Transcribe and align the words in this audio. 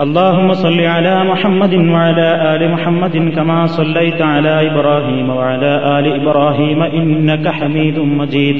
اللهم 0.00 0.52
صل 0.52 0.80
على 0.80 1.24
محمد 1.24 1.74
وعلى 1.74 2.28
آل 2.54 2.70
محمد 2.70 3.16
كما 3.36 3.66
صليت 3.66 4.22
على 4.22 4.70
إبراهيم 4.70 5.30
وعلى 5.30 5.98
آل 5.98 6.06
إبراهيم 6.20 6.82
إنك 6.82 7.48
حميد 7.48 7.98
مجيد. 7.98 8.58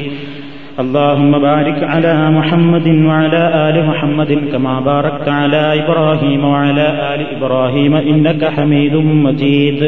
اللهم 0.81 1.33
بارك 1.39 1.85
على 1.85 2.31
محمد 2.31 2.89
وعلى 2.89 3.43
آل 3.69 3.87
محمد 3.87 4.33
كما 4.53 4.81
باركت 4.81 5.29
على 5.29 5.85
إبراهيم 5.85 6.45
وعلى 6.45 7.15
آل 7.15 7.21
إبراهيم 7.37 7.95
إنك 7.95 8.45
حميد 8.45 8.95
مجيد. 9.27 9.81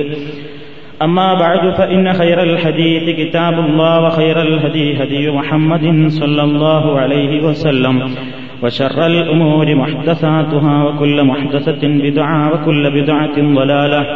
أما 1.02 1.34
بعد 1.34 1.74
فإن 1.78 2.12
خير 2.12 2.42
الحديث 2.42 3.04
كتاب 3.20 3.54
الله 3.58 4.04
وخير 4.04 4.42
الهدي 4.42 5.02
هدي 5.02 5.30
محمد 5.30 6.08
صلى 6.08 6.42
الله 6.42 7.00
عليه 7.00 7.42
وسلم. 7.42 7.96
وشر 8.62 9.06
الأمور 9.06 9.74
محدثاتها 9.74 10.84
وكل 10.84 11.24
محدثة 11.24 11.80
بدعة 11.82 12.52
وكل 12.52 12.90
بدعة 12.90 13.36
ضلالة. 13.36 14.06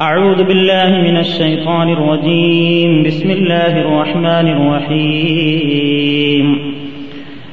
أعوذ 0.00 0.44
بالله 0.44 1.10
من 1.10 1.16
الشيطان 1.16 1.88
الرجيم. 1.88 3.02
بسم 3.02 3.30
الله 3.30 3.80
الرحمن 3.80 4.48
الرحيم. 4.48 5.78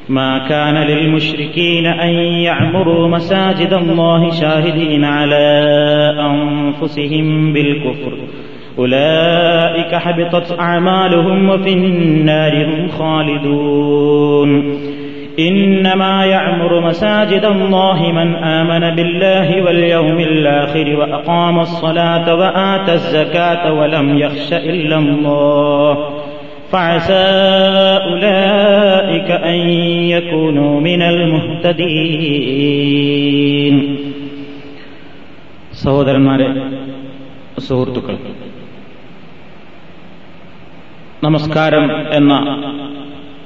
ما 0.09 0.37
كان 0.37 0.87
للمشركين 0.87 1.85
أن 1.85 2.09
يعمروا 2.19 3.07
مساجد 3.07 3.73
الله 3.73 4.29
شاهدين 4.29 5.03
على 5.03 5.65
أنفسهم 6.19 7.53
بالكفر. 7.53 8.17
أولئك 8.79 9.95
حبطت 9.95 10.59
أعمالهم 10.59 11.49
وفي 11.49 11.73
النار 11.73 12.65
هم 12.65 12.87
خالدون. 12.87 14.79
إنما 15.38 16.24
يعمر 16.26 16.80
مساجد 16.80 17.44
الله 17.44 18.12
من 18.12 18.34
آمن 18.34 18.94
بالله 18.94 19.62
واليوم 19.62 20.18
الآخر 20.20 20.96
وأقام 20.96 21.60
الصلاة 21.60 22.34
وآتى 22.34 22.92
الزكاة 22.92 23.72
ولم 23.72 24.18
يخش 24.18 24.52
إلا 24.52 24.98
الله 24.98 25.92
فعسى 26.72 27.28
أولئك 28.02 29.30
أن 29.30 29.58
يكونوا 30.14 30.80
من 30.80 31.02
المهتدين 32.62 33.76
സഹോദരന്മാരെ 35.84 36.46
സുഹൃത്തുക്കൾ 37.58 38.16
നമസ്കാരം 41.22 41.84
എന്ന 42.12 42.32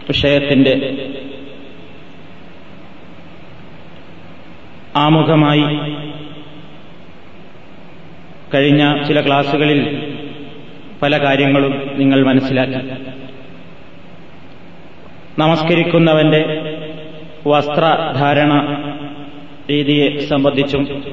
വിഷയത്തിന്റെ 0.08 0.72
ആമുഖമായി 4.95 5.63
കഴിഞ്ഞ 8.53 9.03
ചില 9.03 9.27
ക്ലാസുകളിൽ 9.27 10.11
പല 11.01 11.17
കാര്യങ്ങളും 11.17 11.91
നിങ്ങൾ 11.95 12.23
മനസ്സിലാക്കി. 12.25 12.91
നമസ്കരിക്കുന്നവന്റെ 15.39 16.71
വസ്ത്രധാരണ 17.47 18.53
രീതിയെ 19.69 20.25
സംബന്ധിച്ചും 20.27 21.03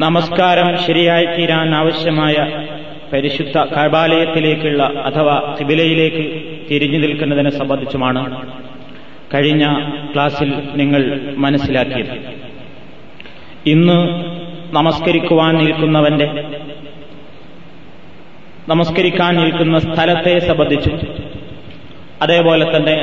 നമസ്കാരം 0.00 0.86
ശരിയായി 0.86 1.26
തീരാൻ 1.26 1.74
ആവശ്യമായ 1.74 2.66
പരിശുദ്ധ 3.12 3.58
കഴബാലയത്തിലേക്കുള്ള 3.58 4.82
അഥവാ 4.82 5.56
കിബിലയിലേക്ക് 5.60 6.42
തിരിഞ്ഞു 6.70 6.98
നിൽക്കുന്നതിനെ 6.98 7.50
സംബന്ധിച്ചുമാണ് 7.50 8.57
കഴിഞ്ഞ 9.34 9.90
ക്ലാസ്സിൽ 10.14 10.52
നിങ്ങൾ 10.74 11.20
മനസ്സിലാക്കിയത്. 11.36 12.12
ഇന്ന് 13.66 13.98
നമസ്കരിക്കുവാൻ 14.74 15.54
നിൽക്കുന്നവന്റെ 15.56 16.44
നമസ്കരിക്കാൻ 18.68 19.36
നിൽക്കുന്ന 19.36 19.78
സ്ഥലത്തെ 19.78 20.38
സംബന്ധിച്ചും 20.38 21.00
അതേപോലെ 22.22 22.76
തന്നെ 22.76 22.96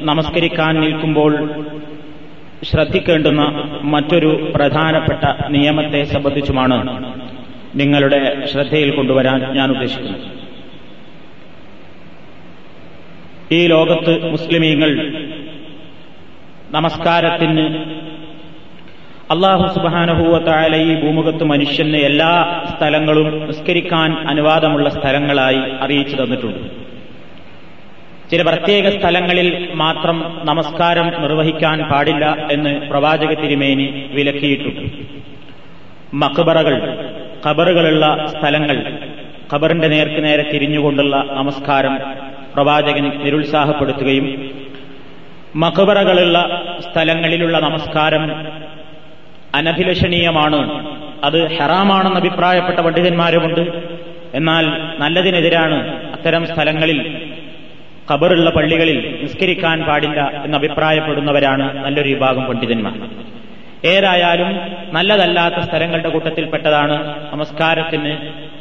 നമസ്കരിക്കാൻ 0.00 0.80
നിൽക്കുമ്പോൾ 0.80 1.64
ശ്രദ്ധിക്കേണ്ടുന്ന 2.64 3.42
മറ്റൊരു 3.82 4.52
പ്രധാനപ്പെട്ട 4.54 5.24
നിയമത്തെ 5.48 6.04
സംബന്ധിച്ചുമാണ് 6.04 7.14
നിങ്ങളുടെ 7.74 8.46
ശ്രദ്ധയിൽ 8.46 8.90
കൊണ്ടുവരാൻ 8.90 9.52
ഞാൻ 9.52 9.70
ഉദ്ദേശിക്കുന്നത്. 9.70 10.42
ഈ 13.52 13.66
ലോകത്ത് 13.66 14.30
മുസ്ലിമീങ്ങൾ 14.30 14.90
നമസ്കാരത്തിന്. 16.74 17.78
അള്ളാഹു 19.30 19.74
സുബാനഹൂവത്തായ 19.74 20.82
ഈ 20.82 21.00
ഭൂമുഖത്ത് 21.00 21.44
മനുഷ്യന് 21.44 21.96
എല്ലാ 21.96 22.62
സ്ഥലങ്ങളും 22.76 23.46
നിസ്കരിക്കാൻ 23.46 24.28
അനുവാദമുള്ള 24.28 24.88
സ്ഥലങ്ങളായി 24.88 25.60
അറിയിച്ചു 25.80 26.16
തന്നിട്ടുണ്ട്. 26.16 26.70
ചില 28.30 28.42
പ്രത്യേക 28.42 28.98
സ്ഥലങ്ങളിൽ 28.98 29.68
മാത്രം 29.74 30.40
നമസ്കാരം 30.44 31.22
നിർവഹിക്കാൻ 31.22 31.82
പാടില്ല 31.82 32.48
എന്ന് 32.52 32.80
പ്രവാചക 32.90 33.34
തിരുമേനി 33.34 34.06
വിലക്കിയിട്ടുണ്ട്. 34.12 34.90
മക്ബറകൾ 36.14 37.06
ഖബറുകളുള്ള 37.46 38.26
സ്ഥലങ്ങൾ 38.38 38.98
ഖബറിന്റെ 39.54 39.88
നേർക്ക് 39.88 40.24
നേരെ 40.24 40.50
തിരിഞ്ഞുകൊണ്ടുള്ള 40.52 41.26
നമസ്കാരം 41.30 41.98
പ്രവാചകൻ 42.54 43.24
നിരുത്സാഹപ്പെടുത്തുകയും 43.24 44.50
മഖബറകളുള്ള 45.56 46.62
സ്ഥലങ്ങളിലുള്ള 46.92 47.58
നമസ്കാരം 47.58 48.46
അനഭിലഷണീയമാണ്. 49.54 50.60
അത് 51.24 51.56
ഹറാമാണെന്ന് 51.56 52.16
അഭിപ്രായപ്പെട്ട 52.16 52.78
പണ്ഡിതന്മാരുമുണ്ട്. 52.80 53.60
എന്നാൽ 54.34 54.66
നല്ലതിനെതിരാണ് 54.98 56.08
അത്തരം 56.12 56.46
സ്ഥലങ്ങളിൽ 56.46 57.28
ഖബറുള്ള 58.12 58.50
പള്ളികളിൽ 58.50 59.18
നിസ്കരിക്കാൻ 59.22 59.82
പാടില്ല 59.82 60.42
എന്ന് 60.44 60.58
അഭിപ്രായപ്പെടുന്നവരാണ് 60.58 61.84
നല്ലൊരു 61.84 62.08
വിഭാഗം 62.08 62.44
പണ്ഡിതന്മാർ. 62.44 62.94
ഏതായാലും 63.84 64.60
നല്ലതല്ലാത്ത 64.92 65.54
സ്ഥലങ്ങളുടെ 65.54 66.08
കൂട്ടത്തിൽപ്പെട്ടതാണ് 66.08 67.14
നമസ്കാരത്തിന് 67.32 68.16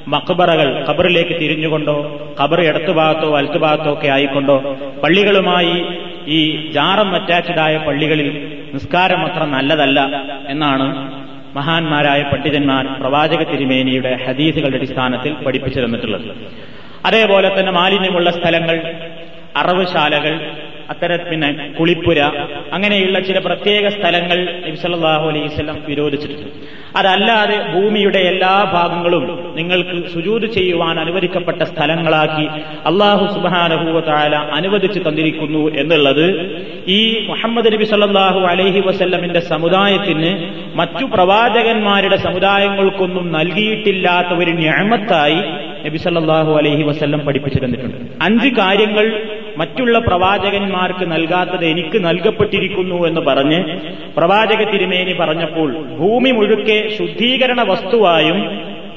മക്ബറകൾ 0.08 0.86
ഖബറിലേക്ക് 0.90 1.30
തിരിഞ്ഞുകൊണ്ടോ 1.30 1.96
ഖബർ 2.42 2.62
ഇടത്തുഭാഗത്തോ 2.62 3.32
വലത്തുഭാഗത്തോ 3.32 3.94
ഒക്കെ 3.94 4.08
ആയിക്കൊണ്ടോ 4.08 4.78
പള്ളികളുമായി 5.04 5.86
ഈ 6.28 6.72
ജാറം 6.74 7.16
അറ്റാച്ചഡായ 7.16 7.78
പള്ളികളിൽ 7.78 8.30
നിസ്കാരം 8.74 9.22
അത്ര 9.26 9.44
നല്ലതല്ല 9.44 10.00
എന്നാണ് 10.48 10.88
മഹാന്മാരായ 11.56 12.22
പണ്ഡിതന്മാർ 12.24 12.86
പ്രവാചക 13.00 13.52
തിരുമേനിയുടെ 13.52 14.20
ഹദീസുകളുടെ 14.28 14.78
അടിസ്ഥാനത്തിൽ 14.78 15.34
പഠിപ്പിച്ചു 15.34 15.80
തന്നിട്ടുള്ളത്. 15.80 16.28
അതേപോലെ 17.06 17.60
തന്നെ 17.60 17.72
മാലിന്യമുള്ള 17.72 18.32
സ്ഥലങ്ങൾ 18.32 18.78
അറവുശാലകൾ 19.58 20.52
അത്തരം 20.90 21.20
പിന്നെ 21.30 21.74
കുളിപ്പുര 21.80 22.20
അങ്ങനെയുള്ള 22.74 23.20
ചില 23.20 23.40
പ്രത്യേക 23.40 23.90
സ്ഥലങ്ങൾ 23.90 24.40
നബിസല്ലാഹു 24.68 25.26
അലൈവല്ലം 25.30 25.84
വിരോധിച്ചിട്ടുണ്ട്. 25.88 26.50
അതല്ലാതെ 26.96 27.58
ഭൂമിയുടെ 27.74 28.20
എല്ലാ 28.20 28.64
ഭാഗങ്ങളും 28.74 29.24
നിങ്ങൾക്ക് 29.56 30.10
സുജൂത് 30.14 30.46
ചെയ്യുവാൻ 30.46 31.00
അനുവദിക്കപ്പെട്ട 31.00 31.62
സ്ഥലങ്ങളാക്കി 31.64 32.46
അള്ളാഹു 32.86 33.26
സുബാനഹൂവത്തായ 33.26 34.30
അനുവദിച്ചു 34.54 35.00
തന്നിരിക്കുന്നു 35.00 35.76
എന്നുള്ളത് 35.76 36.26
ഈ 36.88 37.28
മുഹമ്മദ് 37.28 37.74
നബി 37.74 37.86
സല്ലാഹു 37.86 38.40
അലൈഹി 38.40 38.80
വസല്ലമിന്റെ 38.80 39.40
സമുദായത്തിന് 39.40 40.32
മറ്റു 40.76 41.06
പ്രവാചകന്മാരുടെ 41.06 42.18
സമുദായങ്ങൾക്കൊന്നും 42.18 43.32
നൽകിയിട്ടില്ലാത്ത 43.32 44.28
ഒരു 44.28 44.52
ഞാമത്തായി 44.52 45.40
നബി 45.86 45.98
സല്ലാഹു 45.98 46.52
അലൈഹി 46.54 46.84
വസല്ലം 46.84 47.20
പഠിപ്പിച്ചു 47.20 47.60
തന്നിട്ടുണ്ട്. 47.60 47.98
അഞ്ച് 48.22 48.48
കാര്യങ്ങൾ 48.48 49.06
മറ്റുള്ള 49.62 50.00
പ്രവാചകന്മാർക്ക് 50.00 51.12
നൽകാത്തത് 51.12 51.66
എനിക്ക് 51.66 52.06
നൽകപ്പെട്ടിരിക്കുന്നു 52.06 53.08
എന്ന് 53.08 53.22
പറഞ്ഞ് 53.22 53.60
പ്രവാചക 54.18 54.72
തിരുമേനി 54.72 55.14
പറഞ്ഞപ്പോൾ 55.14 55.70
ഭൂമി 55.98 56.32
മുഴുക്കെ 56.32 56.96
ശുദ്ധീകരണ 56.98 57.62
വസ്തുവായും 57.64 58.40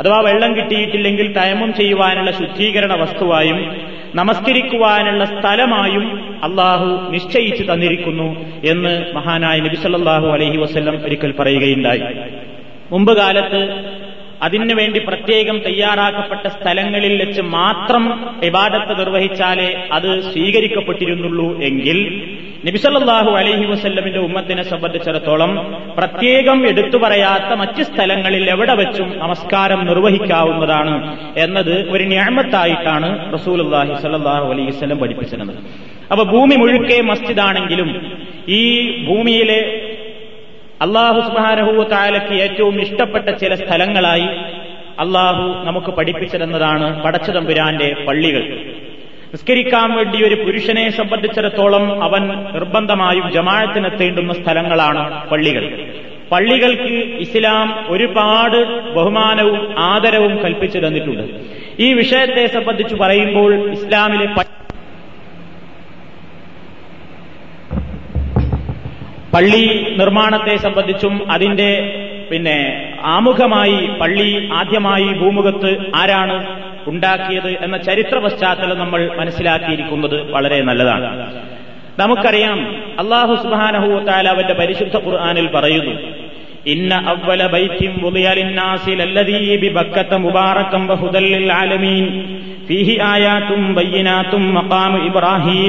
അഥവാ 0.00 0.20
വെള്ളം 0.20 0.56
കിട്ടിയിട്ടില്ലെങ്കിൽ 0.56 1.26
തയമം 1.36 1.74
ചെയ്യുവാനുള്ള 1.74 2.30
ശുദ്ധീകരണ 2.30 2.92
വസ്തുവായും 2.94 3.58
നമസ്കരിക്കുവാനുള്ള 4.14 5.24
സ്ഥലമായും 5.32 6.04
അള്ളാഹു 6.42 6.88
നിശ്ചയിച്ചു 7.10 7.62
തന്നിരിക്കുന്നു 7.62 8.26
എന്ന് 8.64 8.92
മഹാനായ 9.14 9.60
നബിസല്ലാഹു 9.60 10.26
അലഹി 10.28 10.56
വസ്ല്ലം 10.56 10.96
ഒരിക്കൽ 11.04 11.34
പറയുകയുണ്ടായി. 11.38 12.02
മുമ്പ് 12.90 13.12
കാലത്ത് 13.16 13.60
അതിനു 14.44 14.74
വേണ്ടി 14.80 14.98
പ്രത്യേകം 15.08 15.56
തയ്യാറാക്കപ്പെട്ട 15.66 16.46
സ്ഥലങ്ങളിൽ 16.56 17.14
വെച്ച് 17.22 17.42
മാത്രം 17.58 18.04
ഇബാദത്ത് 18.48 18.94
നിർവഹിച്ചാലേ 19.00 19.68
അത് 19.96 20.08
സ്വീകരിക്കപ്പെട്ടിരുന്നുള്ളൂ 20.32 21.48
എങ്കിൽ 21.68 22.00
നബിസല്ലാഹു 22.66 23.30
അലഹി 23.38 23.64
വസ്ല്ലമിന്റെ 23.70 24.20
ഉമ്മത്തിനെ 24.26 24.62
സംബന്ധിച്ചിടത്തോളം 24.62 25.50
പ്രത്യേകം 25.98 26.58
എടുത്തു 26.66 26.98
പറയാത്ത 27.04 27.50
മറ്റ് 27.62 27.82
സ്ഥലങ്ങളിൽ 27.82 28.44
എവിടെ 28.50 28.74
വെച്ചും 28.74 29.08
നമസ്കാരം 29.18 29.80
നിർവഹിക്കാവുന്നതാണ് 29.86 30.94
എന്നത് 31.36 31.74
ഒരു 31.94 32.04
ഞാമത്തായിട്ടാണ് 32.14 33.10
റസൂൽ 33.34 33.60
അള്ളാഹി 33.66 33.94
സല്ലാഹു 34.04 34.46
അലൈഹി 34.52 34.70
വസ്ലം 34.70 34.98
പഠിപ്പിച്ചിരുന്നത്. 34.98 35.58
അപ്പൊ 36.12 36.24
ഭൂമി 36.24 36.56
മുഴുക്കെ 36.56 36.98
മസ്ജിദാണെങ്കിലും 37.10 37.90
ഈ 38.48 38.62
ഭൂമിയിലെ 39.06 39.60
അള്ളാഹു 40.82 41.20
സുബാനഹുവ 41.20 41.84
താലയ്ക്ക് 41.84 42.32
ഏറ്റവും 42.32 42.80
ഇഷ്ടപ്പെട്ട 42.80 43.28
ചില 43.28 43.54
സ്ഥലങ്ങളായി 43.54 44.26
അള്ളാഹു 45.00 45.64
നമുക്ക് 45.64 45.86
പഠിപ്പിച്ചിരുന്നതാണ് 45.86 47.02
പടച്ചതമ്പുരാന്റെ 47.02 47.96
പള്ളികൾ. 48.08 48.42
നിസ്കരിക്കാൻ 49.32 49.96
വേണ്ടി 49.96 50.24
ഒരു 50.26 50.34
പുരുഷനെ 50.34 50.90
സംബന്ധിച്ചിടത്തോളം 50.90 52.04
അവൻ 52.04 52.28
നിർബന്ധമായും 52.52 53.32
ജമാഴത്തിനെത്തേണ്ടുന്ന 53.32 54.32
സ്ഥലങ്ങളാണ് 54.32 55.28
പള്ളികൾ. 55.28 55.86
പള്ളികൾക്ക് 56.32 56.92
ഇസ്ലാം 57.18 57.84
ഒരുപാട് 57.88 58.90
ബഹുമാനവും 58.94 59.74
ആദരവും 59.78 60.42
കൽപ്പിച്ചു 60.42 60.78
തന്നിട്ടുണ്ട്. 60.78 61.22
ഈ 61.82 61.92
വിഷയത്തെ 61.92 62.46
സംബന്ധിച്ച് 62.46 62.94
പറയുമ്പോൾ 62.94 63.70
ഇസ്ലാമിലെ 63.70 64.26
പള്ളി 69.34 69.94
നിർമ്മാണത്തെ 69.98 70.56
സംബന്ധിച്ചും 70.56 71.32
അതിന്റെ 71.32 72.00
പിന്നെ 72.30 72.88
ആമുഖമായി 73.04 73.88
പള്ളി 74.00 74.48
ആദ്യമായി 74.52 75.04
ഭൂമുഖത്ത് 75.04 75.78
ആരാണ് 75.94 76.60
ഉണ്ടാക്കിയത് 76.86 77.64
എന്ന 77.64 77.76
ചരിത്ര 77.76 78.18
പശ്ചാത്തലം 78.18 78.78
നമ്മൾ 78.78 79.10
മനസ്സിലാക്കിയിരിക്കുന്നത് 79.16 80.30
വളരെ 80.30 80.62
നല്ലതാണ്. 80.62 81.32
നമുക്കറിയാം 81.98 82.76
അള്ളാഹു 82.98 83.34
സുബാനഹുത്താല 83.34 84.28
അവന്റെ 84.28 84.54
പരിശുദ്ധ 84.54 84.96
ഖുർആാനിൽ 84.96 85.46
പറയുന്നു 85.46 86.00
ഇന്ന 86.66 86.94
അവല 86.94 87.46
ബൈത്തിം 87.46 88.00
فيه 88.00 88.22
آيات 91.04 91.50
ആലമീൻ. 91.50 92.06
ഫീഹി 92.68 92.98
ആയാത്തും 93.02 93.78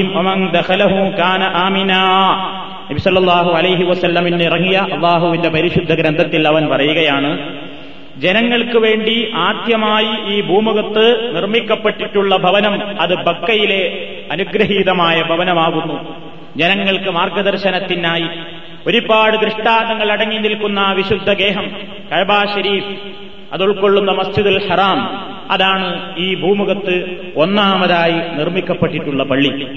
ومن 0.06 0.48
دخله 0.58 1.18
കാന 1.18 1.42
ആമിനാ. 1.42 2.55
നബിസല്ലാഹു 2.90 3.50
അലൈഹി 3.50 3.84
വസ്ല്ലമിന് 3.84 4.42
ഇറങ്ങിയ 4.42 4.76
അള്ളാഹുവിന്റെ 4.76 5.48
പരിശുദ്ധ 5.48 5.94
ഗ്രന്ഥത്തിൽ 5.94 6.48
അവൻ 6.48 6.68
പറയുകയാണ് 6.68 7.30
ജനങ്ങൾക്ക് 8.16 8.78
വേണ്ടി 8.78 9.30
ആദ്യമായി 9.34 10.34
ഈ 10.34 10.40
ഭൂമുഖത്ത് 10.40 11.36
നിർമ്മിക്കപ്പെട്ടിട്ടുള്ള 11.36 12.36
ഭവനം 12.36 13.00
അത് 13.00 13.14
ബക്കയിലെ 13.14 13.82
അനുഗ്രഹീതമായ 14.32 15.22
ഭവനമാകുന്നു. 15.22 15.96
ജനങ്ങൾക്ക് 16.56 17.10
മാർഗദർശനത്തിനായി 17.10 18.28
ഒരുപാട് 18.86 19.36
ദൃഷ്ടാന്തങ്ങൾ 19.36 20.12
അടങ്ങി 20.12 20.36
നിൽക്കുന്ന 20.36 20.92
വിശുദ്ധ 20.92 21.32
ഗേഹം 21.32 21.70
കഴബാ 22.12 22.44
ഷരീഫ് 22.54 22.94
അത് 23.52 23.62
ഉൾക്കൊള്ളുന്ന 23.62 24.10
മസ്ജിദുൽ 24.10 24.68
ഹറാം 24.70 25.00
അതാണ് 25.50 26.16
ഈ 26.18 26.34
ഭൂമുഖത്ത് 26.34 26.96
ഒന്നാമതായി 27.36 28.36
നിർമ്മിക്കപ്പെട്ടിട്ടുള്ള 28.38 29.22
പള്ളി. 29.22 29.68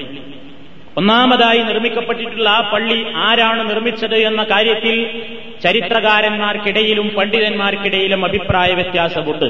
ഒന്നാമതായി 0.97 1.59
നിർമ്മിക്കപ്പെട്ടിട്ടുള്ള 1.59 2.49
ആ 2.49 2.71
പള്ളി 2.73 3.05
ആരാണ് 3.15 3.69
നിർമ്മിച്ചത് 3.69 4.15
എന്ന 4.15 4.43
കാര്യത്തിൽ 4.43 5.21
ചരിത്രകാരന്മാർക്കിടയിലും 5.63 7.09
പണ്ഡിതന്മാർക്കിടയിലും 7.09 8.25
അഭിപ്രായ 8.25 8.73
വ്യത്യാസമുണ്ട്. 8.73 9.45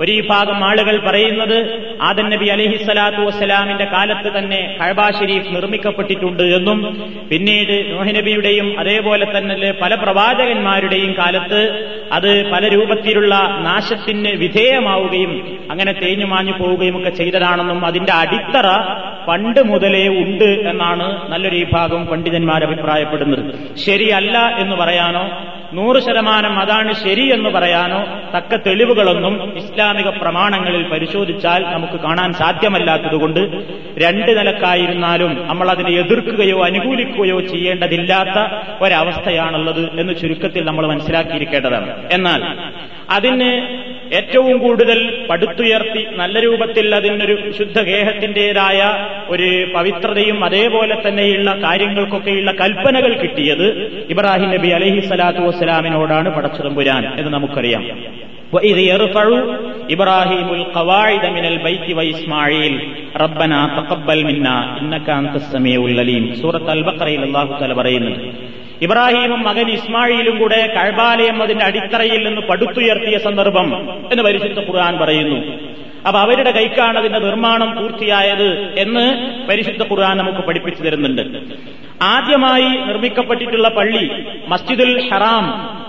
ഒരു 0.00 0.12
വിഭാഗം 0.12 0.64
ആളുകൾ 0.64 0.96
പറയുന്നത് 1.06 1.56
ആദൻ 2.02 2.28
നബി 2.28 2.46
അലഹിസ്സലാത്തു 2.46 3.20
വസ്സലാമിന്റെ 3.20 3.84
കാലത്ത് 3.84 4.38
തന്നെ 4.38 4.76
കഴബാ 4.80 5.10
ഷെരീഫ് 5.10 5.54
നിർമ്മിക്കപ്പെട്ടിട്ടുണ്ട് 5.54 6.42
എന്നും 6.42 6.78
പിന്നീട് 7.30 7.90
നോഹനബിയുടെയും 7.90 8.80
അതേപോലെ 8.80 9.38
തന്നെ 9.38 9.72
പല 9.82 9.94
പ്രവാചകന്മാരുടെയും 9.94 11.12
കാലത്ത് 11.18 11.60
അത് 12.12 12.50
പല 12.50 12.68
രൂപത്തിലുള്ള 12.68 13.34
നാശത്തിന് 13.60 14.28
വിധേയമാവുകയും 14.28 15.60
അങ്ങനെ 15.70 15.92
തേഞ്ഞു 15.92 16.26
മാഞ്ഞു 16.26 16.52
പോവുകയും 16.52 16.96
ഒക്കെ 16.96 17.10
ചെയ്തതാണെന്നും 17.10 17.86
അതിന്റെ 17.86 18.12
അടിത്തറ 18.12 18.68
പണ്ട് 19.28 19.60
മുതലേ 19.60 20.08
ഉണ്ട് 20.08 20.69
എന്നാണ് 20.70 21.30
നല്ലൊരു 21.30 21.56
വിഭാഗം 21.56 22.06
പണ്ഡിതന്മാർ 22.06 22.64
അഭിപ്രായപ്പെടുന്നത്. 22.64 23.76
ശരിയല്ല 23.76 24.38
എന്ന് 24.58 24.76
പറയാനോ 24.76 25.24
നൂറ് 25.72 25.98
ശതമാനം 26.02 26.58
അതാണ് 26.58 26.92
ശരി 26.92 27.32
എന്ന് 27.32 27.50
പറയാനോ 27.50 27.98
തക്ക 28.36 28.56
തെളിവുകളൊന്നും 28.56 29.34
ഇസ്ലാമിക 29.56 30.08
പ്രമാണങ്ങളിൽ 30.08 30.82
പരിശോധിച്ചാൽ 30.88 31.64
നമുക്ക് 31.64 32.00
കാണാൻ 32.00 32.32
സാധ്യമല്ലാത്തതുകൊണ്ട് 32.32 33.40
രണ്ട് 34.02 34.30
നിലക്കായിരുന്നാലും 34.38 35.48
നമ്മൾ 35.48 35.68
അതിനെ 35.70 35.92
എതിർക്കുകയോ 36.00 36.64
അനുകൂലിക്കുകയോ 36.64 37.40
ചെയ്യേണ്ടതില്ലാത്ത 37.40 38.38
ഒരവസ്ഥയാണുള്ളത് 38.84 40.00
എന്ന് 40.00 40.16
ചുരുക്കത്തിൽ 40.20 40.64
നമ്മൾ 40.64 40.86
മനസ്സിലാക്കിയിരിക്കേണ്ടതാണ്. 40.86 41.92
എന്നാൽ 42.12 42.42
അതിന് 43.10 43.50
ഏറ്റവും 44.10 44.54
കൂടുതൽ 44.58 44.98
പടുത്തുയർത്തി 45.28 46.02
നല്ല 46.16 46.38
രൂപത്തിൽ 46.40 46.86
അതിനൊരു 46.94 47.36
ശുദ്ധ 47.58 47.78
ഗേഹത്തിന്റേതായ 47.80 48.80
ഒരു 49.28 49.48
പവിത്രതയും 49.74 50.38
അതേപോലെ 50.44 50.96
തന്നെയുള്ള 51.04 51.50
കാര്യങ്ങൾക്കൊക്കെയുള്ള 51.64 52.52
കൽപ്പനകൾ 52.52 53.12
കിട്ടിയത് 53.20 53.66
ഇബ്രാഹിം 54.08 54.50
നബി 54.50 54.70
അലഹി 54.70 55.00
സ്വലാത്തു 55.08 55.44
വസ്സലാമിനോടാണ് 55.46 56.30
പടച്ചതമ്പുരാൻ 56.36 57.04
എന്ന് 57.20 57.30
നമുക്കറിയാം. 57.30 57.84
ഇബ്രാഹിമുൽ 59.94 60.62
മിനൽ 61.34 61.56
വ 61.92 62.02
ഇസ്മായിൽ 62.12 62.74
റബ്ബന 63.22 63.52
തഖബ്ബൽ 63.76 64.22
മിന്ന 64.24 64.48
ഇന്നക 64.80 65.08
സൂറത്ത് 66.40 66.70
അൽ 66.70 66.82
ബഖറയിൽ 66.88 67.22
അല്ലാഹു 67.22 67.52
തആല 67.54 67.72
പറയുന്നു 67.72 68.14
ഇബ്രാഹിമും 68.82 69.42
മകൻ 69.42 69.70
ഇസ്മായിലും 69.70 70.38
കൂടെ 70.38 70.74
കഴബാലയം 70.76 71.42
അതിന്റെ 71.42 71.64
അടിത്തറയിൽ 71.64 72.28
നിന്ന് 72.28 72.40
പടുത്തുയർത്തിയ 72.40 73.18
സന്ദർഭം 73.18 73.68
എന്ന് 74.12 74.22
പരിശുദ്ധ 74.22 74.60
ഖുർആൻ 74.60 74.98
പറയുന്നു. 74.98 75.38
അപ്പൊ 76.06 76.20
അവരുടെ 76.20 76.50
കൈക്കാണ് 76.50 76.98
അതിന്റെ 76.98 77.18
നിർമ്മാണം 77.18 77.76
പൂർത്തിയായത് 77.76 78.74
എന്ന് 78.78 79.04
പരിശുദ്ധ 79.48 79.82
ഖുർആൻ 79.90 80.16
നമുക്ക് 80.16 80.38
പഠിപ്പിച്ചു 80.38 80.82
തരുന്നുണ്ട്. 80.82 81.22
ആദ്യമായി 82.02 82.70
നിർമ്മിക്കപ്പെട്ടിട്ടുള്ള 82.86 83.68
പള്ളി 83.68 84.10
മസ്ജിദുൽ 84.48 85.10
ഹറാം 85.12 85.46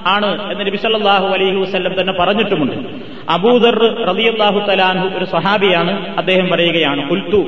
ആണ് 0.07 0.51
എന്ന് 0.51 0.65
നബി 0.67 0.77
സല്ലല്ലാഹു 0.77 1.27
അലൈഹി 1.27 1.55
വസല്ലം 1.55 2.01
തന്നെ 2.01 2.13
പറഞ്ഞിട്ടുമുണ്ട്. 2.13 2.77
അബൂദർ 3.29 3.77
റളിയല്ലാഹു 4.09 4.59
തലാൻഹു 4.69 5.17
ഒരു 5.17 5.25
സഹാബിയാണ് 5.25 5.93
അദ്ദേഹം 6.17 6.47
പറയുകയാണ് 6.47 7.09
കുൽത്തു 7.09 7.41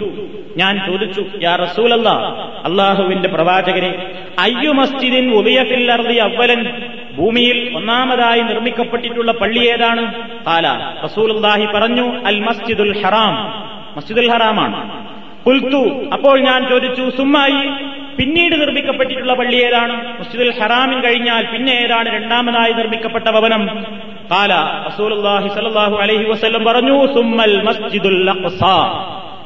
ഞാൻ 0.57 0.81
ചോദിച്ചു 0.85 1.25
യാ 1.41 1.55
റസൂലല്ല 1.55 2.09
അള്ളാഹുവിന്റെ 2.65 3.29
പ്രവാചകനെ 3.29 4.07
അയ്യു 4.39 4.71
മസ്ജിദിൻ 4.71 5.33
ഉദയത്തിൽ 5.33 5.91
അർദി 5.91 6.15
അവലൻ 6.15 6.71
ഭൂമിയിൽ 7.15 7.77
ഒന്നാമതായി 7.77 8.41
നിർമ്മിക്കപ്പെട്ടിട്ടുള്ള 8.41 9.31
പള്ളി 9.31 9.59
ഏതാണ്? 9.59 10.13
കാല 10.45 10.95
റസൂലുള്ളാഹി 11.03 11.65
പറഞ്ഞു 11.65 12.23
അൽ 12.25 12.39
മസ്ജിദുൽ 12.39 13.05
ഹറാം. 13.05 13.35
മസ്ജിദുൽ 13.97 14.31
ഹറാമാണ്. 14.31 15.07
പുൽത്തു 15.43 16.09
അപ്പോൾ 16.13 16.39
ഞാൻ 16.39 16.69
ചോദിച്ചു 16.69 17.09
സുമ്മായി 17.17 17.69
പിന്നീട് 18.17 18.61
നിർമ്മിക്കപ്പെട്ടിട്ടുള്ള 18.61 19.33
പള്ളി 19.33 19.55
ഏതാണ്? 19.55 20.19
മസ്ജിദുൽ 20.19 20.53
ഹറാമിൻ 20.61 20.99
കഴിഞ്ഞാൽ 21.01 21.45
പിന്നെ 21.45 21.71
ഏതാണ് 21.71 22.09
രണ്ടാമതായി 22.13 22.73
നിർമ്മിക്കപ്പെട്ട 22.73 23.25
ഭവനം? 23.29 23.85
കാല 24.31 24.53
റസൂലുള്ളാഹി 24.87 25.47
സ്വല്ലല്ലാഹു 25.47 25.95
അലൈഹി 25.95 26.23
വസല്ലം 26.23 26.63
പറഞ്ഞു 26.63 27.05
സുമ്മൽ 27.05 27.63
മസ്ജിദുൽ 27.63 28.29
അഖ്സ. 28.29 28.63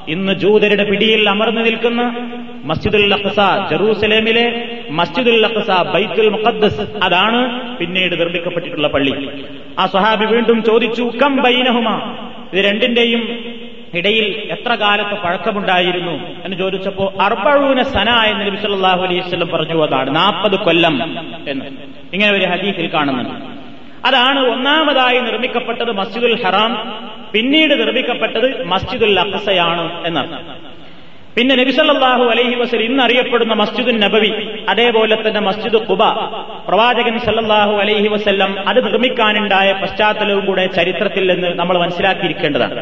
ഇന്ന് 0.10 0.34
ജൂതരുടെ 0.34 0.84
പിടിയിൽ 0.84 1.30
അമർന്നു 1.30 1.62
നിൽക്കുന്ന 1.62 2.32
മസ്ജിദുൽ 2.64 3.14
അഖ്സ 3.14 3.36
ജറൂസലേമിലെ 3.72 4.70
മസ്ജിദുൽ 4.90 5.46
അഖ്സ 5.46 5.82
ബൈത്തുൽ 5.82 6.30
മുഖദ്ദസ് 6.30 6.82
അതാണ് 7.04 7.72
പിന്നീട് 7.78 8.20
നിർമ്മിക്കപ്പെട്ടിട്ടുള്ള 8.20 8.88
പള്ളി. 8.88 9.44
ആ 9.80 9.86
സ്വഹാബി 9.86 10.26
വീണ്ടും 10.26 10.64
ചോദിച്ചു 10.64 11.12
കം 11.24 11.36
ബൈനഹുമ? 11.36 12.18
ഇത് 12.54 12.66
രണ്ടിന്റെയും 12.66 13.46
ഇടയിൽ 13.94 14.48
എത്ര 14.52 14.76
കാലത്ത് 14.76 15.22
പഴക്കമുണ്ടായിരുന്നു 15.22 16.44
എന്ന് 16.46 16.58
ചോദിച്ചപ്പോ 16.58 17.14
അർബഴൂന 17.22 17.82
സന 17.82 18.10
എന്ന് 18.10 18.46
നബി 18.46 18.56
സല്ലല്ലാഹു 18.56 19.04
അലൈഹി 19.04 19.44
പറഞ്ഞു 19.44 19.84
അതാണ് 19.84 20.16
നാൽപ്പത് 20.16 20.60
കൊല്ലം 20.60 21.04
എന്ന്. 21.48 21.66
ഇങ്ങനെ 22.14 22.32
ഒരു 22.32 22.46
ഹദീസിൽ 22.46 22.94
കാണുന്നുണ്ട്. 22.94 23.58
അതാണ് 24.08 24.40
ഒന്നാമതായി 24.40 25.20
നിർമ്മിക്കപ്പെട്ടത് 25.20 25.92
മസ്ജിദുൽ 25.92 26.44
ഹറാം 26.46 27.07
പിന്നീട് 27.34 27.74
നിർമ്മിക്കപ്പെട്ടത് 27.82 28.66
മസ്ജിദുൽ 28.66 29.20
അഖസയാണ് 29.20 29.86
എന്നർത്ഥം 30.08 30.44
പിന്നെ 31.36 31.56
നബിസല്ലാഹു 31.56 32.24
അലൈഹി 32.24 32.56
വസൽ 32.56 32.82
ഇന്ന് 32.82 33.02
അറിയപ്പെടുന്ന 33.04 33.54
മസ്ജിദുൻ 33.54 33.98
നബവി 34.00 34.32
അതേപോലെ 34.70 35.16
തന്നെ 35.16 35.40
മസ്ജിദ് 35.40 35.80
കുബ 35.90 36.04
പ്രവാചകൻ 36.68 37.16
സല്ലാഹു 37.20 37.74
അലൈഹി 37.84 38.08
വസല്ലം 38.08 38.52
അത് 38.70 38.80
നിർമ്മിക്കാനുണ്ടായ 38.86 39.72
പശ്ചാത്തലവും 39.82 40.46
കൂടെ 40.46 40.66
ചരിത്രത്തിൽ 40.68 41.26
നിന്ന് 41.32 41.48
നമ്മൾ 41.56 41.78
മനസ്സിലാക്കിയിരിക്കേണ്ടതാണ്. 41.78 42.82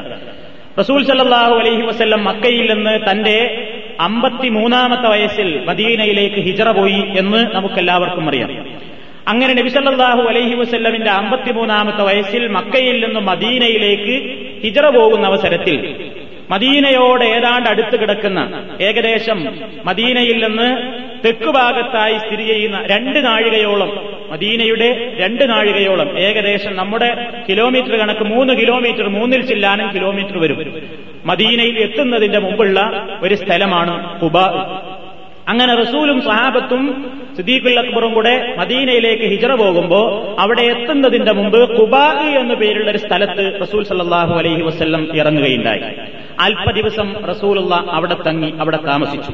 റസൂൽ 0.79 1.01
സല്ലാഹു 1.09 1.53
അലൈഹി 1.61 1.81
വസ്ല്ലം 1.81 2.23
മക്കയിൽ 2.23 2.65
നിന്ന് 2.73 2.95
തന്റെ 3.11 3.37
അമ്പത്തിമൂന്നാമത്തെ 3.99 5.07
വയസ്സിൽ 5.07 5.49
മദീനയിലേക്ക് 5.67 6.39
ഹിജറ 6.47 6.69
പോയി 6.71 7.01
എന്ന് 7.17 7.41
നമുക്കെല്ലാവർക്കും 7.55 8.27
അറിയാം. 8.29 8.49
അങ്ങനെ 9.27 9.53
നബിസല്ലാഹു 9.53 10.21
അലൈഹി 10.21 10.53
വസ്ല്ലമിന്റെ 10.53 11.11
അമ്പത്തിമൂന്നാമത്തെ 11.11 12.03
വയസ്സിൽ 12.03 12.47
മക്കയിൽ 12.47 13.05
നിന്നും 13.05 13.25
മദീനയിലേക്ക് 13.25 14.15
ഹിജറ 14.63 14.89
പോകുന്ന 14.89 15.25
അവസരത്തിൽ 15.25 15.77
മദീനയോട് 16.49 17.23
ഏതാണ്ട് 17.35 17.69
അടുത്ത് 17.69 17.99
കിടക്കുന്ന 18.01 18.39
ഏകദേശം 18.81 19.39
മദീനയിൽ 19.85 20.37
നിന്ന് 20.45 20.67
തെക്കു 21.25 21.51
ഭാഗത്തായി 21.51 22.17
സ്ഥിതി 22.17 22.43
ചെയ്യുന്ന 22.43 22.77
രണ്ട് 22.85 23.25
നാഴികയോളം 23.25 23.91
മദീനയുടെ 24.31 24.89
രണ്ട് 25.17 25.49
നാഴികയോളം 25.49 26.19
ഏകദേശം 26.19 26.75
നമ്മുടെ 26.75 27.09
കിലോമീറ്റർ 27.49 27.97
കണക്ക് 27.97 28.23
മൂന്ന് 28.25 28.53
കിലോമീറ്റർ 28.53 29.07
മൂന്നിൽ 29.09 29.41
ചില്ലാനും 29.45 29.89
കിലോമീറ്റർ 29.95 30.37
വരും. 30.37 30.59
മദീനയിൽ 31.25 31.79
എത്തുന്നതിന്റെ 31.79 32.39
മുമ്പുള്ള 32.39 32.79
ഒരു 33.21 33.35
സ്ഥലമാണ് 33.35 33.93
കുബ 34.19 34.37
അങ്ങനെ 35.47 35.75
റസൂലും 35.75 36.21
സഹാബത്തും 36.21 37.11
സിദ്ദീഖുൽ 37.35 37.79
അക്ബറും 37.79 38.13
കൂടെ 38.13 38.55
മദീനയിലേക്ക് 38.59 39.23
ഹിജറ 39.23 39.55
പോകുമ്പോ 39.55 39.99
അവിടെ 40.39 40.61
എത്തുന്നതിന്റെ 40.61 41.31
മുമ്പ് 41.31 41.77
കുബാഹി 41.77 42.39
എന്ന 42.39 42.53
പേരുള്ള 42.53 42.91
ഒരു 42.91 42.97
സ്ഥലത്ത് 42.97 43.61
റസൂൽ 43.61 43.83
സല്ലാഹു 43.83 44.33
അലൈഹി 44.33 44.61
വസ്ല്ലം 44.61 45.15
ഇറങ്ങുകയുണ്ടായി. 45.15 45.81
അല്പ 46.39 46.71
ദിവസം 46.71 47.25
റസൂലുള്ള 47.25 47.85
അവിടെ 47.91 48.15
തങ്ങി 48.27 48.53
അവിടെ 48.59 48.77
താമസിച്ചു. 48.77 49.31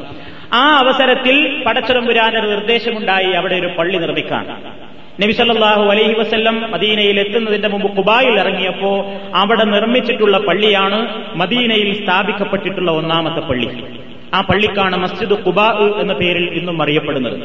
ആ 0.53 0.77
അവസരത്തിൽ 0.77 1.63
പടച്ചതമ്പുരാനൊരു 1.63 2.47
നിർദ്ദേശമുണ്ടായി 2.47 3.31
അവിടെ 3.31 3.55
ഒരു 3.55 3.67
പള്ളി 3.67 3.97
നിർമ്മിക്കാൻ. 3.97 4.45
നബിസല്ലാഹു 5.21 5.83
അലൈഹി 5.83 6.13
വസ്ല്ലം 6.13 6.71
മദീനയിൽ 6.71 7.19
എത്തുന്നതിന്റെ 7.19 7.67
മുമ്പ് 7.67 7.95
കുബായിൽ 7.95 8.39
ഇറങ്ങിയപ്പോ 8.39 9.11
അവിടെ 9.35 9.63
നിർമ്മിച്ചിട്ടുള്ള 9.63 10.37
പള്ളിയാണ് 10.37 10.99
മദീനയിൽ 11.35 12.03
സ്ഥാപിക്കപ്പെട്ടിട്ടുള്ള 12.03 12.91
ഒന്നാമത്തെ 12.91 13.39
പള്ളി. 13.47 13.69
ആ 14.33 14.41
പള്ളിക്കാണ് 14.41 14.95
മസ്ജിദ് 14.95 15.43
കുബാ 15.43 15.97
എന്ന 16.01 16.13
പേരിൽ 16.13 16.49
ഇന്നും 16.49 16.81
അറിയപ്പെടുന്നത്. 16.81 17.39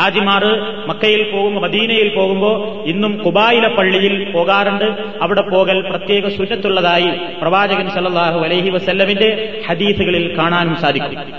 ഹാജിമാർ 0.00 0.44
മക്കയിൽ 0.86 1.30
പോകുമ്പോൾ 1.30 1.60
മദീനയിൽ 1.60 2.08
പോകുമ്പോൾ 2.14 2.88
ഇന്നും 2.88 3.22
കുബായിലെ 3.24 3.68
പള്ളിയിൽ 3.68 4.30
പോകാറുണ്ട്. 4.30 4.84
അവിടെ 5.22 5.40
പോകൽ 5.40 5.80
പ്രത്യേക 5.90 6.28
സുന്നത്തുള്ളതായി 6.28 7.10
പ്രവാചകൻ 7.40 7.90
സല്ലാഹു 7.90 8.40
അലഹി 8.40 8.70
വസല്ലമിന്റെ 8.70 9.62
ഹദീസുകളിൽ 9.68 10.38
കാണാനും 10.38 10.76
സാധിക്കും. 10.76 11.34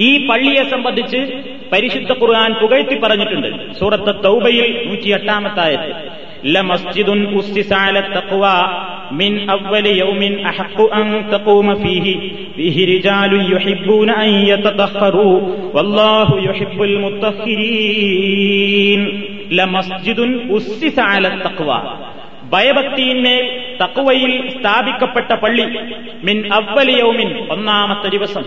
ഈ 0.00 0.26
പള്ളിയെ 0.26 0.70
സംബന്ധിച്ച് 0.70 1.42
പരിശുദ്ധ 1.72 2.12
ഖുർആൻ 2.12 2.52
പുകഴ്ത്തി 2.52 2.98
പറഞ്ഞിട്ടുണ്ട്. 2.98 3.78
സൂറത്ത് 3.78 4.24
തൗബയിൽ 4.24 4.88
നൂറ്റി 4.88 5.08
എട്ടാമത്തായത് 5.08 6.26
من 9.11 9.31
أول 9.49 9.85
يوم 9.85 10.21
أحق 10.45 10.93
أن 10.93 11.25
تقوم 11.31 11.75
فيه 11.75 12.05
فيه 12.55 12.75
رجال 12.95 13.31
يحبون 13.53 14.09
أن 14.09 14.29
يتطهروا 14.51 15.37
والله 15.73 16.27
يحب 16.49 16.81
المطهرين 17.91 19.01
لمسجد 19.51 20.19
أسس 20.51 20.99
على 20.99 21.27
التقوى 21.27 21.79
ഭയഭക്തിയിന്മേൽ 22.51 23.43
തക്കുവയിൽ 23.82 24.50
സ്ഥാപിക്കപ്പെട്ട 24.60 25.34
പള്ളി 25.34 25.78
മിൻ 26.24 26.52
അവലിയൗമിൻ 26.52 27.46
ഒന്നാമത്തെ 27.50 28.08
ദിവസം. 28.08 28.44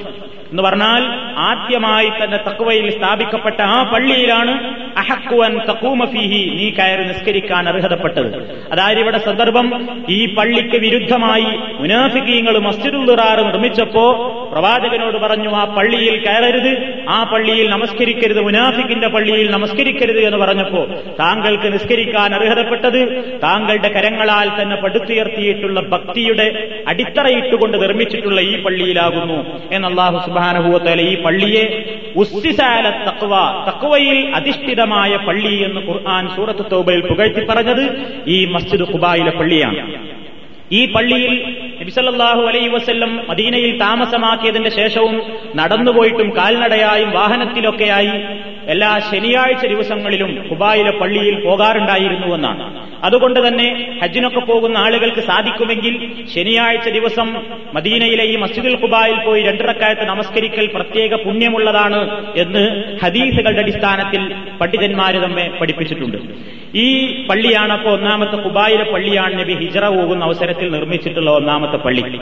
എന്ന് 0.49 0.63
പറഞ്ഞാൽ 0.63 1.03
ആദ്യമായി 1.37 2.09
തന്നെ 2.09 2.37
തക്കുവയിൽ 2.37 2.97
സ്ഥാപിക്കപ്പെട്ട 2.97 3.61
ആ 3.61 3.83
പള്ളിയിലാണ് 3.83 4.75
അഹക്കുവൻ 4.97 5.57
തക്കൂമഫീഹി 5.57 6.49
നീ 6.55 6.69
കയറി 6.69 7.03
നിസ്കരിക്കാൻ 7.03 7.69
അർഹതപ്പെട്ടത്. 7.69 8.29
അതായത് 8.71 8.99
ഇവിടെ 8.99 9.17
സന്ദർഭം 9.17 9.89
ഈ 10.09 10.35
പള്ളിക്ക് 10.35 10.77
വിരുദ്ധമായി 10.77 11.57
മുനാഫിക്കീങ്ങൾ 11.79 12.59
മസ്ജിദുറാറ് 12.59 13.45
നിർമ്മിച്ചപ്പോ 13.45 14.05
പ്രവാചകനോട് 14.53 15.17
പറഞ്ഞു 15.17 15.49
ആ 15.49 15.65
പള്ളിയിൽ 15.65 16.25
കയറരുത് 16.25 17.03
ആ 17.09 17.23
പള്ളിയിൽ 17.23 17.69
നമസ്കരിക്കരുത് 17.69 18.41
മുനാഫിക്കിന്റെ 18.41 19.07
പള്ളിയിൽ 19.07 19.51
നമസ്കരിക്കരുത് 19.51 20.19
എന്ന് 20.19 20.37
പറഞ്ഞപ്പോ 20.37 20.85
താങ്കൾക്ക് 21.19 21.73
നിസ്കരിക്കാൻ 21.73 22.35
അർഹതപ്പെട്ടത് 22.35 23.23
താങ്കളുടെ 23.43 23.87
കരങ്ങളാൽ 23.87 24.61
തന്നെ 24.61 24.75
പടുത്തുയർത്തിയിട്ടുള്ള 25.19 25.79
ഭക്തിയുടെ 25.93 26.47
അടിത്തറയിട്ടുകൊണ്ട് 26.87 27.75
നിർമ്മിച്ചിട്ടുള്ള 27.81 28.39
ഈ 28.41 28.53
പള്ളിയിലാകുന്നു 28.63 29.37
എന്നല്ലാഹു 29.71 30.17
സുബാനഹുവത്തല 30.25 31.01
ഈ 31.01 31.15
പള്ളിയെ 31.23 31.63
ഉസ്തിസാല 32.15 32.85
തക്വ 33.07 33.33
തക്വയിൽ 33.69 34.19
അധിഷ്ഠിതമായ 34.35 35.11
പള്ളി 35.27 35.55
എന്ന് 35.63 35.81
ഖുർആൻ 35.87 36.25
സൂറത്ത് 36.35 36.65
തോബയിൽ 36.71 37.01
പുകഴ്ത്തി 37.01 37.43
പറഞ്ഞത് 37.49 37.83
ഈ 38.27 38.39
മസ്ജിദ് 38.45 38.87
ഖുബായിലെ 38.93 39.31
പള്ളിയാണ്. 39.31 39.81
ഈ 40.71 40.81
പള്ളിയിൽ 40.85 41.33
നബിസല്ലാഹു 41.81 42.41
അലൈ 42.41 42.67
വസ്ല്ലം 42.67 43.11
മദീനയിൽ 43.29 43.71
താമസമാക്കിയതിന്റെ 43.79 44.69
ശേഷവും 44.69 45.15
നടന്നുപോയിട്ടും 45.55 46.29
കാൽനടയായും 46.37 47.09
വാഹനത്തിലൊക്കെയായി 47.11 48.15
എല്ലാ 48.69 48.99
ശനിയാഴ്ച 48.99 49.65
ദിവസങ്ങളിലും 49.65 50.49
ഹുബായിലെ 50.49 50.91
പള്ളിയിൽ 50.91 51.43
പോകാറുണ്ടായിരുന്നുവെന്നാണ് 51.43 52.89
അതുകൊണ്ട് 53.03 53.47
തന്നെ 53.47 53.99
ഹജ്ജിനൊക്കെ 54.03 54.39
പോകുന്ന 54.39 54.77
ആളുകൾക്ക് 54.77 55.21
സാധിക്കുമെങ്കിൽ 55.21 56.25
ശനിയാഴ്ച 56.35 56.89
ദിവസം 56.89 57.41
മദീനയിലെ 57.73 58.23
ഈ 58.23 58.35
മസ്ജിദുൽ 58.35 58.77
ഖുബായിൽ 58.81 59.25
പോയി 59.25 59.41
രണ്ടിറക്കാലത്ത് 59.43 60.05
നമസ്കരിക്കൽ 60.05 60.65
പ്രത്യേക 60.75 61.15
പുണ്യമുള്ളതാണ് 61.15 62.25
എന്ന് 62.37 62.83
ഹദീസുകളുടെ 63.03 63.59
അടിസ്ഥാനത്തിൽ 63.59 64.35
പണ്ഡിതന്മാര് 64.57 65.15
നമ്മെ 65.15 65.47
പഠിപ്പിച്ചിട്ടുണ്ട്. 65.61 66.17
ഈ 66.77 66.87
പള്ളിയാണ് 67.27 67.73
അപ്പോ 67.73 67.91
ഒന്നാമത്തെ 67.91 68.35
കുബായിലെ 68.35 68.83
പള്ളിയാണ് 68.83 69.39
നബി 69.39 69.53
ഹിജറ 69.53 69.87
പോകുന്ന 69.87 70.25
അവസരത്തിൽ 70.25 70.71
നിർമ്മിച്ചിട്ടുള്ള 70.71 71.31
ഒന്നാമത്തെ 71.31 71.77
പള്ളി. 71.77 72.19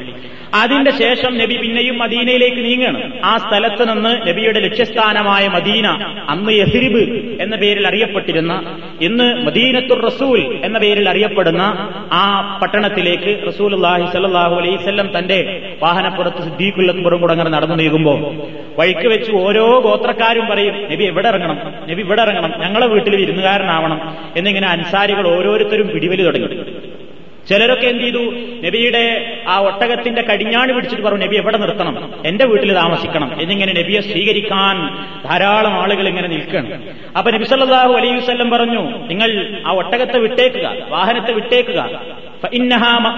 അതിന്റെ 0.54 0.92
ശേഷം 0.92 1.38
നബി 1.38 1.58
പിന്നെയും 1.58 1.98
മദീനയിലേക്ക് 1.98 2.66
നീങ്ങണം. 2.66 3.14
ആ 3.26 3.38
സ്ഥലത്ത് 3.38 3.90
നിന്ന് 3.90 4.28
നബിയുടെ 4.28 4.60
ലക്ഷ്യസ്ഥാനമായ 4.60 5.48
മദീന 5.48 5.88
അന്ന് 6.38 6.52
യസിരിബ് 6.52 7.02
എന്ന 7.42 7.56
പേരിൽ 7.56 7.88
അറിയപ്പെട്ടിരുന്ന 7.88 8.78
ഇന്ന് 9.02 9.46
മദീനത്തുർ 9.46 10.06
റസൂൽ 10.06 10.62
എന്ന 10.64 10.80
പേരിൽ 10.80 11.10
അറിയപ്പെടുന്ന 11.10 11.62
ആ 12.12 12.60
പട്ടണത്തിലേക്ക് 12.64 13.48
റസൂൽ 13.48 13.76
അള്ളാഹി 13.76 14.06
സല്ലാഹു 14.12 14.56
അലൈവല്ലം 14.56 15.18
തന്റെ 15.18 15.62
വാഹനപ്പുറത്ത് 15.84 16.38
സിദ്ദീഖുല്ലക്കുറം 16.38 17.22
കൂടെ 17.22 17.32
അങ്ങനെ 17.32 17.50
നടന്നു 17.50 17.76
നീങ്ങുമ്പോൾ 17.76 18.20
വഴിക്ക് 18.80 19.08
വെച്ച് 19.08 19.32
ഓരോ 19.32 19.80
ഗോത്രക്കാരും 19.80 20.48
പറയും 20.48 20.76
നബി 20.92 21.04
എവിടെ 21.04 21.28
ഇറങ്ങണം? 21.28 21.58
നബി 21.90 22.02
ഇവിടെ 22.02 22.22
ഇറങ്ങണം? 22.22 22.52
ഞങ്ങളെ 22.60 22.88
വീട്ടിൽ 22.88 23.16
വിരുന്നുകാരനാവണം? 23.16 24.16
എന്നിങ്ങനെ 24.38 24.68
അൻസാരികൾ 24.68 25.28
ഓരോരുത്തരും 25.28 25.88
പിടിവലി 25.88 26.24
തുടങ്ങി. 26.24 26.48
ചിലരൊക്കെ 27.50 27.88
എന്ത് 27.88 28.04
ചെയ്തു? 28.04 28.24
നബിയുടെ 28.66 29.04
ആ 29.48 29.60
ഒട്ടകത്തിന്റെ 29.60 30.22
കടിഞ്ഞാണ് 30.22 30.74
പിടിച്ചിട്ട് 30.74 31.04
പറഞ്ഞു 31.04 31.26
നബി 31.26 31.36
എവിടെ 31.36 31.58
നിർത്തണം? 31.58 31.96
എന്റെ 32.26 32.46
വീട്ടിൽ 32.46 32.74
താമസിക്കണം. 32.74 33.42
എന്നിങ്ങനെ 33.42 33.74
നബിയെ 33.74 34.02
സ്വീകരിക്കാൻ 34.02 34.76
ധാരാളം 35.28 35.74
ആളുകൾ 35.74 36.08
ഇങ്ങനെ 36.08 36.28
നിൽക്കണം 36.28 36.84
അപ്പൊ 37.18 37.32
നബി 37.32 37.44
സല്ലാഹു 37.44 37.94
അലൈഹി 37.94 38.50
പറഞ്ഞു 38.50 38.84
നിങ്ങൾ 39.08 39.62
ആ 39.68 39.72
ഒട്ടകത്തെ 39.72 40.20
വിട്ടേക്കുക 40.20 40.76
വാഹനത്തെ 40.88 41.32
വിട്ടേക്കുക. 41.32 41.82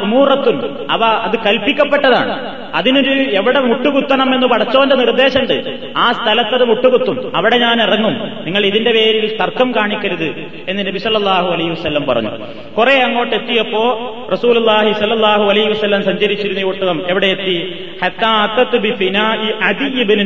മൂറത്തുൻ 0.04 0.62
അവ 0.90 1.04
അത് 1.04 1.40
കൽപ്പിക്കപ്പെട്ടതാണ്. 1.40 2.56
അതിനൊരു 2.76 3.10
എവിടെ 3.10 3.60
മുട്ടുകുത്തണം 3.60 4.36
എന്ന് 4.36 4.48
പടച്ചോന്റെ 4.48 4.96
നിർദ്ദേശമുണ്ട്. 4.96 5.80
ആ 5.98 6.12
സ്ഥലത്തത് 6.12 6.64
മുട്ടുകുത്തും. 6.64 7.36
അവിടെ 7.36 7.58
ഞാൻ 7.58 7.82
ഇറങ്ങും. 7.82 8.46
നിങ്ങൾ 8.46 8.66
ഇതിന്റെ 8.66 8.92
പേരിൽ 8.92 9.38
തർക്കം 9.38 9.76
കാണിക്കരുത് 9.76 10.46
എന്ന് 10.68 10.88
നബി 10.88 10.98
സല്ലാഹു 10.98 11.52
അലൈഹി 11.52 11.70
വസ്ല്ലം 11.70 12.06
പറഞ്ഞു. 12.06 12.30
കുറെ 12.78 13.00
അങ്ങോട്ട് 13.00 13.36
എത്തിയപ്പോ 13.36 14.16
റസൂലുല്ലാഹി 14.34 14.94
സല്ലാഹു 14.94 15.44
അലൈഹി 15.44 15.70
വസ്ല്ലം 15.70 16.04
സഞ്ചരിച്ചിരുന്ന 16.04 16.64
ഒട്ടകം 16.64 17.04
എവിടെ 17.10 17.28
എത്തി? 17.28 17.86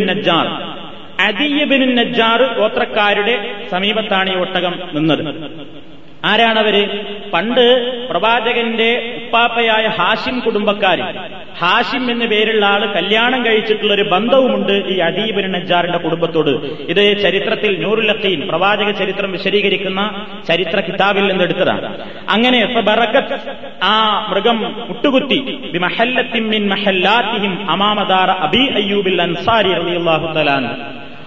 നജ്ജാർ. 0.05 0.47
നജ്ജാർ 1.95 2.59
ഗോത്രക്കാരുടെ 2.59 3.51
സമീപത്താണ് 3.71 4.38
ഈ 4.38 4.39
ഒട്ടകം 4.39 4.79
നിന്നത്. 4.93 5.35
ആരാണവര്? 6.23 6.83
പണ്ട് 7.33 7.65
പ്രവാചകന്റെ 8.09 8.89
ഉപ്പാപ്പയായ 9.19 9.87
ഹാഷിം 9.87 10.39
കുടുംബക്കാര്. 10.39 11.05
ഹാഷിം 11.61 12.11
എന്ന 12.11 12.25
പേരുള്ള 12.25 12.65
ആൾ 12.65 12.85
കല്യാണം 12.85 13.45
കഴിച്ചിട്ടുള്ള 13.45 13.93
ഒരു 13.93 14.03
ബന്ധവുമുണ്ട് 14.03 14.71
ഈ 14.71 14.97
അദീബിൻ 14.99 15.51
നജാറിന്റെ 15.51 15.97
കുടുംബത്തോട്. 15.97 16.51
ഇത് 16.91 17.23
ചരിത്രത്തിൽ 17.23 17.71
നൂറുലത്തീൻ 17.83 18.47
പ്രവാചക 18.49 18.91
ചരിത്രം 18.91 19.31
വിശദീകരിക്കുന്ന 19.31 20.01
ചരിത്ര 20.47 20.79
കിതാബിൽ 20.79 21.27
നിന്ന് 21.27 21.43
എടുത്തതാണ് 21.43 21.89
അങ്ങനെ 22.29 22.61
ആ 23.83 23.93
മൃഗം 24.31 24.59
മുട്ടുകുത്തി 24.89 25.39
അമാമദാർ 27.75 28.29
അബി 28.47 28.63
അയ്യൂബിൽ 28.81 29.21
അൻസാരി 29.21 29.73
റളിയല്ലാഹു 29.73 30.27
തആല 30.37 30.51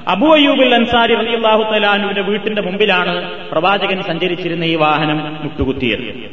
അബു 0.07 0.27
അയ്യൂബിൽ 0.27 0.75
അൻസാരി 0.75 1.15
റളിയല്ലാഹു 1.15 1.63
തലാനുവിന്റെ 1.63 2.23
വീട്ടിന്റെ 2.23 2.63
മുമ്പിലാണ് 2.63 3.15
പ്രവാചകൻ 3.51 4.03
സഞ്ചരിച്ചിരുന്ന 4.03 4.65
ഈ 4.65 4.75
വാഹനം 4.75 5.19
മുട്ടുകുത്തിയത്. 5.43 6.31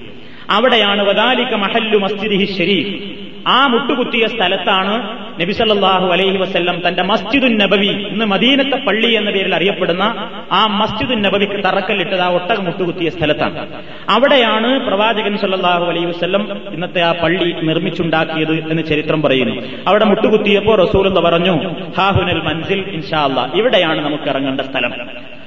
അവിടെയാണ് 0.50 1.02
വദാലിക 1.02 1.54
മഹല്ലു 1.56 1.98
മസ്ജിദ് 1.98 2.58
ഷരീഫ് 2.58 3.23
ആ 3.48 3.68
മുട്ടുകുത്തിയ 3.68 4.28
സ്ഥലത്താണ് 4.28 5.24
നബിസല്ലാഹു 5.42 6.08
അലൈഹി 6.08 6.38
വസ്ല്ലം 6.38 6.88
തന്റെ 6.88 7.04
മസ്ജിദുൻ 7.04 7.58
നബവി 7.58 7.86
ഇന്ന് 7.86 8.26
മദീനത്തെ 8.26 8.78
പള്ളി 8.86 9.16
എന്ന 9.16 9.32
പേരിൽ 9.32 9.56
അറിയപ്പെടുന്ന 9.56 10.04
ആ 10.52 10.68
മസ്ജിദുൻ 10.68 11.22
നബവിക്ക് 11.22 11.64
തറക്കല്ലിട്ടത് 11.64 12.22
ആ 12.22 12.30
ഒട്ടക 12.30 12.60
മുട്ടുകുത്തിയ 12.60 13.10
സ്ഥലത്താണ്. 13.10 13.68
അവിടെയാണ് 14.10 14.88
പ്രവാചകൻ 14.88 15.38
സല്ലാഹു 15.38 15.86
അലൈഹി 15.86 16.06
വസ്ല്ലം 16.06 16.74
ഇന്നത്തെ 16.74 17.02
ആ 17.02 17.12
പള്ളി 17.12 17.56
നിർമ്മിച്ചുണ്ടാക്കിയത് 17.62 18.72
എന്ന് 18.72 18.84
ചരിത്രം 18.84 19.22
പറയുന്നു. 19.22 19.62
അവിടെ 19.88 20.06
മുട്ടുകുത്തിയപ്പോ 20.06 20.76
റസൂൽ 20.76 21.08
എന്ന് 21.08 21.22
പറഞ്ഞു 21.22 21.56
ഹാഹുനൽ 21.98 22.42
മൻസിൽ 22.44 22.90
ഇൻഷാ 22.90 23.24
അല്ലാ 23.24 23.50
ഇവിടെയാണ് 23.56 24.06
നമുക്ക് 24.06 24.24
ഇറങ്ങേണ്ട 24.24 24.62
സ്ഥലം. 24.62 24.94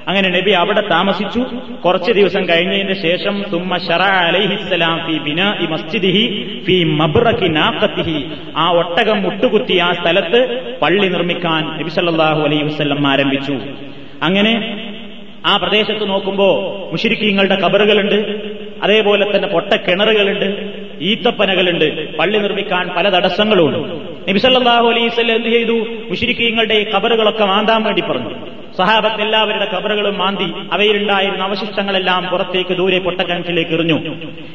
അങ്ങനെ 0.08 0.28
നബി 0.28 0.50
അവിടെ 0.50 0.80
താമസിച്ചു. 0.80 1.44
കുറച്ച് 1.84 2.12
ദിവസം 2.12 2.48
കഴിഞ്ഞതിന് 2.48 3.02
ശേഷം 3.02 3.44
തുമ്മ 3.52 3.78
ഷറാം 3.78 5.06
ഫി 5.06 5.18
ബിനാഇ 5.18 5.66
മസ്ജിദിഹി 5.66 6.24
ഫി 6.66 6.84
മബ്രക്കി 6.84 7.48
നാഖത്തിഹി. 7.48 8.24
ആ 8.56 8.70
ഒട്ടകം 8.70 9.22
മുട്ടുകുത്തി 9.22 9.78
ആ 9.78 9.92
സ്ഥലത്ത് 9.92 10.72
പള്ളി 10.82 11.08
നിർമ്മിക്കാൻ 11.08 11.78
നബി 11.78 11.88
സല്ലാഹു 11.88 12.42
അലൈഹി 12.42 12.62
വസല്ലം 12.62 13.06
ആരംഭിച്ചു. 13.06 13.58
അങ്ങനെ 14.22 14.82
ആ 15.46 15.56
പ്രദേശത്ത് 15.56 16.08
നോക്കുമ്പോ 16.08 16.48
മുഷിരിക്കീങ്ങളുടെ 16.92 17.54
കബറുകളുണ്ട് 17.54 18.40
അതേപോലെ 18.82 19.36
തന്നെ 19.36 19.48
പൊട്ട 19.48 19.76
കിണറുകളുണ്ട് 19.76 20.70
ഈത്തപ്പനകളുണ്ട്. 21.00 22.16
പള്ളി 22.16 22.38
നിർമ്മിക്കാൻ 22.38 22.88
പല 22.96 23.08
തടസ്സങ്ങളുണ്ട്. 23.08 23.78
നബിസല്ലാഹു 24.30 24.86
അലൈസ് 24.88 25.20
എന്ത് 25.20 25.48
ചെയ്തു? 25.48 25.86
മുഷിരിക്കീങ്ങളുടെ 26.10 26.74
ഈ 26.74 26.84
കബറുകളൊക്കെ 26.84 27.44
മാന്താൻ 27.44 27.82
വേണ്ടി 27.82 28.02
പറഞ്ഞു. 28.02 28.55
സഹാബത്ത് 28.78 29.22
എല്ലാവരുടെ 29.22 29.66
കബറുകളും 29.74 30.18
മാന്തി 30.18 30.48
അവയിലുണ്ടായിരുന്ന 30.72 31.44
അവശിഷ്ടങ്ങളെല്ലാം 31.44 32.26
പുറത്തേക്ക് 32.26 32.74
ദൂരെ 32.76 32.98
പൊട്ടക്കിണറ്റിലേക്ക് 32.98 33.70
എറിഞ്ഞു. 33.70 33.98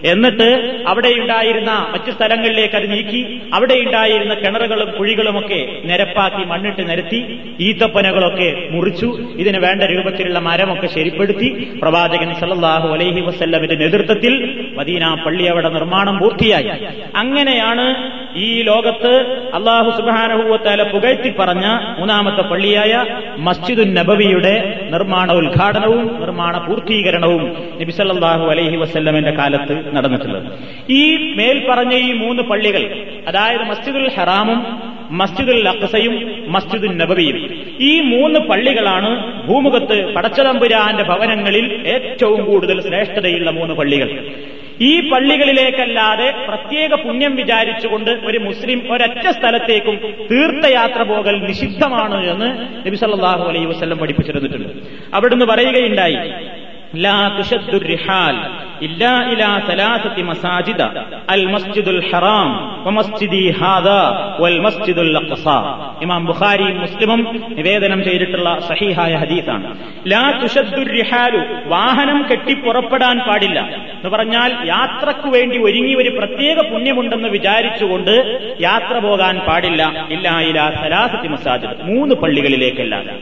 എന്നിട്ട് 0.04 0.50
അവിടെയുണ്ടായിരുന്ന 0.88 1.72
മറ്റു 1.92 2.12
സ്ഥലങ്ങളിലേക്ക് 2.12 2.76
അത് 2.76 2.92
നീക്കി 2.92 3.42
അവിടെയുണ്ടായിരുന്ന 3.54 4.34
കിണറുകളും 4.34 4.92
കുഴികളുമൊക്കെ 5.00 5.62
നിരപ്പാക്കി 5.84 6.44
മണ്ണിട്ട് 6.44 6.90
നിരത്തി 6.90 7.40
ഈത്തപ്പനകളൊക്കെ 7.60 8.68
മുറിച്ചു 8.70 9.10
ഇതിന് 9.38 9.60
വേണ്ട 9.66 9.84
രൂപത്തിലുള്ള 9.84 10.40
മരമൊക്കെ 10.40 10.88
ശരിപ്പെടുത്തി. 10.88 11.50
പ്രവാചകൻ 11.82 12.36
സല്ലാഹു 12.40 12.88
അലൈഹി 12.94 13.22
വസല്ലമിന്റെ 13.22 13.76
നേതൃത്വത്തിൽ 13.76 14.34
മദീന 14.78 15.14
പള്ളി 15.26 15.44
അവിടെ 15.44 15.70
നിർമ്മാണം 15.70 16.18
പൂർത്തിയായി. 16.20 16.70
അങ്ങനെയാണ് 17.16 17.88
ഈ 18.36 18.62
ലോകത്ത് 18.62 19.14
അള്ളാഹു 19.54 19.90
സുബാനഹുവത്താല 19.98 20.84
പുകഴ്ത്തി 20.84 21.34
പറഞ്ഞ 21.40 21.66
മൂന്നാമത്തെ 22.00 22.42
പള്ളിയായ 22.42 23.06
മസ്ജിദുൻ 23.38 23.94
നബവിയുടെ 24.12 24.54
നിർമ്മാണ 24.90 25.32
ഉദ്ഘാടനവും 25.32 26.22
നിർമ്മാണ 26.22 26.58
പൂർത്തീകരണവും 26.58 27.44
നബിസല്ലാഹു 27.82 28.46
അലൈഹി 28.52 28.76
വസ്ല്ലമിന്റെ 28.76 29.32
കാലത്ത് 29.32 29.96
നടന്നിട്ടുള്ളത്. 29.96 30.48
ഈ 30.92 31.04
മേൽപ്പറഞ്ഞ 31.38 31.94
ഈ 32.08 32.12
മൂന്ന് 32.14 32.44
പള്ളികൾ 32.44 32.84
അതായത് 33.28 33.64
മസ്ജിദുൽ 33.70 34.10
ഹറാമും 34.18 34.60
മസ്ജിദുൽ 35.20 35.70
അഖസയും 35.70 36.16
മസ്ജിദുൽ 36.48 36.98
നബവിയും 36.98 37.38
ഈ 37.82 37.94
മൂന്ന് 38.00 38.40
പള്ളികളാണ് 38.40 39.10
ഭൂമുഖത്ത് 39.48 39.98
പടച്ചതമ്പുരാന്റെ 40.16 41.04
ഭവനങ്ങളിൽ 41.04 41.66
ഏറ്റവും 41.96 42.42
കൂടുതൽ 42.46 42.78
ശ്രേഷ്ഠതയുള്ള 42.82 43.50
മൂന്ന് 43.50 43.74
പള്ളികൾ. 43.74 44.10
ഈ 44.82 45.10
പള്ളികളിലേക്കല്ലാതെ 45.10 46.28
പ്രത്യേക 46.48 46.94
പുണ്യം 47.04 47.36
വിചാരിച്ചുകൊണ്ട് 47.36 48.12
ഒരു 48.26 48.38
മുസ്ലിം 48.38 48.80
ഒരൊറ്റ 48.94 49.26
സ്ഥലത്തേക്കും 49.30 49.96
തീർത്ഥയാത്ര 50.32 51.02
പോകൽ 51.04 51.36
നിഷിദ്ധമാണ് 51.44 52.20
എന്ന് 52.32 52.50
നബി 52.88 52.96
സല്ലാഹു 52.96 53.44
അലൈ 53.44 53.66
വസ്ലം 53.66 53.98
പഠിപ്പിച്ചിരുന്നിട്ടുണ്ട്. 53.98 54.70
അവിടുന്ന് 55.14 55.46
പറയുകയുണ്ടായി 55.46 56.18
إلا 58.83 59.15
إلى 59.25 59.63
ثلاثة 59.67 60.17
مساجد 60.25 60.81
المسجد 61.31 61.89
الحرام 61.91 62.51
ومسجدي 62.87 63.45
هذا 63.55 64.01
والمسجد 64.41 64.99
الأقصى 65.01 65.59
ഇമാം 66.05 66.23
ബുഖാരിയും 66.31 66.77
മുസ്ലിമും 66.85 67.21
നിവേദനം 67.59 68.01
ചെയ്തിട്ടുള്ള 68.07 68.49
സഹീഹായ 68.69 69.13
ഹദീസാണ് 69.23 69.69
ലാ 70.13 70.25
തുഷദ്ദുർ 70.41 70.89
റിഹാലു 70.97 71.41
വാഹനം 71.69 72.19
കെട്ടി 72.31 72.55
പുറപ്പെടാൻ 72.65 73.17
പാടില്ല 73.29 73.59
എന്ന് 73.97 74.11
പറഞ്ഞാൽ 74.15 74.51
യാത്രക്ക് 74.73 75.31
വേണ്ടി 75.37 75.59
ഒരുങ്ങി 75.69 75.95
ഒരു 76.03 76.13
പ്രത്യേക 76.19 76.57
പുണ്യമുണ്ടെന്ന് 76.71 77.31
വിചാരിച്ചുകൊണ്ട് 77.37 78.15
യാത്ര 78.69 78.97
പോകാൻ 79.07 79.37
പാടില്ല 79.49 79.83
ഇല്ല 80.17 80.37
ഇല 80.51 80.61
സലാസത്തി 80.83 81.31
മസാജിദ് 81.35 81.83
മൂന്ന് 81.91 82.17
പള്ളികളിലേക്കല്ലാതെ 82.23 83.15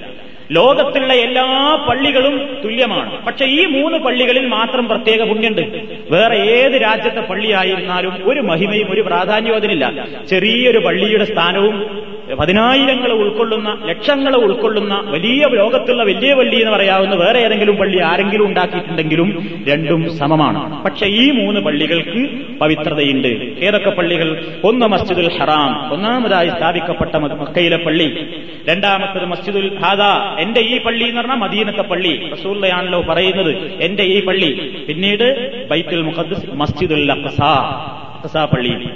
ലോകത്തുള്ള 0.51 1.13
എല്ലാ 1.13 1.75
പള്ളികളും 1.89 2.61
തുല്യമാണ്. 2.63 3.25
പക്ഷെ 3.25 3.45
ഈ 3.45 3.65
മൂന്ന് 3.65 3.97
പള്ളികളിൽ 3.97 4.47
മാത്രം 4.47 4.87
പ്രത്യേക 4.87 5.23
പുണ്യുണ്ട്. 5.23 5.61
വേറെ 6.09 6.35
ഏത് 6.35 6.81
രാജ്യത്തെ 6.81 7.19
പള്ളിയായിരുന്നാലും 7.19 8.29
ഒരു 8.29 8.39
മഹിമയും 8.39 8.91
ഒരു 8.91 9.01
പ്രാധാന്യവും 9.01 9.55
അതിനില്ല. 9.55 10.07
ചെറിയൊരു 10.29 10.77
പള്ളിയുടെ 10.77 11.25
സ്ഥാനവും 11.25 12.08
പതിനായിരങ്ങൾ 12.35 13.11
ഉൾക്കൊള്ളുന്ന 13.11 13.81
ലക്ഷങ്ങൾ 13.85 14.35
ഉൾക്കൊള്ളുന്ന 14.35 15.01
വലിയ 15.05 15.45
ലോകത്തുള്ള 15.47 16.03
വലിയ 16.03 16.33
പള്ളി 16.33 16.55
എന്ന് 16.55 16.71
പറയാവുന്ന 16.71 17.15
വേറെ 17.15 17.39
ഏതെങ്കിലും 17.39 17.75
പള്ളി 17.75 17.99
ആരെങ്കിലും 17.99 18.47
ഉണ്ടാക്കിയിട്ടുണ്ടെങ്കിലും 18.47 19.63
രണ്ടും 19.67 20.17
സമമാണ്. 20.17 20.83
പക്ഷെ 20.83 21.05
ഈ 21.05 21.31
മൂന്ന് 21.31 21.61
പള്ളികൾക്ക് 21.61 22.29
പവിത്രതയുണ്ട്. 22.59 23.27
ഏതൊക്കെ 23.65 23.89
പള്ളികൾ? 23.89 24.45
ഒന്ന് 24.63 24.85
മസ്ജിദുൽ 24.85 25.39
ഹറാം 25.39 25.93
ഒന്നാമതായി 25.93 26.49
സ്ഥാപിക്കപ്പെട്ട 26.49 27.15
മക്കയിലെ 27.15 27.77
പള്ളി. 27.77 28.27
രണ്ടാമത്തത് 28.69 29.25
മസ്ജിദുൽ 29.25 29.77
ഹാദ 29.79 30.01
എന്റെ 30.41 30.61
ഈ 30.61 30.81
പള്ളി 30.81 31.03
എന്ന് 31.03 31.21
പറഞ്ഞാൽ 31.21 31.37
മദീനത്തെ 31.37 31.81
പള്ളി. 31.81 32.29
റസൂള്ളയാണല്ലോ 32.33 33.01
പറയുന്നത് 33.01 33.81
എന്റെ 33.81 34.03
ഈ 34.03 34.25
പള്ളി. 34.25 34.83
പിന്നീട് 34.87 35.67
ബൈത്തുൽ 35.67 36.01
മുഖദ്സ് 36.01 36.45
മസ്ജിദുൽ 36.53 37.11
അഖസ 37.11 37.41
അഖസ 37.41 38.37
പള്ളി. 38.37 38.89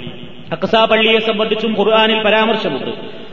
അഖസ 0.52 0.74
പള്ളിയെ 0.90 1.18
സംബന്ധിച്ചും 1.18 1.76
ഖുർആാനിൽ 1.78 2.22
പരാമർശമുണ്ട്. 2.22 3.23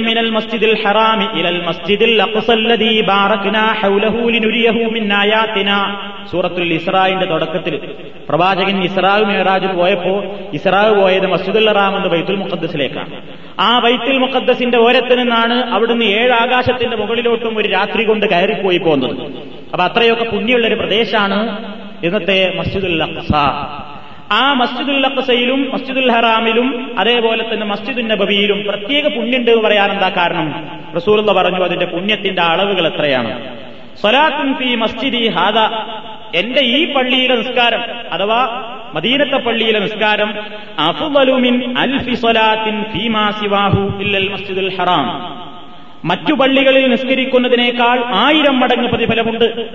മിനൽ 0.00 0.30
ഹൗലഹു 3.80 4.22
മിൻ 4.90 5.04
സൂറത്തുൽ 6.30 6.72
ഇസ്രായിന്റെ 6.72 7.26
തുടക്കത്തിൽ 7.26 7.74
പ്രവാചകൻ 8.28 8.84
ഇസ്രാവ് 8.84 9.24
മേറാജ് 9.24 9.66
പോയപ്പോ 9.74 10.12
ഇസ്രാവ് 10.52 11.00
പോയത് 11.00 11.26
മസ്ജിദുൽ 11.26 11.68
ഹറാം 11.68 11.96
എന്ന് 11.96 12.08
ബൈത്തുൽ 12.08 12.36
മുഖദ്സിലേക്കാണ് 12.36 13.16
ആ 13.60 13.78
ബൈത്തുൽ 13.78 14.18
മുഖദ്സിന്റെ 14.18 14.78
ഓരത്തു 14.78 15.14
നിന്നാണ് 15.14 15.64
അവിടുന്ന് 15.74 16.04
ഏഴ് 16.14 16.32
ആകാശത്തിന്റെ 16.32 16.96
മുകളിലോട്ടും 16.96 17.58
ഒരു 17.58 17.68
രാത്രി 17.68 18.04
കൊണ്ട് 18.04 18.26
കയറിപ്പോയി 18.26 18.78
പോകുന്നത് 18.78 19.22
അപ്പൊ 19.72 19.84
അത്രയൊക്കെ 19.84 20.24
പുണ്യമുള്ള 20.24 20.66
ഒരു 20.66 20.74
പ്രദേശമാണ് 20.74 21.38
ഇന്നത്തെ 22.04 22.52
മസ്ജിദുൽ 22.58 23.02
അഖ്സ. 23.02 23.32
ആ 24.32 24.52
മസ്ജിദുൽ 24.52 25.06
അക്സയിലും 25.06 25.70
മസ്ജിദുൽ 25.72 26.12
ഹറാമിലും 26.12 26.98
അതേപോലെ 26.98 27.54
തന്നെ 27.54 27.66
മസ്ജിദുൽ 27.66 28.06
നബബിയിലും 28.06 28.64
പ്രത്യേക 28.68 29.16
പുണ്യുണ്ട് 29.16 29.50
എന്ന് 29.50 29.62
പറയാൻ 29.62 29.92
എന്താ 29.92 30.08
കാരണം? 30.08 30.78
റസൂലുള്ള 30.96 31.32
പറഞ്ഞു 31.32 31.64
അതിന്റെ 31.64 31.86
പുണ്യത്തിന്റെ 31.86 32.42
അളവുകൾ 32.42 32.86
എത്രയാണ്? 32.86 33.56
സ്വലാത്തുൻ 34.00 34.54
ഫി 34.54 34.74
മസ്ജിദി 34.74 35.28
ഹാദ. 35.28 35.58
എന്റെ 36.36 36.60
ഈ 36.60 36.92
പള്ളിയിലെ 36.92 37.36
നിസ്കാരം 37.36 37.80
അഥവാ 38.12 38.64
മദീനത്തെ 38.94 39.36
പള്ളിയിലെ 39.36 39.78
നിസ്കാരം 39.78 40.34
അഫുബലുമിൻ 40.78 41.78
അൽഫി 41.78 42.14
സിവാഹു 43.32 43.98
ഇല്ലൽ 44.00 44.28
മസ്ജിദുൽ 44.28 44.76
ഹറാം. 44.76 45.40
മറ്റു 46.04 46.32
പള്ളികളിൽ 46.32 46.90
നിസ്കരിക്കുന്നതിനേക്കാൾ 46.90 48.04
ആയിരം 48.14 48.60
മടങ്ങ് 48.60 48.88
പ്രതിഫലമുണ്ട്. 48.88 49.70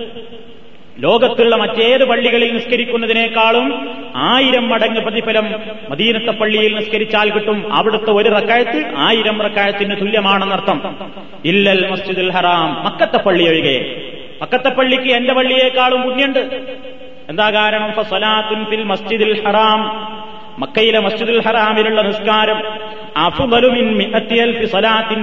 ലോകത്തുള്ള 0.98 1.56
മറ്റേത് 1.56 2.04
പള്ളികളിൽ 2.04 2.54
നിസ്കരിക്കുന്നതിനേക്കാളും 2.54 3.96
ആയിരം 4.16 4.68
മടങ്ങ് 4.68 5.00
പ്രതിഫലം 5.00 5.54
മദീനത്തെ 5.88 6.30
പള്ളിയിൽ 6.30 6.76
നിസ്കരിച്ചാൽ 6.76 7.30
കിട്ടും. 7.30 7.74
അവിടുത്തെ 7.74 8.10
ഒരു 8.10 8.28
റക്കായത്ത് 8.28 8.92
ആയിരം 8.96 9.42
റക്കായത്തിന് 9.42 10.00
തുല്യമാണെന്നർത്ഥം. 10.00 10.96
ഇല്ലൽ 11.44 11.90
മസ്ജിദുൽ 11.90 12.30
ഹറാം 12.30 12.84
മക്കത്തെ 12.84 13.16
പള്ളി 13.16 13.48
ഒഴികെ. 13.48 14.02
മക്കത്തെ 14.42 14.68
പള്ളിക്ക് 14.68 15.04
എന്റെ 15.04 15.32
പള്ളിയേക്കാളും 15.32 16.02
പുണ്യുണ്ട്. 16.02 16.60
എന്താ 17.28 17.50
കാരണം? 17.50 17.92
ഫിൽ 18.64 18.82
മസ്ജിദുൽ 18.82 19.46
ഹറാം. 19.46 19.82
മക്കയിലെ 20.58 20.98
മസ്ജിദുൽ 20.98 21.42
ഹറാമിലുള്ള 21.42 22.02
നിസ്കാരം 22.02 22.62
അഫുബലുമിൻ 23.16 24.12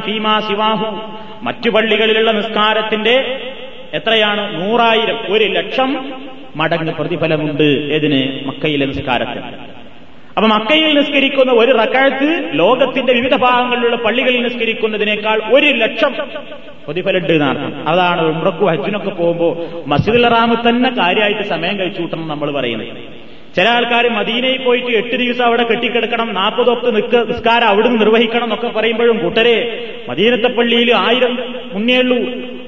ഫീമാ 0.02 0.40
സിവാഹു. 0.40 1.02
മറ്റു 1.44 1.70
പള്ളികളിലുള്ള 1.70 2.32
നിസ്കാരത്തിന്റെ 2.32 3.40
എത്രയാണ്? 3.94 4.44
നൂറായിരം. 4.62 5.34
ഒരു 5.34 5.44
ലക്ഷം 5.44 6.12
മടങ്ങ് 6.56 6.94
പ്രതിഫലമുണ്ട് 6.94 7.64
ഏതിന്? 7.64 8.48
മക്കയിലെ 8.48 8.86
നിസ്കാരത്തിന്. 8.86 9.74
അപ്പൊ 10.38 10.48
മക്കയിൽ 10.48 10.98
നിസ്കരിക്കുന്ന 10.98 11.52
ഒരു 11.52 11.72
റക്കാഴ്ത്ത് 11.72 12.50
ലോകത്തിന്റെ 12.54 13.14
വിവിധ 13.14 13.36
ഭാഗങ്ങളിലുള്ള 13.36 13.96
പള്ളികളിൽ 13.96 14.44
നിസ്കരിക്കുന്നതിനേക്കാൾ 14.44 15.42
ഒരു 15.54 15.66
ലക്ഷം 15.66 16.14
പ്രതിഫലമുണ്ട് 16.88 17.34
എന്നാണ് 17.34 17.88
അതാണ് 17.88 18.22
ഉംറക്കും 18.22 18.68
ഹജ്ജിനൊക്കെ 18.68 19.10
പോകുമ്പോൾ 19.10 19.84
മസ്ജിദുൽ 19.88 20.28
റാമ് 20.28 20.70
തന്നെ 20.70 20.90
കാര്യമായിട്ട് 20.90 21.42
സമയം 21.42 21.80
കഴിച്ചു 21.80 22.02
കൂട്ടണം 22.02 22.28
നമ്മൾ 22.28 22.52
പറയുന്നത്. 22.52 22.88
ചില 23.56 23.68
ആൾക്കാർ 23.70 24.10
മദീനയിൽ 24.10 24.64
പോയിട്ട് 24.64 24.88
എട്ട് 24.88 25.16
ദിവസം 25.16 25.46
അവിടെ 25.46 25.64
കെട്ടിക്കിടക്കണം 25.64 26.34
നാൽപ്പതൊക്കെ 26.34 26.92
നിൽക്ക 26.92 27.16
നിസ്കാരം 27.16 27.68
അവിടുന്ന് 27.68 28.02
നിർവഹിക്കണം 28.02 28.44
എന്നൊക്കെ 28.44 28.68
പറയുമ്പോഴും 28.68 29.18
കൂട്ടരെ 29.18 29.58
മദീനത്തെ 30.10 30.48
പള്ളിയിൽ 30.48 30.96
ആയിരം 30.96 31.54
മുന്നേയുള്ളൂ 31.74 32.18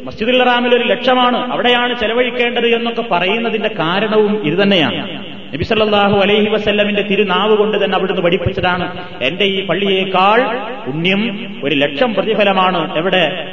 മസ്ജിദുൽ 0.06 0.44
റാമിൽ 0.44 0.76
ഒരു 0.76 0.84
ലക്ഷമാണ് 0.84 1.54
അവിടെയാണ് 1.54 2.00
ചെലവഴിക്കേണ്ടത് 2.00 2.68
എന്നൊക്കെ 2.68 3.04
പറയുന്നതിന്റെ 3.12 3.70
കാരണവും 3.70 4.48
ഇത് 4.48 4.64
തന്നെയാണ്. 4.64 5.26
നബിസല്ലാഹു 5.54 6.18
അലൈഹി 6.18 6.50
വസല്ലമിന്റെ 6.50 7.02
തിരുനാവ് 7.02 7.58
കൊണ്ട് 7.58 7.86
തന്നെ 7.86 7.98
അവിടുന്ന് 7.98 8.22
പഠിപ്പിച്ചതാണ്. 8.22 9.06
എന്റെ 9.22 9.44
ഈ 9.46 9.66
പള്ളിയേക്കാൾ 9.66 10.60
പുണ്യം 10.86 11.56
ഒരു 11.64 11.76
ലക്ഷം 11.76 12.14
പ്രതിഫലമാണ്. 12.14 12.98
എവിടെ? 12.98 13.48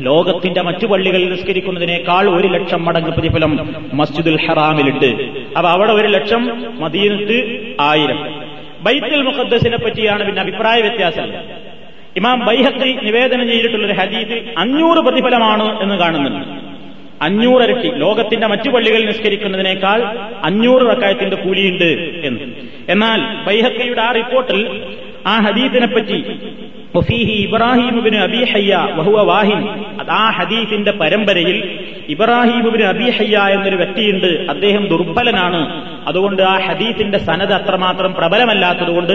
ലോകത്തിന്റെ 0.00 0.62
മറ്റു 0.62 0.86
പള്ളികളിൽ 0.86 1.30
നിസ്കരിക്കുന്നതിനേക്കാൾ 1.30 2.30
ഒരു 2.30 2.48
ലക്ഷം 2.48 2.84
മടങ്ങ് 2.84 3.10
പ്രതിഫലം 3.10 3.74
മസ്ജിദുൽ 3.94 4.46
ഹറാമിലുണ്ട്. 4.46 5.22
അപ്പൊ 5.56 5.70
അവിടെ 5.70 5.92
ഒരു 5.92 6.06
ലക്ഷം 6.06 6.64
മദീനത്ത് 6.80 7.66
ആയിരം. 7.80 8.40
ബൈത്തുൽ 8.80 9.22
മുഖദ്ദസിനെ 9.22 9.76
പറ്റിയാണ് 9.76 10.26
പിന്നെ 10.26 10.42
അഭിപ്രായ 10.42 10.80
വ്യത്യാസം. 10.80 11.32
ഇമാം 12.16 12.44
ബൈഹത്തി 12.44 12.98
നിവേദനം 13.02 13.46
ചെയ്തിട്ടുള്ള 13.48 13.86
ഒരു 13.86 14.54
അഞ്ഞൂറ് 14.58 14.98
പ്രതിഫലമാണ് 14.98 15.82
എന്ന് 15.82 15.94
കാണുന്നുണ്ട്. 15.94 16.46
അഞ്ഞൂറരട്ടി 17.22 17.90
ലോകത്തിന്റെ 17.94 18.46
മറ്റു 18.46 18.70
പള്ളികൾ 18.70 19.06
നിസ്കരിക്കുന്നതിനേക്കാൾ 19.06 20.02
അഞ്ഞൂറ് 20.44 20.82
റക്കായത്തിന്റെ 20.82 21.36
കൂലിയുണ്ട് 21.36 21.90
എന്ന്. 22.26 22.40
എന്നാൽ 22.88 23.44
ബൈഹക്കയുടെ 23.46 24.02
ആ 24.02 24.12
റിപ്പോർട്ടിൽ 24.12 24.82
ആ 25.26 25.40
ഹദീസിനെ 25.40 25.86
പറ്റി 25.86 26.24
വഫീഹി 26.96 27.50
അബി 28.16 28.44
ഹയ്യ 28.44 28.88
വഹുവ 28.94 29.22
വാഹിൻ. 29.22 29.68
ആ 30.10 30.30
ഹദീസിന്റെ 30.30 30.92
പരമ്പരയിൽ 30.92 31.78
ഇബ്രാഹിമുബിന് 32.08 32.82
അബിഹയ്യ 32.82 33.38
എന്നൊരു 33.38 33.76
വ്യക്തിയുണ്ട്. 33.76 34.26
അദ്ദേഹം 34.26 34.86
ദുർബലനാണ്. 34.88 35.60
അതുകൊണ്ട് 36.08 36.42
ആ 36.42 36.58
ഹദീഫിന്റെ 36.58 37.18
സനത് 37.18 37.52
അത്രമാത്രം 37.52 38.14
പ്രബലമല്ലാത്തതുകൊണ്ട് 38.14 39.12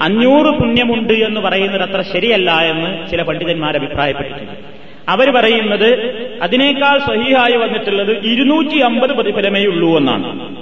അഞ്ഞൂറ് 0.00 0.54
പുണ്യമുണ്ട് 0.54 1.12
എന്ന് 1.12 1.40
പറയുന്നത് 1.40 1.82
അത്ര 1.82 2.02
ശരിയല്ല 2.12 2.50
എന്ന് 2.50 3.10
ചില 3.10 3.22
പണ്ഡിതന്മാർ 3.22 3.76
അഭിപ്രായപ്പെട്ടിട്ടുണ്ട്. 3.76 4.52
അവർ 5.08 5.30
പറയുന്നത് 5.30 5.90
അതിനേക്കാൾ 6.42 6.98
സഹിഹായി 6.98 7.56
വന്നിട്ടുള്ളത് 7.56 8.24
ഇരുന്നൂറ്റി 8.24 8.78
അമ്പത് 8.78 9.10
പ്രതിഫലമേ 9.10 9.64
ഉള്ളൂ 9.64 9.98
എന്നാണ്. 9.98 10.56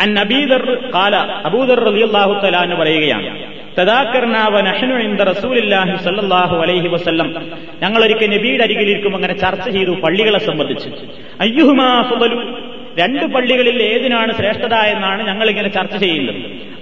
അൻ 0.00 0.14
നബീദർ 0.14 0.90
കാല 0.94 1.16
അബൂദർ 1.16 1.84
റളിയല്ലാഹു 1.84 2.32
തആല 2.32 2.56
എന്ന് 2.56 2.76
പറയുകയാണ്. 2.76 3.53
അലൈഹി 6.62 6.88
വസല്ലം. 6.88 7.34
ഞങ്ങൾ 7.82 8.02
ഒരിക്കൽ 8.02 8.26
നബിയുടെ 8.26 8.64
അരികിലിരിക്കും 8.64 9.14
അങ്ങനെ 9.16 9.34
ചർച്ച 9.34 9.68
ചെയ്തു 9.68 9.90
പള്ളികളെ 9.90 10.38
സംബന്ധിച്ച്. 10.38 10.88
അയ്യുഹുമാ 11.40 12.10
രണ്ട് 12.98 13.24
പള്ളികളിൽ 13.26 13.82
ഏതിനാണ് 13.82 14.32
ശ്രേഷ്ഠത 14.34 14.74
എന്നാണ് 14.74 15.26
ഞങ്ങൾ 15.26 15.50
ഇങ്ങനെ 15.50 15.68
ചർച്ച 15.68 15.96
ചെയ്യുന്നത്. 15.96 16.36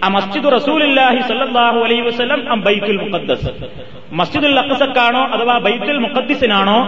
ആ 0.05 0.09
മസ്ജിദ് 0.09 0.53
റസൂലില്ലാഹി 0.53 1.23
സല്ലാഹു 1.29 1.79
അലൈഹി 1.79 2.01
വസ്ലം 2.01 2.61
ബൈത്തുൽ 2.61 2.97
മുഖദ്ദസ്. 2.97 3.49
മസ്ജിദുൽ 4.13 4.59
അക്കസക്കാണോ 4.59 5.21
അഥവാ 5.21 5.59
ബൈത്തുൽ 5.59 5.99
മുഖദ്ദിസിനാണോ? 5.99 6.79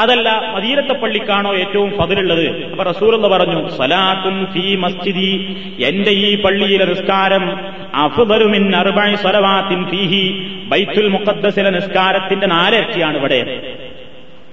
അതല്ല 0.00 0.52
മദീനത്തെ 0.54 0.92
പള്ളിക്കാണോ 0.92 1.54
ഏറ്റവും 1.54 1.90
പതിലുള്ളത് 1.90 2.64
അപ്പൊ 2.64 2.84
റസൂൽ 2.84 3.28
പറഞ്ഞു 3.28 3.68
സലാത്തുൻ 3.68 4.46
ഫീ 4.52 4.76
മസ്ജിദി 4.76 5.56
എന്റെ 5.84 6.10
ഈ 6.10 6.42
പള്ളിയിലെ 6.42 6.84
നിസ്കാരം 6.84 7.60
അഫുബരുമിൻ 7.94 8.76
അർബൈ 8.76 9.14
സ്വലവാത്തിൻ 9.14 9.84
ഫീഹി 9.84 10.50
ബൈത്തുൽ 10.64 11.08
മുഖദ്ദസിലെ 11.08 11.70
നിസ്കാരത്തിന്റെ 11.70 12.46
നാലിരട്ടിയാണ് 12.46 13.16
ഇവിടെ. 13.16 13.72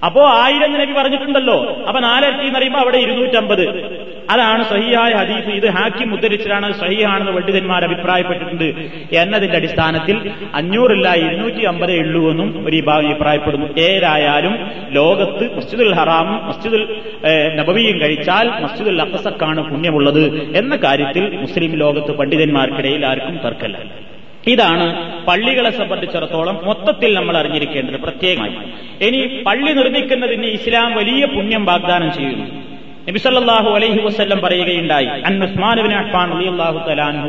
അപ്പോ 0.06 0.28
ആയിരം 0.28 0.72
നബി 0.72 0.92
പറഞ്ഞിട്ടുണ്ടല്ലോ. 0.92 1.84
അപ്പൊ 1.88 2.00
നാലിരട്ടി 2.00 2.46
എന്ന് 2.46 2.78
അവിടെ 2.78 2.98
ഇരുന്നൂറ്റമ്പത്. 2.98 3.66
അതാണ് 4.30 4.64
സഹിയായ 4.64 5.12
ഹദീസ്. 5.12 5.50
ഇത് 5.56 5.68
ഹാക്കി 5.70 6.04
മുദ്രിച്ചിട്ടാണ് 6.04 6.72
സഹിയാണെന്ന് 6.72 7.32
പണ്ഡിതന്മാർ 7.32 7.84
അഭിപ്രായപ്പെട്ടിട്ടുണ്ട്. 7.84 8.64
എന്നതിന്റെ 9.16 9.56
അടിസ്ഥാനത്തിൽ 9.56 10.30
അഞ്ഞൂറില്ല 10.54 11.14
ഇരുന്നൂറ്റി 11.14 11.64
അമ്പതേ 11.64 11.98
ഉള്ളൂ 11.98 12.30
എന്നും 12.30 12.66
ഒരു 12.66 12.76
വിഭാഗം 12.76 13.08
അഭിപ്രായപ്പെടുന്നു. 13.08 13.78
ഏതായാലും 13.78 14.58
ലോകത്ത് 14.90 15.56
മസ്ജിദുൽ 15.56 15.94
ഹറാമും 15.94 16.46
മസ്ജിദുൽ 16.46 17.00
നബവിയും 17.54 18.00
കഴിച്ചാൽ 18.00 18.48
മസ്ജിദുൽ 18.48 19.02
അഖസക്കാണ് 19.02 19.70
പുണ്യമുള്ളത് 19.70 20.56
എന്ന 20.56 20.76
കാര്യത്തിൽ 20.76 21.36
മുസ്ലിം 21.36 21.72
ലോകത്ത് 21.72 22.18
പണ്ഡിതന്മാർക്കിടയിൽ 22.18 23.06
ആർക്കും 23.06 23.38
തർക്കല്ല 23.38 23.78
ഇതാണ് 24.46 24.86
പള്ളികളെ 25.26 25.70
സംബന്ധിച്ചിടത്തോളം 25.70 26.60
മൊത്തത്തിൽ 26.64 27.14
നമ്മൾ 27.14 27.36
അറിഞ്ഞിരിക്കേണ്ടത് 27.36 28.00
പ്രത്യേകമായി. 28.00 28.56
ഇനി 29.08 29.42
പള്ളി 29.42 29.72
നിർമ്മിക്കുന്നതിന് 29.72 30.46
ഇസ്ലാം 30.46 30.94
വലിയ 30.94 31.24
പുണ്യം 31.24 31.64
വാഗ്ദാനം 31.64 32.12
ചെയ്യുന്നു. 32.12 32.61
നബിസല്ലാഹു 33.08 33.68
അലൈഹി 33.76 34.00
വസ്ല്ലം 34.00 34.38
പറയുകയുണ്ടായി. 34.40 35.06
ഉസ്മാൻ 35.44 35.76
അഫ്ഫാൻ 35.94 36.28
റളിയല്ലാഹു 36.32 36.78
തആല 36.78 37.00
അൻഹു 37.02 37.28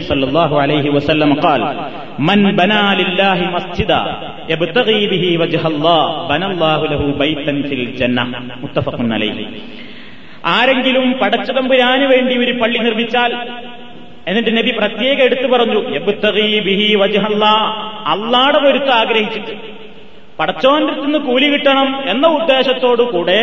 സല്ലല്ലാഹു 0.00 0.54
അലൈഹി 0.56 0.88
വസല്ലം 0.88 1.32
മൻ 2.20 2.40
ബനാ 2.50 2.82
ലില്ലാഹി 2.92 3.46
മസ്ജിദ 3.56 3.92
ബിഹി 5.12 5.30
ലഹു 6.92 7.06
ബൈതൻ 7.20 7.58
ഫിൽ 7.68 7.84
മുത്തഫഖുൻ 8.62 9.12
അലൈഹി. 9.14 9.44
ആരെങ്കിലും 10.46 11.06
പടച്ചതമ്പുരാന് 11.22 12.06
വേണ്ടി 12.06 12.34
ഒരു 12.38 12.52
പള്ളി 12.52 12.78
നിർമ്മിച്ചാൽ 12.78 13.32
എന്നിട്ട് 14.26 14.50
നബി 14.58 14.70
പ്രത്യേകം 14.70 15.24
എടുത്തു 15.24 15.46
പറഞ്ഞു 15.46 15.80
യബ്തഗി 15.94 16.60
ബിഹി 16.60 16.88
അള്ളാടെ 18.06 18.58
ഒരുത്ത് 18.70 18.92
ആഗ്രഹിച്ചിട്ട് 18.92 19.54
പടച്ചോന്റെ 20.38 20.92
നിന്ന് 21.00 21.18
കൂലി 21.18 21.48
കിട്ടണം 21.52 21.88
എന്ന 22.08 22.26
ഉദ്ദേശത്തോടു 22.38 23.02
കൂടെ 23.14 23.40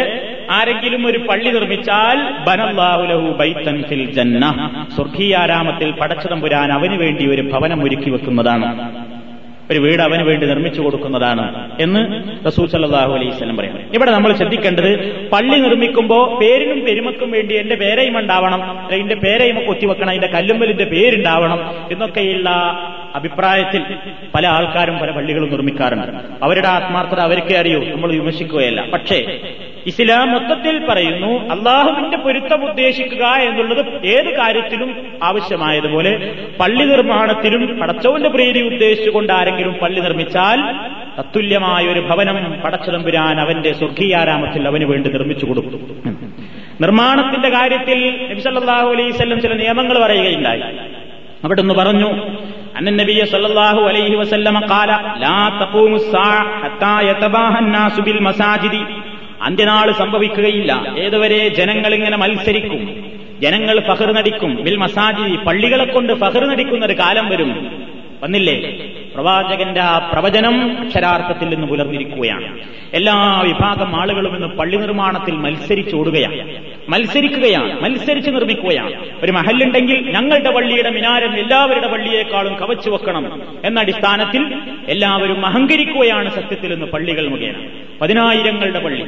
ആരെങ്കിലും 0.52 1.08
ഒരു 1.08 1.18
പള്ളി 1.18 1.50
നിർമ്മിച്ചാൽ 1.50 2.46
ബനല്ലാഹുലഹു 2.48 3.38
ബൈത്തൻ 3.40 3.84
ഫിൽ 3.90 4.12
ജന്ന. 4.12 4.46
സ്വർഗീയാരാമത്തിൽ 4.96 5.92
പടച്ചതമ്പുരാൻ 5.92 6.72
അവന് 6.72 6.98
വേണ്ടി 6.98 7.28
ഒരു 7.28 7.42
ഭവനം 7.42 7.84
ഒരുക്കി 7.84 8.10
വെക്കുന്നതാണ്. 8.10 8.92
ഒരു 9.72 9.80
വീട് 9.80 10.02
അവന് 10.02 10.24
വേണ്ടി 10.24 10.48
നിർമ്മിച്ചു 10.48 10.82
കൊടുക്കുന്നതാണ് 10.82 11.72
എന്ന് 11.80 12.24
റസൂൽ 12.48 12.68
സല്ലാഹു 12.68 13.14
അലൈഹി 13.14 13.32
സ്വലം 13.32 13.58
പറയുന്നു. 13.58 13.82
ഇവിടെ 13.94 14.12
നമ്മൾ 14.12 14.34
ശ്രദ്ധിക്കേണ്ടത് 14.34 14.92
പള്ളി 15.30 15.60
നിർമ്മിക്കുമ്പോൾ 15.60 16.40
പേരിനും 16.40 16.86
പെരുമക്കും 16.86 17.32
വേണ്ടി 17.32 17.56
എന്റെ 17.56 17.76
പേരയും 17.76 18.18
ഉണ്ടാവണം 18.18 18.62
എന്റെ 18.92 19.16
പേരയും 19.16 19.66
കൊത്തിവെക്കണം 19.66 20.10
അതിന്റെ 20.10 20.28
കല്ലുമ്പലിന്റെ 20.28 20.84
പേരുണ്ടാവണം 20.84 21.60
എന്നൊക്കെയുള്ള 21.92 22.50
അഭിപ്രായത്തിൽ 23.16 23.84
പല 24.36 24.48
ആൾക്കാരും 24.48 25.00
പല 25.00 25.12
പള്ളികളും 25.12 25.50
നിർമ്മിക്കാറുണ്ട്. 25.50 26.44
അവരുടെ 26.44 26.68
ആത്മാർത്ഥത 26.68 27.20
അവർക്കേ 27.20 27.58
അറിയൂ 27.58 27.84
നമ്മൾ 27.84 28.12
വിമർശിക്കുകയല്ല. 28.12 28.86
പക്ഷേ 28.94 29.40
ഇസ്ലാം 29.88 30.28
മൊത്തത്തിൽ 30.32 30.76
പറയുന്നു 30.88 31.32
അള്ളാഹുവിന്റെ 31.54 32.18
പൊരുത്തം 32.18 32.62
ഉദ്ദേശിക്കുക 32.70 33.26
എന്നുള്ളത് 33.48 33.82
ഏത് 34.14 34.30
കാര്യത്തിലും 34.40 34.90
ആവശ്യമായതുപോലെ 35.24 36.12
പള്ളി 36.60 36.86
നിർമ്മാണത്തിലും 36.86 37.64
പടച്ചവന്റെ 37.82 38.30
പ്രീതി 38.30 38.62
ഉദ്ദേശിച്ചുകൊണ്ട് 38.70 39.34
ആരെങ്കിലും 39.34 39.76
പള്ളി 39.84 40.02
നിർമ്മിച്ചാൽ 40.02 40.60
തത്തുല്യമായ 41.20 41.84
ഒരു 41.94 42.02
ഭവനം 42.10 42.36
പടച്ചതമ്പുരാൻ 42.66 43.38
അവന്റെ 43.42 43.72
സ്വർഗീയാരാമത്തിൽ 43.74 44.68
അവന് 44.68 44.86
വേണ്ടി 44.86 45.10
നിർമ്മിച്ചു 45.10 45.46
കൊടുക്കും. 45.46 45.82
നിർമ്മാണത്തിന്റെ 46.82 47.50
കാര്യത്തിൽ 47.50 48.00
നബിസല്ലാഹു 48.30 48.90
അലൈവല്ലം 48.96 49.40
ചില 49.42 49.54
നിയമങ്ങൾ 49.62 49.98
പറയുകയുണ്ടായി. 50.04 50.64
അവിടെ 51.44 51.62
ഒന്ന് 51.62 51.74
പറഞ്ഞു 51.74 52.10
അന്ന 52.78 52.90
നബിയ 53.00 53.22
സല്ലല്ലാഹു 53.26 53.82
അലൈഹി 53.90 54.16
വസല്ലമ 54.16 54.58
ഖാല 54.72 54.92
ലാ 55.22 55.38
തഖൂമു 55.62 55.98
സ്സാഅ 56.04 56.34
ഹത്താ 56.64 56.94
യതബാഹ 57.02 57.54
ബിൽ 58.08 58.20
മസാജിദി 58.20 58.82
അന്ത്യനാൾ 59.42 59.92
സംഭവിക്കുകയില്ല. 59.92 60.96
ഏതുവരെ 60.98 61.48
ജനങ്ങൾ 61.48 61.94
ഇങ്ങനെ 61.94 62.18
മത്സരിക്കും 62.18 63.06
ജനങ്ങൾ 63.42 63.80
ഫഹർ 63.80 64.12
നടിക്കും 64.12 64.64
ബിൽ 64.64 64.76
മസാജി 64.76 65.36
പള്ളികളെ 65.36 65.86
കൊണ്ട് 65.86 66.14
ഫഹർ 66.14 66.46
നടിക്കുന്ന 66.46 66.86
ഒരു 66.86 66.94
കാലം 66.94 67.30
വരും. 67.30 67.72
വന്നില്ലേ? 68.24 68.86
പ്രവാചകന്റെ 69.14 69.82
ആ 69.82 70.10
പ്രവചനം 70.14 70.78
അക്ഷരാർത്ഥത്തിൽ 70.80 71.50
നിന്ന് 71.50 71.68
പുലർന്നിരിക്കുകയാണ്. 71.68 72.60
എല്ലാ 72.94 73.42
വിഭാഗം 73.42 74.02
ആളുകളും 74.02 74.36
ഇന്ന് 74.36 74.48
പള്ളി 74.48 74.78
നിർമ്മാണത്തിൽ 74.78 75.36
മത്സരിച്ചോടുകയാണ് 75.36 76.67
മത്സരിക്കുകയാണ് 76.90 77.82
മത്സരിച്ച് 77.82 78.30
നിർമ്മിക്കുകയാണ്. 78.30 78.94
ഒരു 79.24 79.32
മഹലുണ്ടെങ്കിൽ 79.32 80.12
ഞങ്ങളുടെ 80.12 80.52
പള്ളിയുടെ 80.52 80.90
മിനാരം 80.90 81.34
എല്ലാവരുടെ 81.38 81.88
പള്ളിയേക്കാളും 81.88 82.54
കവച്ചു 82.62 82.90
വെക്കണം 82.90 83.26
എന്ന 83.64 83.80
അടിസ്ഥാനത്തിൽ 83.80 84.44
എല്ലാവരും 84.88 85.46
അഹങ്കരിക്കുകയാണ് 85.46 86.30
സത്യത്തിൽ 86.36 86.72
നിന്ന് 86.74 86.86
പള്ളികൾ 86.86 87.28
മുഖേന. 87.28 87.56
പതിനായിരങ്ങളുടെ 88.02 88.80
പള്ളി 88.80 89.06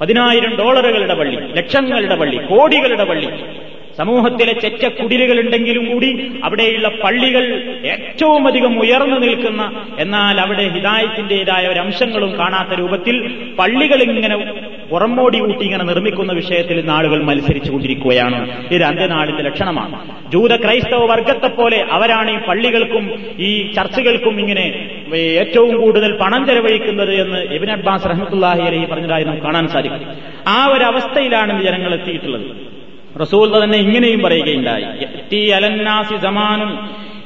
പതിനായിരം 0.00 0.56
ഡോളറുകളുടെ 0.56 1.14
പള്ളി 1.14 1.36
ലക്ഷങ്ങളുടെ 1.56 2.16
പള്ളി 2.16 2.36
കോടികളുടെ 2.36 3.04
പള്ളി. 3.04 3.28
സമൂഹത്തിലെ 3.98 4.52
ചെറ്റ 4.60 4.88
കുടിലുകളുണ്ടെങ്കിലും 4.88 5.84
കൂടി 5.92 6.08
അവിടെയുള്ള 6.44 6.88
പള്ളികൾ 6.88 7.44
ഏറ്റവും 7.86 8.46
അധികം 8.46 8.80
ഉയർന്നു 8.80 9.16
നിൽക്കുന്ന 9.16 9.62
എന്നാൽ 9.98 10.40
അവിടെ 10.40 10.64
ഹിതായത്തിന്റേതായ 10.68 11.66
ഒരു 11.66 11.80
അംശങ്ങളും 11.80 12.38
കാണാത്ത 12.38 12.78
രൂപത്തിൽ 12.78 13.16
പള്ളികൾ 13.58 14.02
ഇങ്ങനെ 14.02 14.36
പുറമോടി 14.94 15.38
കൂട്ടി 15.44 15.64
ഇങ്ങനെ 15.66 15.84
നിർമ്മിക്കുന്ന 15.90 16.32
വിഷയത്തിൽ 16.40 16.76
ഇന്ന് 16.80 16.92
ആളുകൾ 16.96 17.20
മത്സരിച്ചു 17.28 17.70
കൊണ്ടിരിക്കുകയാണ് 17.72 18.38
ഇത് 18.74 18.82
അന്ത്യനാളിന്റെ 18.88 19.42
ലക്ഷണമാണ്. 19.46 19.96
ജൂത 20.32 20.52
ക്രൈസ്തവ 20.64 21.02
വർഗത്തെ 21.12 21.48
പോലെ 21.56 21.78
അവരാണ് 21.96 22.30
ഈ 22.30 22.38
പള്ളികൾക്കും 22.48 23.04
ഈ 23.48 23.50
ചർച്ചകൾക്കും 23.76 24.34
ഇങ്ങനെ 24.42 24.66
ഏറ്റവും 25.42 25.72
കൂടുതൽ 25.80 26.10
പണം 26.20 26.42
ചെലവഴിക്കുന്നത് 26.46 27.12
എന്ന് 27.22 27.40
എബിൻ 27.56 27.70
അബ്ബാസ് 27.76 28.06
റഹ്മത്തുല്ലാഹി 28.12 28.62
അലഹി 28.68 28.86
പറഞ്ഞതായി 28.92 29.24
നമുക്ക് 29.24 29.44
കാണാൻ 29.48 29.66
സാധിക്കും. 29.74 30.08
ആ 30.56 30.58
ഒരു 30.74 30.84
അവസ്ഥയിലാണ് 30.90 31.52
ജനങ്ങൾ 31.66 31.92
എത്തിയിട്ടുള്ളത്. 31.98 32.46
റസൂൽ 33.22 33.46
തന്നെ 33.64 33.78
ഇങ്ങനെയും 33.78 34.22
പറയുകയുണ്ടായി. 34.22 34.86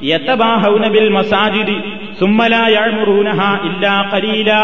യതബാഹൗന 0.09 0.87
ബിൽ 0.95 1.09
മസാജിദി 1.17 1.77
സുമ്മ 2.19 2.47
ലാ 2.53 2.63
യഅ്മുറൂനഹാ 2.77 3.49
ഇല്ലാ 3.69 3.95
ഖലീലാ. 4.13 4.63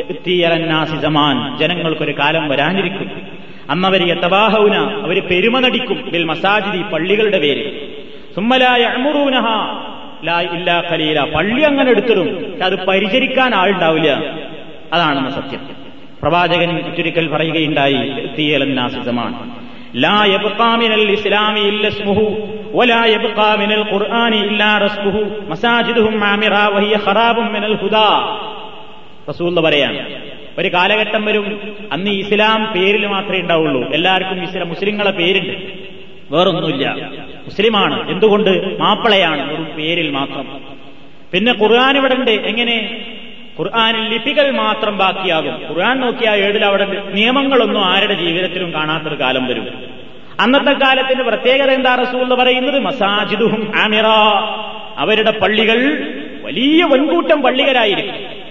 യഅ്തി 0.00 0.36
അലന്നാസി 0.48 0.96
സമാൻ 1.04 1.36
ജനങ്ങൾക്കൊരു 1.60 2.14
കാലം 2.20 2.44
വരാനിരിക്കും 2.52 3.08
അന്നവർ 3.72 4.02
യതബാഹൗന 4.10 4.74
അവർ 5.06 5.16
പെരുമ 5.30 5.56
നടിക്കും 5.64 5.98
ബിൽ 6.12 6.26
മസാജിദി 6.30 6.80
പള്ളികളുടെ 6.92 7.40
പേര് 7.44 7.64
സുമ്മ 8.36 8.56
ലാ 8.62 8.72
യഅ്മുറൂനഹാ 8.84 9.56
ലാ 10.28 10.36
ഇല്ലാ 10.56 10.76
ഖലീല 10.90 11.20
പള്ളി 11.34 11.62
അങ്ങനെ 11.70 11.88
എടുത്തിടും 11.94 12.28
പക്ഷെ 12.42 12.64
അത് 12.68 12.76
പരിചരിക്കാൻ 12.88 13.50
ആളുണ്ടാവില്ല 13.60 14.10
അതാണെന്ന് 14.94 15.32
സത്യം 15.38 15.62
പ്രവാചകൻ 16.22 16.70
ചുരുക്കൽ 16.96 17.26
പറയുകയുണ്ടായി 17.34 18.00
യഅ്തി 18.18 18.48
അലന്നാസി 18.58 19.02
സമാൻ 19.10 19.32
لا 19.96 20.18
يبقى 20.26 20.70
من 20.78 20.92
الإسلام 20.92 21.56
إلا 21.68 21.88
اسمه 21.88 22.18
ولا 22.72 23.02
يبقى 23.06 23.50
من 23.58 23.70
القرآن 23.72 24.32
إلا 24.44 24.70
رسمه 24.78 25.16
مساجدهم 25.52 26.14
عامرة 26.24 26.62
وهي 26.68 26.92
خراب 26.98 27.36
من 27.54 27.62
الهدى 27.64 28.10
റസൂൽ 29.29 29.59
പറയാണ് 29.59 30.23
ഒരു 30.57 30.67
കാലഘട്ടം 30.67 31.25
വരും 31.25 31.75
അന്ന് 31.91 32.11
ഇസ്ലാം 32.11 32.73
പേരിൽ 32.75 33.05
മാത്രമേ 33.05 33.39
ഉണ്ടാവുള്ളൂ. 33.39 33.91
എല്ലാവർക്കും 33.93 34.43
ഇസ്ലാം 34.43 34.69
മുസ്ലിങ്ങളെ 34.69 35.11
പേരുണ്ട്. 35.11 35.53
വേറൊന്നുമില്ല. 36.31 36.95
മുസ്ലിമാണ്. 37.45 38.11
എന്തുകൊണ്ട്? 38.11 38.79
മാപ്പിളയാണ് 38.79 39.53
ഒരു 39.53 39.61
പേരിൽ 39.61 40.09
മാത്രം. 40.09 40.61
പിന്നെ 41.31 41.51
ഖുർആൻ 41.51 41.97
ഇവിടെ 41.97 42.15
ഉണ്ട്. 42.15 42.31
എങ്ങനെ? 42.31 43.05
ഖുർആാനിൽ 43.59 44.09
ലിപികൾ 44.09 44.51
മാത്രം 44.51 44.97
ബാക്കിയാകും. 44.97 45.69
ഖുർആൻ 45.69 45.99
നോക്കിയാൽ 45.99 46.39
ഏഴിൽ 46.39 46.65
അവിടെ. 46.65 47.03
നിയമങ്ങളൊന്നും 47.13 47.85
ആരുടെ 47.85 48.13
ജീവിതത്തിലും 48.13 48.73
കാണാത്തൊരു 48.73 49.19
കാലം 49.19 49.47
വരും. 49.47 49.67
അന്നത്തെ 50.39 50.73
കാലത്തിന്റെ 50.73 51.23
പ്രത്യേകത 51.23 51.71
എന്താ 51.71 51.95
റസൂൽ 51.95 52.21
എന്ന് 52.21 52.35
പറയുന്നത്? 52.35 52.79
മസാജിദുഹും 52.79 53.71
ആമിറ. 53.75 54.05
അവരുടെ 54.97 55.31
പള്ളികൾ 55.31 56.07
വലിയ 56.41 56.83
വൻകൂട്ടം 56.83 57.41
പള്ളികളായിരിക്കും. 57.41 58.42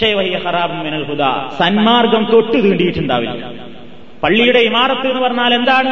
പക്ഷേ 0.00 0.14
വഹിയ 0.14 0.36
ഖറാബും 0.38 0.78
മിനൽ 0.84 1.02
ഹുദ. 1.04 1.22
സന്മാർഗം 1.58 2.22
തൊട്ട് 2.32 2.64
തീണ്ടിയിട്ടുണ്ടാവില്ല 2.64 3.50
പള്ളിയുടെ 4.22 4.58
ഇമാറത്ത് 4.58 5.06
എന്ന് 5.06 5.20
പറഞ്ഞാൽ 5.20 5.54
എന്താണ്? 5.54 5.90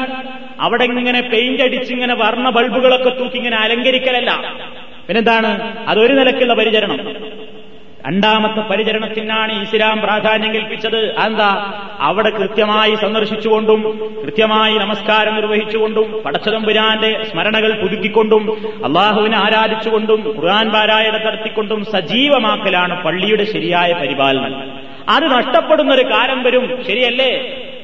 അവിടെ 0.60 0.84
ഇങ്ങനെ 0.84 1.20
പെയിന്റ് 1.20 1.62
അടിച്ച് 1.62 1.92
ഇങ്ങനെ 1.92 2.14
വർണ 2.14 2.50
ബൾബുകളൊക്കെ 2.50 3.10
തൂക്കി 3.10 3.36
ഇങ്ങനെ 3.36 3.56
അലങ്കരിക്കലല്ല. 3.56 4.30
പിന്നെന്താണ്? 5.06 5.50
അതൊരു 5.88 6.12
നിലക്കുള്ള 6.12 6.54
പരിചരണം. 6.54 6.98
രണ്ടാമത്തെ 8.08 8.60
പരിചരണത്തിനാണ് 8.60 9.62
ഇസ്ലാം 9.62 10.00
പ്രാധാന്യം 10.00 10.54
കൽപ്പിച്ചത്. 10.54 11.00
എന്താ 11.26 11.48
അവിടെ 12.00 12.30
കൃത്യമായി 12.30 12.94
സന്ദർശിച്ചുകൊണ്ടും 12.94 13.80
കൃത്യമായി 14.24 14.78
നമസ്കാരം 14.78 15.34
നിർവഹിച്ചുകൊണ്ടും 15.34 16.22
പടച്ചതമ്പുരാന്റെ 16.24 17.24
സ്മരണകൾ 17.30 17.72
പുതുക്കിക്കൊണ്ടും 17.82 18.44
അള്ളാഹുവിനെ 18.84 19.36
ആരാധിച്ചുകൊണ്ടും 19.36 20.20
ഖുർആൻ 20.36 20.68
പാരായണം 20.70 21.26
നടത്തിക്കൊണ്ടും 21.26 21.84
സജീവമാക്കലാണ് 21.84 23.04
പള്ളിയുടെ 23.04 23.44
ശരിയായ 23.44 23.92
പരിപാലനം. 23.92 24.54
അത് 25.08 25.24
നഷ്ടപ്പെടുന്ന 25.24 25.94
ഒരു 25.94 26.02
കാലം 26.02 26.42
വരും. 26.42 26.84
ശരിയല്ലേ? 26.86 27.32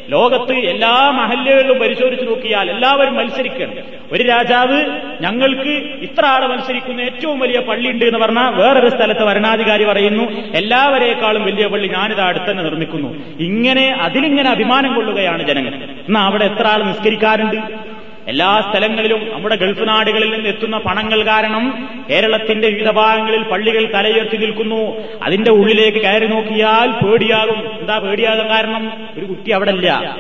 ലോകത്ത് 0.09 0.53
എല്ലാ 0.53 1.11
മഹല്ലുകളിലും 1.11 1.79
പരിശോധിച്ചു 1.79 2.25
നോക്കിയാൽ 2.27 2.71
എല്ലാവരും 2.71 3.15
മത്സരിക്കണം 3.15 3.73
ഒരു 4.13 4.25
രാജാവ് 4.25 5.01
ഞങ്ങൾക്ക് 5.21 5.71
ഇത്ര 6.03 6.27
ആളെ 6.27 6.47
മത്സരിക്കുന്ന 6.47 7.01
ഏറ്റവും 7.01 7.41
വലിയ 7.41 7.61
പള്ളി 7.61 7.89
ഉണ്ട് 7.91 8.05
എന്ന് 8.05 8.19
പറഞ്ഞാൽ 8.19 8.55
വേറൊരു 8.55 8.89
സ്ഥലത്ത് 8.89 9.25
വരണാധികാരി 9.25 9.85
പറയുന്നു 9.85 10.25
എല്ലാവരേക്കാളും 10.55 11.45
വലിയ 11.45 11.67
പള്ളി 11.67 11.89
ഞാനിത് 11.89 12.21
അടുത്തന്നെ 12.21 12.63
നിർമ്മിക്കുന്നു. 12.63 13.25
ഇങ്ങനെ 13.41 13.99
അതിലിങ്ങനെ 14.01 14.51
അഭിമാനം 14.51 14.95
കൊള്ളുകയാണ് 14.95 15.43
ജനങ്ങൾ. 15.43 15.75
എന്നാ 15.75 16.27
അവിടെ 16.27 16.45
എത്ര 16.45 16.67
ആൾ 16.67 16.83
നിസ്കരിക്കാറുണ്ട്? 16.83 17.84
എല്ലാ 18.29 18.61
സ്ഥലങ്ങളിലും 18.61 19.33
നമ്മുടെ 19.33 19.57
ഗൾഫ് 19.57 19.89
നാടുകളിൽ 19.89 20.33
നിന്ന് 20.33 20.49
എത്തുന്ന 20.49 20.79
പണങ്ങൾ 20.79 21.27
കാരണം 21.27 21.89
കേരളത്തിന്റെ 22.11 22.69
വിവിധ 22.69 22.91
ഭാഗങ്ങളിൽ 22.91 23.43
പള്ളികൾ 23.43 23.93
തലയുയർത്തി 23.93 24.37
നിൽക്കുന്നു. 24.37 24.97
അതിന്റെ 25.23 25.51
ഉള്ളിലേക്ക് 25.51 25.99
കയറി 25.99 26.27
നോക്കിയാൽ 26.27 26.91
പേടിയാകും. 26.91 27.81
എന്താ 27.81 27.99
പേടിയാകാൻ 27.99 28.49
കാരണം? 28.49 29.09
ഒരു 29.19 29.25
കുട്ടി 29.25 29.51
അവിടെ 29.51 29.71
ഇല്ല 29.71 30.17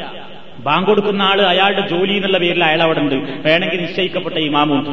ബാങ്ക് 0.59 0.87
കൊടുക്കുന്ന 0.87 1.23
ആൾ 1.23 1.43
അയാളുടെ 1.43 1.81
ജോലി 1.81 2.13
എന്നുള്ള 2.13 2.39
പേരിൽ 2.39 2.65
അയാൾ 2.65 2.83
അവിടെ 2.83 2.99
ഉണ്ട് 2.99 3.15
വേണമെങ്കിൽ 3.49 3.81
നിശ്ചയിക്കപ്പെട്ട 3.81 4.35
ഇമാമുണ്ട് 4.35 4.91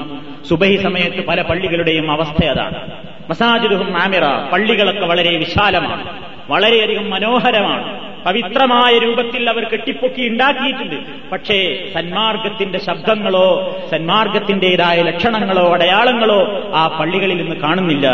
സുബഹി 0.48 0.76
സമയത്ത് 0.76 1.26
പല 1.26 1.42
പള്ളികളുടെയും 1.42 2.12
അവസ്ഥ 2.12 2.46
അതാണ്. 2.46 2.92
മസാജിദുഹും 3.30 3.94
മാമിറ 3.94 4.26
പള്ളികളൊക്കെ 4.54 5.06
വളരെ 5.06 5.38
വിശാലമാണ്. 5.38 6.24
വളരെയധികം 6.50 7.10
മനോഹരമാണ്. 7.10 8.11
പവിത്രമായ 8.26 8.98
രൂപത്തിൽ 8.98 9.50
അവർ 9.50 9.64
കെട്ടിപ്പൊക്കി 9.64 10.28
ഉണ്ടാക്കിയിട്ടുണ്ട്. 10.28 11.30
പക്ഷേ 11.30 11.88
സന്മാർഗത്തിന്റെ 11.94 12.80
ശബ്ദങ്ങളോ 12.80 13.80
സന്മാർഗത്തിന്റേതായ 13.92 15.02
ലക്ഷണങ്ങളോ 15.02 15.74
അടയാളങ്ങളോ 15.74 16.72
ആ 16.76 16.98
പള്ളികളിൽ 17.00 17.38
നിന്ന് 17.38 17.56
കാണുന്നില്ല. 17.56 18.08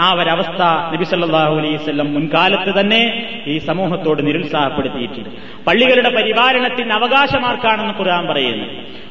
ആ 0.00 0.12
ഒരവസ്ഥ 0.12 0.62
നബിസല്ലാഹു 0.94 1.54
അലൈവല്ലം 1.54 2.14
മുൻകാലത്ത് 2.14 2.80
തന്നെ 2.80 3.30
ഈ 3.46 3.58
സമൂഹത്തോട് 3.58 4.26
നിരുത്സാഹപ്പെടുത്തിയിട്ടുണ്ട്. 4.26 5.30
പള്ളികളുടെ 5.66 6.08
പരിപാലനത്തിന് 6.08 6.92
അവകാശമാർക്കാണെന്ന് 6.92 7.98
ഖുർആൻ 7.98 8.26
പറയുന്നു. 8.26 8.64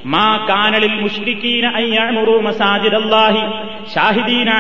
മാ 0.06 0.46
കാനലിൽ 0.50 1.02
മുഷ്രിക്കീന 1.02 1.68
മസാജിദ് 2.42 2.96
അല്ലാഹി 2.96 3.42
ഷാഹിദീന 3.96 4.52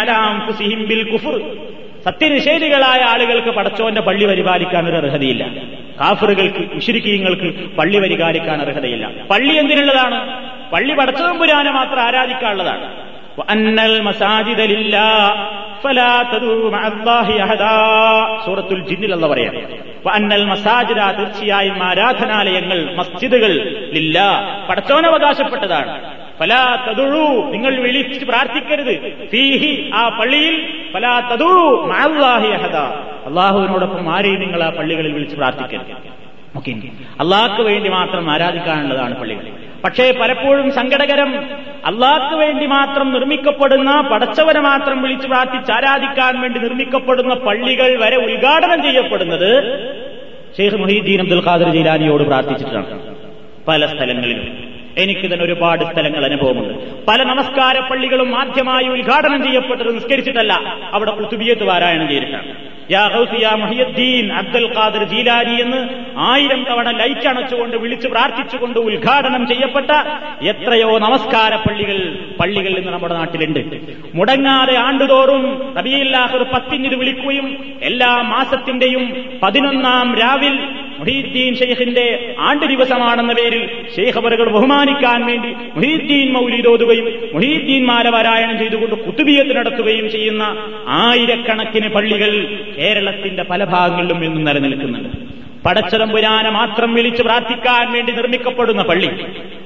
ബിൽ 0.87 1.11
കുഫ്ർ. 1.11 1.41
സത്യനിഷേധികളായ 2.05 3.01
ആളുകൾക്ക് 3.01 3.49
പടച്ചോന്റെ 3.49 4.01
പള്ളി 4.01 4.25
പരിപാലിക്കാൻ 4.25 4.89
ഒരു 4.89 4.95
അർഹതയില്ല. 4.95 5.47
കാഫറുകൾക്ക് 6.01 6.73
മുഷിരിക്കീങ്ങൾക്ക് 6.73 7.75
പള്ളി 7.75 7.99
പരിപാലിക്കാൻ 7.99 8.61
അർഹതയില്ല. 8.61 9.07
പള്ളി 9.07 9.53
എന്തിനുള്ളതാണ്? 9.53 10.43
പള്ളി 10.71 10.93
പടച്ചതും 10.93 11.39
പുരാനെ 11.39 11.71
മാത്രം 11.71 11.99
ആരാധിക്കാനുള്ളതാണ്. 11.99 13.13
അന്നൽ 13.49 14.01
മസാജിദലില്ല 14.01 14.99
സൂറത്തുൽ 18.45 18.85
ജിന്നിൽ 18.87 19.15
പറയാം. 19.15 19.55
അന്നൽ 20.11 20.45
മസാജിദ 20.45 20.97
തീർച്ചയായും 21.17 21.83
ആരാധനാലയങ്ങൾ 21.83 22.95
മസ്ജിദുകൾ 22.95 23.51
ഇല്ല 23.91 24.21
പടച്ചോൻ 24.69 25.05
ഫലാ 26.39 26.85
തതുഴു 26.89 27.51
നിങ്ങൾ 27.51 27.79
വിളിച്ച് 27.79 28.25
പ്രാർത്ഥിക്കരുത്. 28.25 29.27
ഫീഹി 29.31 29.91
ആ 29.93 30.09
പള്ളിയിൽ 30.09 30.67
ഫലാ 30.93 31.19
തതുഴു 31.19 31.87
അഹദ. 32.23 32.75
അള്ളാഹുവിനോടൊപ്പം 33.27 34.15
ആരെയും 34.15 34.39
നിങ്ങൾ 34.39 34.63
ആ 34.63 34.69
പള്ളികളിൽ 34.69 35.13
വിളിച്ച് 35.13 35.35
പ്രാർത്ഥിക്കരുത്. 35.35 36.13
അള്ളാഹ്ക്ക് 37.19 37.61
വേണ്ടി 37.61 37.89
മാത്രം 37.89 38.31
ആരാധിക്കാനുള്ളതാണ് 38.31 39.19
പള്ളികൾ. 39.19 39.41
പക്ഷേ 39.83 40.11
പലപ്പോഴും 40.11 40.71
സങ്കടകരം 40.71 41.39
അള്ളാഹ്ക്ക് 41.85 42.35
വേണ്ടി 42.35 42.65
മാത്രം 42.65 43.13
നിർമ്മിക്കപ്പെടുന്ന 43.13 44.01
പടച്ചവനെ 44.01 44.59
മാത്രം 44.59 45.01
വിളിച്ച് 45.01 45.27
പ്രാർത്ഥിച്ച് 45.27 45.71
ആരാധിക്കാൻ 45.71 46.41
വേണ്ടി 46.41 46.59
നിർമ്മിക്കപ്പെടുന്ന 46.59 47.33
പള്ളികൾ 47.33 48.03
വരെ 48.03 48.15
ഉദ്ഘാടനം 48.15 48.81
ചെയ്യപ്പെടുന്നത് 48.81 49.63
ഷെയ്ഖ് 50.57 50.75
മുഹീദ്ദീൻ 50.75 51.21
അബ്ദുൽ 51.21 51.45
ഖാദർ 51.45 51.69
ജീലാനിയോട് 51.69 52.23
പ്രാർത്ഥിച്ചിട്ടാണ്. 52.23 53.15
പല 53.67 53.85
സ്ഥലങ്ങളിലും. 53.85 54.72
എനിക്ക് 54.97 55.33
തന്നെ 55.33 55.45
ഒരുപാട് 55.45 55.83
സ്ഥലങ്ങൾ 55.83 56.25
അനുഭവമുണ്ട്. 56.25 57.05
പല 57.05 57.23
നമസ്കാര 57.23 57.79
പള്ളികളും 57.79 58.39
ആദ്യമായി 58.39 58.87
ഉദ്ഘാടനം 58.87 59.43
ചെയ്യപ്പെട്ടത് 59.43 59.95
നിസ്കരിച്ചിട്ടല്ല. 59.95 60.53
അവിടെ 60.93 61.11
കുത്തുബിയത്ത് 61.11 61.63
പാരായണം 61.63 62.07
ചെയ്തിട്ടാണ്. 62.07 62.73
യാ 62.91 63.55
മുഹിയുദ്ദീൻ 63.55 64.31
അബ്ദുൽ 64.33 64.65
ഖാദർ 64.77 65.03
ജീലാരി 65.03 65.61
എന്ന് 65.61 65.89
ആയിരം 66.17 66.63
തവണ 66.69 66.91
ലൈറ്റ് 66.91 67.27
അണച്ചുകൊണ്ട് 67.27 67.77
വിളിച്ചു 67.77 68.07
പ്രാർത്ഥിച്ചുകൊണ്ട് 68.07 68.79
ഉദ്ഘാടനം 68.79 69.47
ചെയ്യപ്പെട്ട 69.47 69.91
എത്രയോ 70.45 70.97
നമസ്കാര 70.99 71.55
പള്ളികൾ 71.55 72.19
പള്ളികൾ 72.39 72.77
ഇന്ന് 72.77 72.91
നമ്മുടെ 72.91 73.13
നാട്ടിലുണ്ട്. 73.13 73.59
മുടങ്ങാതെ 74.15 74.75
ആണ്ടുതോറും 74.75 75.73
റബിയില്ലാഹർ 75.77 76.43
പത്തിനിത് 76.43 76.95
വിളിക്കുകയും 76.95 77.47
എല്ലാ 77.81 78.21
മാസത്തിന്റെയും 78.21 79.25
പതിനൊന്നാം 79.43 80.15
രാവിൽ 80.15 80.59
മുഹീദ്ദീൻ 81.03 81.55
ഷെയ്ഖിന്റെ 81.55 82.35
ആണ്ട് 82.39 82.65
ദിവസമാണെന്ന 82.65 83.33
പേരിൽ 83.33 83.69
ഷെയ്ഖ് 83.95 84.17
അവറുകൾ 84.17 84.49
ബഹുമാനിക്കാൻ 84.49 85.25
വേണ്ടി 85.25 85.47
മുഹീദ്ദീൻ 85.47 86.33
മൗലീദോതുകയും 86.33 87.13
മുഹീദ്ദീൻ 87.33 87.85
മാല 87.85 88.09
പാരായണം 88.09 88.59
ചെയ്തുകൊണ്ട് 88.59 88.95
കുത്തുബിയത്ത് 88.95 89.57
നടത്തുകയും 89.57 90.11
ചെയ്യുന്ന 90.11 90.57
ആയിരക്കണക്കിന് 90.87 91.89
പള്ളികൾ 91.89 92.57
കേരളത്തിന്റെ 92.77 93.43
പല 93.43 93.63
ഭാഗങ്ങളിലും 93.63 94.25
ഇന്നും 94.25 94.43
നിലനിൽക്കുന്നുണ്ട്. 94.43 95.09
പടച്ചതമ്പുരാനെ 95.65 96.49
മാത്രം 96.49 96.93
വിളിച്ച് 96.93 97.23
പ്രാർത്ഥിക്കാൻ 97.23 97.91
വേണ്ടി 97.91 98.11
നിർമ്മിക്കപ്പെടുന്ന 98.11 98.81
പള്ളി. 98.81 99.25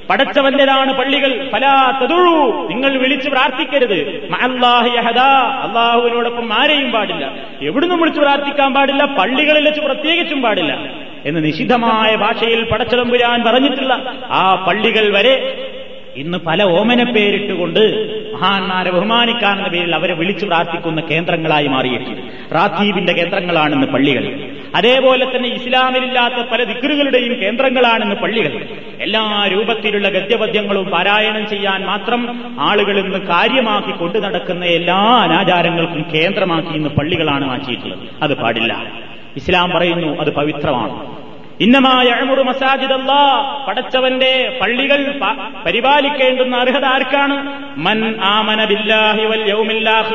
പടച്ചവന്റേതാണ് 0.10 0.94
പള്ളികൾ. 0.94 1.50
ഫലാ 1.50 2.00
തതുഴു 2.04 2.68
നിങ്ങൾ 2.72 2.98
വിളിച്ച് 2.98 3.30
പ്രാർത്ഥിക്കരുത്. 3.30 4.30
അള്ളാഹുവിനോടൊപ്പം 4.42 6.54
ആരെയും 6.54 6.92
പാടില്ല. 6.92 7.34
എവിടുന്നും 7.62 8.00
വിളിച്ച് 8.00 8.22
പ്രാർത്ഥിക്കാൻ 8.22 8.74
പാടില്ല. 8.74 9.06
പള്ളികളിൽ 9.06 9.66
വെച്ച് 9.66 9.82
പ്രത്യേകിച്ചും 9.82 10.42
പാടില്ല. 10.42 11.07
എന്ന് 11.28 11.44
നിഷിദ്ധമായ 11.44 12.16
ഭാഷയിൽ 12.16 12.64
പടച്ചതമ്പുരാൻ 12.64 13.44
പറഞ്ഞിട്ടുള്ള 13.44 13.94
ആ 14.30 14.66
പള്ളികൾ 14.68 15.18
വരെ 15.18 15.36
ഇന്ന് 16.18 16.38
പല 16.38 16.64
ഓമന 16.64 17.04
പേരിട്ടുകൊണ്ട് 17.04 17.82
മഹാന്മാരെ 18.34 18.92
ബഹുമാനിക്കാനെന്ന 18.92 19.68
പേരിൽ 19.68 19.96
അവരെ 19.96 20.14
വിളിച്ചു 20.14 20.46
പ്രാർത്ഥിക്കുന്ന 20.46 21.02
കേന്ദ്രങ്ങളായി 21.02 21.68
മാറിയിട്ടുണ്ട് 21.68 22.22
റാത്തീബിന്റെ 22.56 23.14
കേന്ദ്രങ്ങളാണെന്ന് 23.14 23.88
പള്ളികൾ. 23.88 24.24
അതേപോലെ 24.76 25.26
തന്നെ 25.26 25.50
ഇസ്ലാമിലില്ലാത്ത 25.50 26.48
പല 26.52 26.64
ദിക്കറുകളുടെയും 26.64 27.42
കേന്ദ്രങ്ങളാണെന്ന് 27.42 28.16
പള്ളികൾ. 28.16 28.66
എല്ലാ 29.02 29.50
രൂപത്തിലുള്ള 29.52 30.10
ഗദ്യപദ്യങ്ങളും 30.10 30.86
പാരായണം 30.86 31.50
ചെയ്യാൻ 31.50 31.86
മാത്രം 31.86 32.22
ആളുകൾ 32.60 33.00
ഇന്ന് 33.00 33.20
കാര്യമാക്കി 33.20 33.92
കൊണ്ടു 33.92 34.20
നടക്കുന്ന 34.20 34.66
എല്ലാ 34.66 34.96
അനാചാരങ്ങൾക്കും 34.96 36.06
കേന്ദ്രമാക്കി 36.14 36.74
ഇന്ന് 36.76 36.90
പള്ളികളാണ് 36.90 37.48
മാറ്റിയിട്ടുള്ളത്. 37.48 38.00
അത് 38.22 38.36
പാടില്ല. 38.38 38.74
ഇസ്ലാം 39.36 39.70
പറയുന്നു 39.70 40.22
അത് 40.22 40.36
പവിത്രമാണ്. 40.36 41.18
ഇന്നമായ 41.60 42.10
അഴമുറു 42.10 42.44
മസാജിദല്ല 42.44 43.12
പടച്ചവന്റെ 43.68 44.60
പള്ളികൾ 44.62 45.20
പരിപാലിക്കേണ്ടുന്ന 45.66 46.58
അർഹത 46.58 46.86
ആർക്കാണ്? 46.86 47.64
മൻ 47.78 48.16
ആമന 48.22 48.66
ബില്ലാഹി 48.66 49.24
വൽ 49.26 49.50
യൗമില്ലാഹ് 49.50 50.14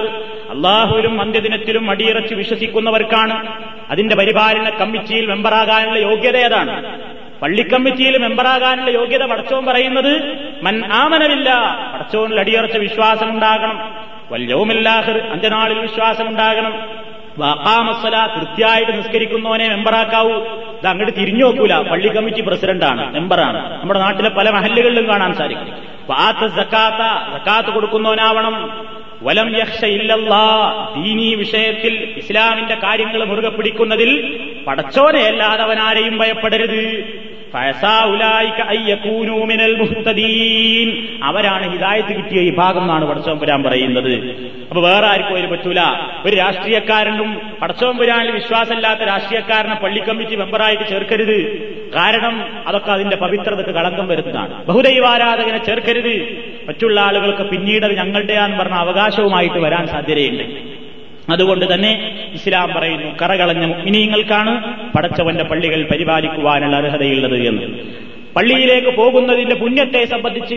അള്ളാഹുവിലും 0.50 1.20
അന്ത്യദിനത്തിലും 1.20 1.90
അടിയിറച്ച് 1.90 2.34
വിശ്വസിക്കുന്നവർക്കാണ്. 2.34 3.62
അതിന്റെ 3.90 4.16
പരിപാലന 4.16 4.70
കമ്മിറ്റിയിൽ 4.70 5.26
മെമ്പറാകാനുള്ള 5.26 5.98
യോഗ്യത 5.98 6.36
ഏതാണ്? 6.36 7.00
പള്ളിക്കമ്മിറ്റിയിൽ 7.42 8.18
മെമ്പറാകാനുള്ള 8.18 8.90
യോഗ്യത 8.90 9.24
പടച്ചോൻ 9.24 9.66
പറയുന്നത് 9.66 10.36
മൻ 10.62 10.84
ആമനമില്ല 10.92 11.50
പടച്ചോനിൽ 11.94 12.40
അടിയറച്ച 12.40 12.76
വിശ്വാസമുണ്ടാകണം. 12.76 13.94
വല്യവുമില്ലാഹർ 14.30 15.18
അന്ത്യനാളിൽ 15.18 15.78
വിശ്വാസം 15.78 16.28
ഉണ്ടാകണം 16.28 17.02
വാക്കാമസല 17.38 18.26
കൃത്യമായിട്ട് 18.26 18.98
നിസ്കരിക്കുന്നവനെ 18.98 19.68
മെമ്പറാക്കാവൂ. 19.68 20.32
ഇത് 20.32 20.86
അങ്ങോട്ട് 20.86 21.16
തിരിഞ്ഞു 21.20 21.44
നോക്കൂല. 21.44 21.78
പള്ളി 21.78 22.08
കമ്മിറ്റി 22.08 22.40
പ്രസിഡന്റാണ് 22.40 23.14
മെമ്പറാണ്. 23.14 23.80
നമ്മുടെ 23.80 24.00
നാട്ടിലെ 24.00 24.30
പല 24.30 24.50
മഹല്ലുകളിലും 24.50 25.08
കാണാൻ 25.08 25.34
സാധിക്കും. 25.34 25.68
വാത്ത 26.10 26.52
സക്കാത്ത 26.52 27.32
സക്കാത്ത് 27.32 27.70
കൊടുക്കുന്നവനാവണം. 27.70 28.86
വലം 29.22 29.58
യക്ഷ 29.58 29.84
ഇല്ലല്ലാ. 29.84 30.72
ദീനീ 30.96 31.34
വിഷയത്തിൽ 31.34 32.14
ഇസ്ലാമിന്റെ 32.16 32.74
കാര്യങ്ങൾ 32.74 33.24
മുറുകെ 33.24 33.48
പിടിക്കുന്നതിൽ 33.48 34.40
പടച്ചോനെ 34.66 35.20
അല്ലാതെ 35.20 35.62
അവനാരെയും 35.62 36.18
ഭയപ്പെടരുത്. 36.18 37.04
അവരാണ് 41.22 41.72
ഹിദായത്ത് 41.72 42.08
കിട്ടിയ 42.08 42.40
ഈ 42.40 42.54
ഭാഗം 42.54 42.80
എന്നാണ് 42.80 43.04
പടച്ചോമ്പുരാൻ 43.04 43.62
പറയുന്നത്. 43.62 44.30
അപ്പൊ 44.68 44.82
വേറെ 44.82 45.06
ആർക്കും 45.06 45.32
അതിന് 45.32 45.46
പറ്റൂല. 45.46 45.80
ഒരു 46.26 46.36
രാഷ്ട്രീയക്കാരനും 46.36 47.40
പടച്ചോമ്പുരാനിൽ 47.62 48.30
വിശ്വാസമില്ലാത്ത 48.30 49.00
രാഷ്ട്രീയക്കാരനെ 49.00 49.74
പള്ളി 49.74 50.00
കമ്മിറ്റി 50.00 50.36
മെമ്പറായിട്ട് 50.36 50.88
ചേർക്കരുത്. 50.88 51.72
കാരണം 51.94 52.64
അതൊക്കെ 52.66 52.92
അതിന്റെ 52.92 53.16
പവിത്രതക്ക് 53.16 53.70
കളങ്കം 53.70 54.08
വരുന്നതാണ്. 54.08 54.66
ബഹുദൈവാരാധകനെ 54.66 55.64
ചേർക്കരുത്. 55.64 56.44
മറ്റുള്ള 56.68 57.00
ആളുകൾക്ക് 57.00 57.42
പിന്നീട് 57.42 57.96
ഞങ്ങളുടെയാന്ന് 57.96 58.58
പറഞ്ഞ 58.58 58.74
അവകാശവുമായിട്ട് 58.74 59.58
വരാൻ 59.58 59.86
സാധ്യതയുണ്ട്. 59.86 60.71
അതുകൊണ്ട് 61.30 61.74
തന്നെ 61.74 62.20
ഇസ്ലാം 62.34 62.72
പറയുന്നു 62.76 63.16
കറകളഞ്ഞ 63.22 63.66
മുഗ്നീങ്ങൾക്കാണ് 63.66 64.74
പടച്ചവന്റെ 64.92 65.44
പള്ളികൾ 65.44 65.88
പരിപാലിക്കുവാനുള്ള 65.92 66.76
അർഹതയുള്ളത് 66.76 67.46
എന്ന്. 67.46 67.62
പള്ളിയിലേക്ക് 68.36 68.96
പോകുന്നതിന്റെ 68.96 69.54
പുണ്യത്തെ 69.54 70.04
സംബന്ധിച്ച് 70.04 70.54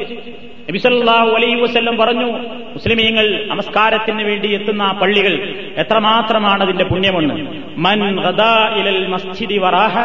നബിസല്ലാഹു 0.69 1.29
അലൈ 1.29 1.53
വസ്ല്ലം 1.53 1.97
പറഞ്ഞു 1.97 2.25
മുസ്ലിമീങ്ങൾ 2.73 3.45
നമസ്കാരത്തിന് 3.47 4.23
വേണ്ടി 4.23 4.53
എത്തുന്ന 4.53 4.83
ആ 4.83 4.91
പള്ളികൾ 4.91 5.55
എത്രമാത്രമാണ് 5.77 6.63
അതിന്റെ 6.63 6.83
പുണ്യമെന്ന്. 6.83 7.61
മൻ 7.77 8.19
ഇലൽ 8.79 9.07
മസ്ജിദി 9.07 9.57
വറാഹ 9.57 9.99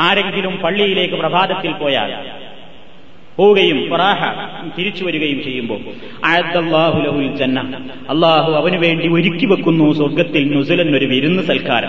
ആരെങ്കിലും 0.00 0.56
പള്ളിയിലേക്ക് 0.56 1.14
പ്രഭാതത്തിൽ 1.14 1.72
പോയാൽ 1.72 2.41
പോവുകയും 3.36 3.90
ഫറാഹ 3.90 4.24
തിരിച്ചു 4.78 5.04
വരികയും 5.04 5.44
ചെയ്യുമ്പോൾ. 5.44 5.80
ലഹുൽ 7.02 7.36
ജന്ന. 7.36 7.60
അള്ളാഹു 8.10 8.52
അവന് 8.52 8.76
വേണ്ടി 8.76 9.08
ഒരുക്കി 9.08 9.46
വെക്കുന്നു 9.46 9.92
സ്വർഗത്തിൽ 9.92 10.56
നുസുലൻ 10.56 10.96
ഒരു 10.96 11.06
വിരുന്ന് 11.06 11.42
സൽക്കാരം. 11.42 11.88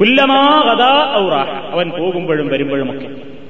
കുല്ലമാ 0.00 0.60
കഥാ 0.60 1.14
ഔറാഹ 1.16 1.48
അവൻ 1.48 1.90
പോകുമ്പോഴും 1.90 2.48
വരുമ്പോഴുമൊക്കെ. 2.48 3.06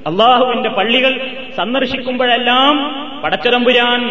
അള്ളാഹുവിന്റെ 0.09 0.69
പള്ളികൾ 0.69 1.31
സന്ദർശിക്കുമ്പോഴെല്ലാം 1.57 2.95
പടച്ചതമ്പുരാൻ 3.23 4.01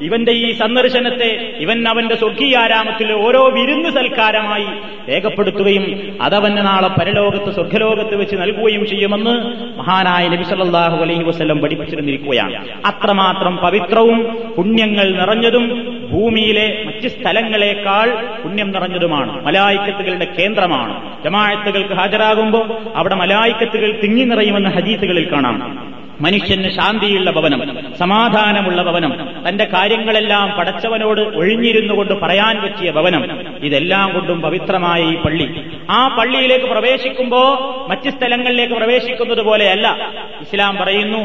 ഇവന്റെ 0.00 0.32
ഈ 0.32 0.52
സന്ദർശനത്തെ 0.52 1.56
ഇവൻ 1.58 1.88
അവന്റെ 1.88 2.16
സ്വർഗീയാരാമത്തിൽ 2.16 3.12
ഓരോ 3.12 3.48
വിരുന്ന് 3.48 3.90
സൽക്കാരമായി 3.90 4.66
രേഖപ്പെടുത്തുകയും 5.10 6.18
അതവന് 6.22 6.56
നാളെ 6.56 6.88
പരലോകത്ത് 6.88 7.54
സ്വർഗലോകത്ത് 7.54 8.16
വെച്ച് 8.16 8.36
നൽകുകയും 8.36 8.86
ചെയ്യുമെന്ന് 8.86 9.30
മഹാനായ 9.78 10.28
നബി 10.28 10.42
സല്ലല്ലാഹു 10.42 10.96
അലൈഹി 10.96 11.22
വസല്ലം 11.22 11.58
പഠിപ്പിച്ചിരുന്നിരിക്കുകയാണ്. 11.58 12.68
അത്രമാത്രം 12.86 13.56
പവിത്രവും 13.56 14.38
പുണ്യങ്ങൾ 14.56 15.16
നിറഞ്ഞതും 15.18 15.98
ഭൂമിയിലെ 16.12 16.82
മറ്റ് 16.86 17.08
സ്ഥലങ്ങളെക്കാൾ 17.08 18.38
പുണ്യം 18.42 18.70
നിറഞ്ഞതുമാണ്. 18.70 19.46
മലായിക്കത്തുകളുടെ 19.46 20.26
കേന്ദ്രമാണ്. 20.38 21.22
ജമാഴത്തുകൾക്ക് 21.24 21.94
ഹാജരാകുമ്പോൾ 21.94 22.78
അവിടെ 22.96 23.14
മലായിക്കത്തുകൾ 23.14 24.00
തിങ്ങി 24.02 24.24
നിറയുമെന്ന് 24.24 24.70
ഹദീസുകളിൽ 24.70 25.32
കാണാം. 25.32 25.87
മനുഷ്യന് 26.20 26.70
ശാന്തിയുള്ള 26.70 27.30
ഭവനം 27.30 27.60
സമാധാനമുള്ള 27.98 28.82
ഭവനം 28.82 29.12
തന്റെ 29.48 29.64
കാര്യങ്ങളെല്ലാം 29.64 30.58
പടച്ചവനോട് 30.58 31.20
ഒഴിഞ്ഞിരുന്നു 31.20 31.94
കൊണ്ട് 31.94 32.12
പറയാൻ 32.12 32.62
പറ്റിയ 32.62 32.90
ഭവനം 32.90 33.40
ഇതെല്ലാം 33.62 34.12
കൊണ്ടും 34.12 34.40
പവിത്രമായ 34.40 35.02
ഈ 35.02 35.16
പള്ളി. 35.16 35.62
ആ 35.90 36.16
പള്ളിയിലേക്ക് 36.18 36.64
പ്രവേശിക്കുമ്പോ 36.64 37.42
മറ്റ് 37.88 38.10
സ്ഥലങ്ങളിലേക്ക് 38.10 38.74
പ്രവേശിക്കുന്നത് 38.74 39.42
പോലെയല്ല. 39.42 40.12
ഇസ്ലാം 40.40 40.76
പറയുന്നു 40.76 41.22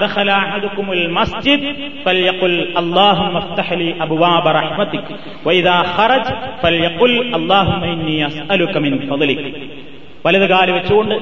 ദഖല 0.00 0.30
മസ്ജിദ് 1.08 1.68
വഇദാ 5.46 5.76
ഖറജ് 5.98 6.32
അല്ലാഹുമ്മ 7.34 7.86
ഇന്നി 7.86 8.20
അസ്അലുക 8.20 8.78
മിൻ 8.78 9.08
ഫദ്ലിക്. 9.08 9.46
വലത് 10.26 10.48
കാൽ 10.50 10.70
വെച്ചുകൊണ്ട് 10.70 11.16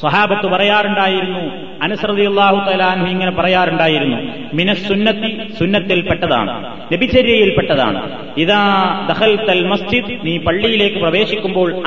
സ്വഹാബത്ത് 0.00 0.46
പറയാറുണ്ടായിരുന്നു 0.46 1.65
അനുസൃതി 1.82 2.22
അള്ളാഹു 2.22 2.70
തലാൻഹു 2.70 3.06
ഇങ്ങനെ 3.06 3.30
പറയാറുണ്ടായിരുന്നു. 3.30 4.16
മിനസുന്നത്തി 4.54 5.52
സുന്നത്തിൽപ്പെട്ടതാണ്. 5.58 6.80
നബിചര്യയിൽപ്പെട്ടതാണ് 6.92 8.26
ഇതാ 8.36 9.06
ദഹൽ 9.10 9.36
തൽ 9.36 9.66
മസ്ജിദ് 9.66 10.26
നീ 10.26 10.38
പള്ളിയിലേക്ക് 10.38 10.96
പ്രവേശിക്കുമ്പോൾ 10.96 11.86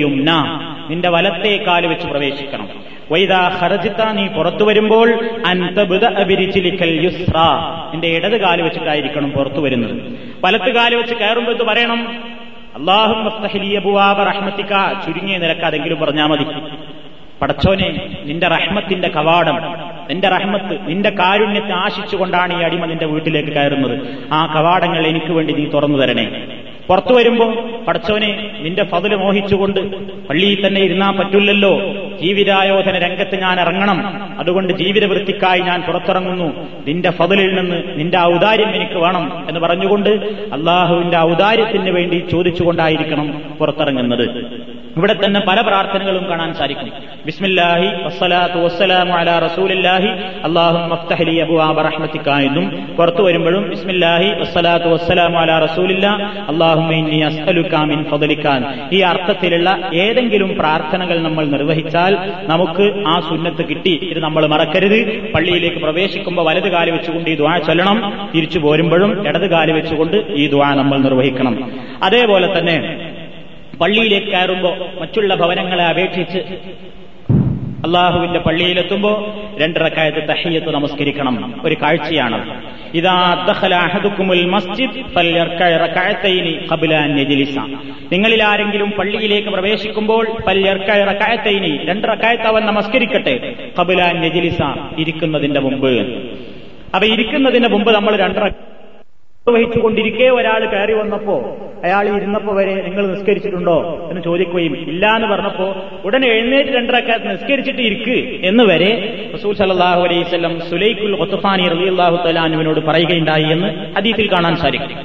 യുംന. 0.00 0.30
നിന്റെ 0.90 1.08
വലത്തെ 1.08 1.64
കാൽ 1.64 1.86
വെച്ച് 1.86 2.06
പ്രവേശിക്കണം. 2.06 2.68
വൈദാ 3.12 3.48
ഹർജിത്ത 3.48 4.10
നീ 4.12 4.26
പുറത്തു 4.26 4.64
വരുമ്പോൾ 4.64 5.28
അൻതബിരിജിലിക്കൽ 5.46 7.04
യുസ്ര. 7.04 7.38
നിന്റെ 7.92 8.08
ഇടത് 8.08 8.40
കാൽ 8.40 8.62
വെച്ചിട്ടായിരിക്കണം 8.62 9.30
പുറത്തു 9.30 9.60
വരുന്നത്. 9.60 10.18
വലത്ത് 10.44 10.74
കാൽ 10.74 10.94
വെച്ച് 10.94 11.14
കയറുമ്പോൾ 11.14 11.52
ഇത് 11.52 11.62
പറയണം? 11.62 12.22
അള്ളാഹും 12.76 13.24
ചുരുങ്ങിയ 15.06 15.38
നിരക്കാതെങ്കിലും 15.38 16.00
പറഞ്ഞാൽ 16.00 16.26
മതി. 16.26 16.44
പടച്ചോനെ 17.42 18.16
നിന്റെ 18.24 18.48
റഹ്മത്തിന്റെ 18.48 19.08
കവാടം 19.08 19.56
നിന്റെ 20.08 20.28
റഹ്മത്ത് 20.28 20.88
നിന്റെ 20.88 21.10
കാരുണ്യത്തെ 21.10 21.72
ആശിച്ചുകൊണ്ടാണ് 21.72 22.60
ഈ 22.60 22.64
അടിമ 22.64 22.84
നിന്റെ 22.84 23.06
വീട്ടിലേക്ക് 23.06 23.48
കയറുന്നത്. 23.48 24.00
ആ 24.32 24.54
കവാടങ്ങൾ 24.56 25.06
എനിക്ക് 25.06 25.32
വേണ്ടി 25.32 25.52
നീ 25.54 25.64
തുറന്നു 25.64 25.98
തരണേ. 25.98 26.46
പുറത്തു 26.88 27.14
വരുമ്പോ 27.14 27.54
പടച്ചോനെ 27.88 28.50
നിന്റെ 28.60 28.84
ഫതിൽ 28.84 29.14
മോഹിച്ചുകൊണ്ട് 29.14 29.80
പള്ളിയിൽ 30.26 30.66
തന്നെ 30.66 30.80
ഇരുന്നാൽ 30.80 31.12
പറ്റില്ലല്ലോ. 31.12 31.80
ജീവിതായോധന 32.22 32.98
രംഗത്ത് 32.98 33.40
ഞാൻ 33.40 33.60
ഇറങ്ങണം. 33.60 34.30
അതുകൊണ്ട് 34.38 34.72
ജീവിതവൃത്തിക്കായി 34.72 35.60
ഞാൻ 35.60 35.82
പുറത്തിറങ്ങുന്നു. 35.82 36.68
നിന്റെ 36.88 37.10
ഫതിലിൽ 37.10 37.54
നിന്ന് 37.54 37.82
നിന്റെ 37.96 38.18
ഔദാര്യം 38.18 38.74
എനിക്ക് 38.74 38.94
വേണം 38.94 39.46
എന്ന് 39.48 39.60
പറഞ്ഞുകൊണ്ട് 39.60 40.10
അള്ളാഹുവിന്റെ 40.52 41.18
ഔദാര്യത്തിന് 41.18 41.90
വേണ്ടി 41.90 42.24
ചോദിച്ചുകൊണ്ടായിരിക്കണം 42.32 43.42
പുറത്തിറങ്ങുന്നത്. 43.58 44.46
ഇവിടെ 44.98 45.14
തന്നെ 45.24 45.40
പല 45.48 45.58
പ്രാർത്ഥനകളും 45.60 46.24
കാണാൻ 46.30 46.50
സാധിക്കും. 46.60 46.92
ബിസ്മില്ലാഹി 47.26 47.88
വസ്സലാത്തു 48.04 48.58
വസ്സലാമു 48.64 49.12
അലാ 49.18 49.34
റസൂലില്ലാഹി. 49.46 50.10
അല്ലാഹും 50.46 50.82
മഫ്തഹലി 50.92 51.34
അബുവാബ 51.44 51.78
റഹ്മത്തിക്ക 51.88 52.28
എന്നും 52.48 52.64
പുറത്തു 52.98 53.22
വരുമ്പോഴും 53.26 53.62
ബിസ്മില്ലാഹി 53.72 54.28
വസ്സലാത്തു 54.40 54.88
വസ്സലാമു 54.94 55.38
അലാ 55.42 55.56
റസൂലില്ല. 55.66 56.06
അല്ലാഹുമ്മ 56.50 56.90
ഇന്നി 57.00 57.20
അസ്അലുക 57.28 57.74
മിൻ 57.90 57.98
ഫദ്ലിക്കാൻ 58.10 58.60
ഈ 58.96 59.00
അർത്ഥത്തിലുള്ള 59.10 59.68
ഏതെങ്കിലും 60.04 60.50
പ്രാർത്ഥനകൾ 60.60 61.16
നമ്മൾ 61.26 61.44
നിർവഹിച്ചാൽ 61.54 62.14
നമുക്ക് 62.52 62.86
ആ 63.12 63.16
സുന്നത്ത് 63.28 63.62
കിട്ടി. 63.70 63.94
ഇത് 64.12 64.20
നമ്മൾ 64.26 64.42
മറക്കരുത്. 64.54 64.98
പള്ളിയിലേക്ക് 65.34 65.80
പ്രവേശിക്കുമ്പോൾ 65.86 66.46
വലത് 66.50 66.68
കാലി 66.74 66.90
വെച്ചുകൊണ്ട് 66.96 67.30
ഈ 67.30 67.36
ദ്വാ 67.42 67.54
ചൊല്ലണം. 67.68 67.98
തിരിച്ചു 68.34 68.58
പോരുമ്പോഴും 68.66 69.12
ഇടത് 69.28 69.46
കാലി 69.54 69.72
വെച്ചുകൊണ്ട് 69.78 70.16
ഈ 70.42 70.46
ദ്വാ 70.54 70.70
നമ്മൾ 70.80 70.98
നിർവഹിക്കണം. 71.06 71.56
അതേപോലെ 72.06 72.48
തന്നെ 72.58 72.76
പള്ളിയിലേക്ക് 73.80 74.26
കയറുമ്പോൾ 74.26 75.00
മറ്റുള്ള 75.00 75.34
ഭവനങ്ങളെ 75.34 75.84
അപേക്ഷിച്ച് 75.84 76.38
അള്ളാഹുവിന്റെ 77.78 78.38
പള്ളിയിലെത്തുമ്പോ 78.38 79.34
രണ്ടിറക്കായത്ത് 79.60 80.28
തഹയ്യത്ത് 80.28 80.74
നമസ്കരിക്കണം. 80.74 81.60
ഒരു 81.64 81.76
കാഴ്ചയാണ്. 81.82 82.64
നിങ്ങളിൽ 88.12 88.42
ആരെങ്കിലും 88.42 88.90
പള്ളിയിലേക്ക് 88.90 89.48
പ്രവേശിക്കുമ്പോൾ 89.48 90.26
പല്യർക്കയറക്കായത്തൈനി 90.46 91.84
രണ്ടിറക്കായത്ത് 91.84 92.44
അവൻ 92.44 92.66
നമസ്കരിക്കട്ടെ. 92.66 93.54
കബുലാൻ 93.80 94.20
നെജിലിസ 94.20 94.58
ഇരിക്കുന്നതിന്റെ 94.98 95.60
മുമ്പ്. 95.60 95.90
അപ്പൊ 96.94 97.06
ഇരിക്കുന്നതിന്റെ 97.06 97.68
മുമ്പ് 97.68 97.94
നമ്മൾ 97.94 98.16
രണ്ടര 98.16 98.50
വഹിച്ചുകൊണ്ടിരിക്കെ 99.48 100.24
ഒരാൾ 100.24 100.66
കയറി 100.66 100.92
വന്നപ്പോ 100.92 101.58
അയാൾ 101.86 102.04
ഇരുന്നപ്പോ 102.16 102.52
വരെ 102.58 102.74
നിങ്ങൾ 102.86 103.04
നിസ്കരിച്ചിട്ടുണ്ടോ 103.10 103.76
എന്ന് 104.10 104.22
ചോദിക്കുകയും 104.28 104.74
ഇല്ല 104.92 105.04
എന്ന് 105.16 105.28
പറഞ്ഞപ്പോ 105.32 105.66
ഉടനെ 106.06 106.28
എഴുന്നേറ്റ് 106.36 106.72
രണ്ടരക്ക 106.78 107.18
നിസ്കരിച്ചിട്ട് 107.26 107.82
ഇരിക്ക് 107.88 108.16
എന്ന് 108.50 108.64
വരെ 108.70 108.90
റസൂൽ 109.36 109.54
സല്ലാഹു 109.60 110.02
അലൈവല്ലം 110.06 110.56
സുലൈഖുൽ 110.72 111.14
ഒത്തുഫാനി 111.24 111.66
റലിയല്ലാഹു 111.74 112.18
തലാനുവിനോട് 112.26 112.80
പറയുകയുണ്ടായി 112.88 113.48
എന്ന് 113.56 113.70
ഹദീസിൽ 113.96 114.28
കാണാൻ 114.34 114.56
സാധിക്കും. 114.64 114.98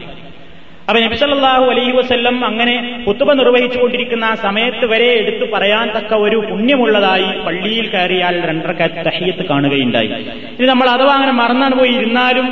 അപ്പൊ 0.88 1.00
നബി 1.04 1.18
സല്ലല്ലാഹു 1.20 1.66
അലൈഹി 1.74 1.92
വസല്ലം 1.98 2.38
അങ്ങനെ 2.48 2.74
കുത്തുബ 3.06 3.30
നിർവഹിച്ചുകൊണ്ടിരിക്കുന്ന 3.40 4.26
ആ 4.32 4.36
സമയത്ത് 4.46 4.86
വരെ 4.94 5.08
എടുത്തു 5.20 5.46
പറയാൻ 5.54 5.88
തക്ക 5.96 6.14
ഒരു 6.26 6.38
പുണ്യമുള്ളതായി 6.50 7.30
പള്ളിയിൽ 7.46 7.86
കയറിയാൽ 7.94 8.36
രണ്ടരക്ക 8.50 8.82
തഹിയത്ത് 9.08 9.44
കാണുകയുണ്ടായി. 9.52 10.10
ഇനി 10.58 10.68
നമ്മൾ 10.74 10.88
അഥവാ 10.96 11.14
അങ്ങനെ 11.18 11.34
മറന്നാണ് 11.42 11.76
പോയി 11.80 11.94
ഇരുന്നാലും 12.00 12.48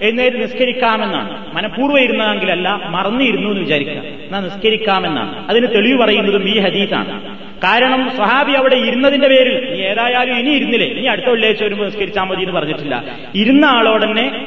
എഴുന്നേറ്റ് 0.00 0.42
നിസ്കരിക്കാമെന്നാണ്. 0.42 1.54
മനഃപൂർവം 1.54 2.00
ഇരുന്നതെങ്കിലല്ല 2.00 2.80
മറന്നിരുന്നു 2.86 3.48
എന്ന് 3.48 3.60
വിചാരിക്കുക. 3.60 3.96
എന്നാ 3.96 4.40
നിസ്കരിക്കാമെന്നാണ്. 4.40 5.48
അതിന് 5.48 5.66
തെളിവ് 5.66 5.98
പറയുന്നതും 5.98 6.48
ഈ 6.48 6.58
ഹദീസാണ്. 6.58 7.36
കാരണം 7.64 8.10
സ്വഹാബി 8.16 8.52
അവിടെ 8.52 8.74
ഇരുന്നതിന്റെ 8.74 9.28
പേരിൽ 9.28 9.70
നീ 9.70 9.80
ഏതായാലും 9.80 10.38
ഇനി 10.38 10.50
ഇരുന്നില്ലേ? 10.50 10.88
ഇനി 10.88 11.06
അടുത്ത 11.06 11.26
വെള്ളിയാഴ്ച 11.26 11.62
വരുമ്പോൾ 11.62 11.84
നിസ്കരിച്ചാൽ 11.84 12.22
മതി 12.22 12.40
എന്ന് 12.40 12.52
പറഞ്ഞിട്ടില്ല. 12.52 13.04
ഇരുന്ന 13.34 13.64
ആളോടന്നെ 13.64 14.46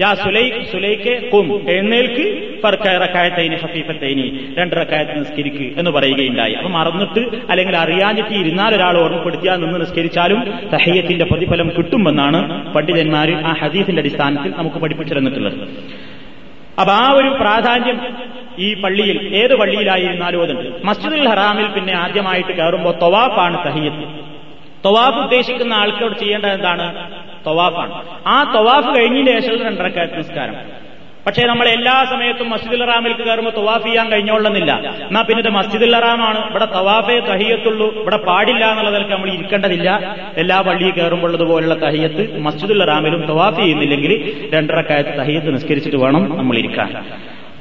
യാ 0.00 0.10
എഴുന്നേൽക്ക് 1.72 2.24
രണ്ട് 4.58 4.74
റക്കായത്ത് 4.80 5.20
നിസ്കരിക്ക് 5.20 5.78
എന്ന് 5.78 5.90
പറയുകയുണ്ടായി. 5.90 6.54
അപ്പൊ 6.58 6.70
മറന്നിട്ട് 6.70 7.22
അല്ലെങ്കിൽ 7.50 7.76
അറിയാഞ്ഞിട്ട് 7.76 8.34
ഇരുന്നാൽ 8.34 8.74
ഒരാൾ 8.74 8.98
ഓർമ്മപ്പെടുത്തിയാൽ 8.98 9.56
നിന്ന് 9.56 9.80
നിസ്കരിച്ചാലും 9.80 10.40
സഹയ്യത്തിന്റെ 10.70 11.24
പ്രതിഫലം 11.24 11.70
കിട്ടുമെന്നാണ് 11.78 12.40
പണ്ഡിതന്മാർ 12.74 13.30
ആ 13.30 13.54
ഹദീസിന്റെ 13.62 14.00
അടിസ്ഥാനത്തിൽ 14.00 14.52
നമുക്ക് 14.58 14.76
പഠിപ്പിച്ചു 14.76 15.14
തന്നിട്ടുള്ളത്. 15.14 15.58
അപ്പൊ 16.80 16.92
ആ 16.92 17.12
ഒരു 17.12 17.28
പ്രാധാന്യം 17.28 18.00
ഈ 18.58 18.74
പള്ളിയിൽ 18.82 19.34
ഏത് 19.34 19.54
പള്ളിയിലായിരുന്നാലും 19.56 20.42
അതുണ്ട്. 20.42 20.68
മസ്ജിദുൽ 20.84 21.28
ഹറാമിൽ 21.28 21.66
പിന്നെ 21.66 21.94
ആദ്യമായിട്ട് 21.94 22.52
കയറുമ്പോൾ 22.52 22.94
തൊവാഫാണ് 23.02 23.56
സഹിയത്ത് 23.64 24.06
തൊവാഫ് 24.84 25.18
ഉദ്ദേശിക്കുന്ന 25.18 25.72
ആൾക്കോട് 25.74 26.18
ചെയ്യേണ്ടത് 26.18 26.50
എന്താണ്? 26.50 26.86
തൊവാഫാണ്. 27.48 27.94
ആ 28.26 28.36
തൊവാഫ് 28.56 28.90
കഴിഞ്ഞതിന് 28.98 29.40
ശേഷം 29.40 29.64
രണ്ടരക്കാത്ത 29.66 30.12
നിസ്കാരം. 30.16 30.88
പക്ഷേ 31.26 31.42
നമ്മൾ 31.46 31.66
എല്ലാ 31.68 31.94
സമയത്തും 32.10 32.50
മസ്ജിദുൽ 32.50 32.82
ഹറാമിലേക്ക് 32.84 33.22
കയറുമ്പോൾ 33.22 33.50
തവാഫ് 33.56 33.86
ചെയ്യാൻ 33.86 34.06
കഴിഞ്ഞോളുന്നില്ല 34.12 34.72
എന്നാ 35.06 35.22
പിന്നെ 35.22 35.40
ഇത് 35.40 35.50
മസ്ജിദുൽ 35.50 35.96
റാമാണ് 36.00 36.50
ഇവിടെ 36.50 36.64
തവാഫേ 36.64 37.16
തഹിയത്തുള്ളൂ. 37.20 37.88
ഇവിടെ 38.02 38.16
പാടില്ല 38.16 38.64
എന്നുള്ളതൊക്കെ 38.70 39.14
നമ്മൾ 39.14 39.30
ഇരിക്കേണ്ടതില്ല. 39.30 40.16
എല്ലാ 40.36 40.60
പള്ളിയിൽ 40.60 40.92
കയറുമ്പോഴതുപോലുള്ള 40.92 41.76
തഹിയത്ത് 41.86 42.24
മസ്ജിദുൽ 42.46 42.82
ഹറാമിലും 42.82 43.26
തവാഫ് 43.26 43.58
ചെയ്യുന്നില്ലെങ്കിൽ 43.60 44.14
രണ്ടരക്കാലത്ത് 44.54 45.14
തഹിയത്ത് 45.20 45.54
നിസ്കരിച്ചിട്ട് 45.54 45.96
വേണം 45.96 46.24
നമ്മൾ 46.38 46.56
ഇരിക്കാൻ. 46.58 46.90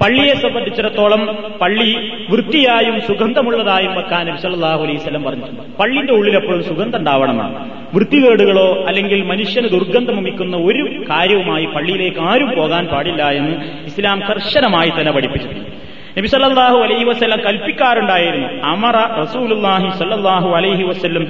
പള്ളിയെ 0.01 0.33
സംബന്ധിച്ചിടത്തോളം 0.33 1.21
പള്ളി 1.61 1.87
വൃത്തിയായും 2.31 3.01
സുഗന്ധമുള്ളതായും 3.07 3.93
വെക്കാൻ 3.95 4.27
നബ്സല്ലാഹു 4.27 4.81
അലൈഹി 4.85 4.97
സ്വലം 4.97 5.23
പറഞ്ഞിട്ടുണ്ട് 5.23 5.61
പള്ളിന്റെ 5.79 6.13
ഉള്ളിൽ 6.13 6.35
എപ്പോഴും 6.35 6.63
സുഗന്ധം 6.63 6.99
ഉണ്ടാവണമെന്നാണ്. 6.99 7.71
വൃത്തികേടുകളോ 7.95 8.67
അല്ലെങ്കിൽ 8.89 9.23
മനുഷ്യന് 9.23 9.69
ദുർഗന്ധം 9.75 10.17
വമിക്കുന്ന 10.17 10.55
ഒരു 10.57 10.83
കാര്യവുമായി 11.09 11.65
പള്ളിയിലേക്ക് 11.65 12.19
ആരും 12.19 12.51
പോകാൻ 12.59 12.85
പാടില്ല 12.85 13.23
എന്ന് 13.39 13.55
ഇസ്ലാം 13.85 14.19
കർശനമായി 14.29 14.93
തന്നെ 14.99 15.11
പഠിപ്പിച്ചിട്ടുണ്ട്. 15.11 15.71
നബി 16.17 16.27
സല്ലാഹു 16.27 16.77
അലൈഹി 16.85 17.03
വസ്ലം 17.03 17.39
കൽപ്പിക്കാറുണ്ടായിരുന്നു 17.47 18.47
അമറ 18.71 18.97
റസൂലുള്ളാഹി 19.21 19.89
സല്ലല്ലാഹു 19.99 20.49
അലൈഹി 20.59 20.83
വസ്ലം 20.83 21.23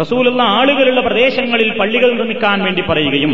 റസൂലുള്ള 0.00 0.42
ആളുകളുള്ള 0.56 1.00
പ്രദേശങ്ങളിൽ 1.00 1.70
പള്ളികൾ 1.80 2.10
നിർമ്മിക്കാൻ 2.18 2.58
വേണ്ടി 2.64 2.84
പറയുകയും 2.88 3.32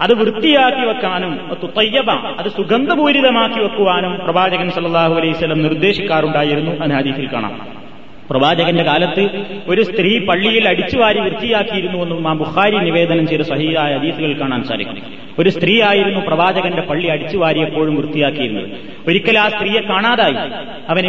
അത് 0.00 0.14
വൃത്തിയാക്കി 0.14 0.86
വെക്കാനും 0.86 1.40
തുത്തയ്യബ 1.62 2.10
അത് 2.10 2.48
സുഗന്ധപൂരിതമാക്കി 2.48 3.60
വെക്കുവാനും 3.60 4.18
പ്രവാചകൻ 4.24 4.70
സല്ലാഹു 4.70 5.14
അലൈഹി 5.14 5.32
വസല്ലം 5.32 5.62
നിർദ്ദേശിക്കാറുണ്ടായിരുന്നു 5.62 6.70
എന്ന് 6.70 6.94
ഹദീസിൽ 6.94 7.28
കാണാം. 7.32 7.80
പ്രവാചകന്റെ 8.30 8.82
കാലത്ത് 8.82 9.28
ഒരു 9.68 9.82
സ്ത്രീ 9.82 10.18
പള്ളിയിൽ 10.18 10.68
അടിച്ചുവാരി 10.68 11.20
വൃത്തിയാക്കിയിരുന്നുവെന്നും 11.20 12.28
ആ 12.28 12.32
ബുഖാരി 12.32 12.78
നിവേദനം 12.78 13.26
ചെയ്ത 13.26 13.40
സഹിയായ 13.40 13.96
ഹദീസുകൾ 13.96 14.32
കാണാൻ 14.32 14.64
സാധിക്കും. 14.64 14.96
ഒരു 15.38 15.50
സ്ത്രീ 15.50 15.82
ആയിരുന്നു 15.82 16.20
പ്രവാചകന്റെ 16.20 16.82
പള്ളി 16.82 17.06
അടിച്ചുവാരിയപ്പോഴും 17.06 17.94
വൃത്തിയാക്കിയിരുന്നത്. 17.96 18.68
ഒരിക്കൽ 19.08 19.38
ആ 19.38 19.48
സ്ത്രീയെ 19.48 19.80
കാണാതായി. 19.80 20.34
അവൻ 20.88 21.06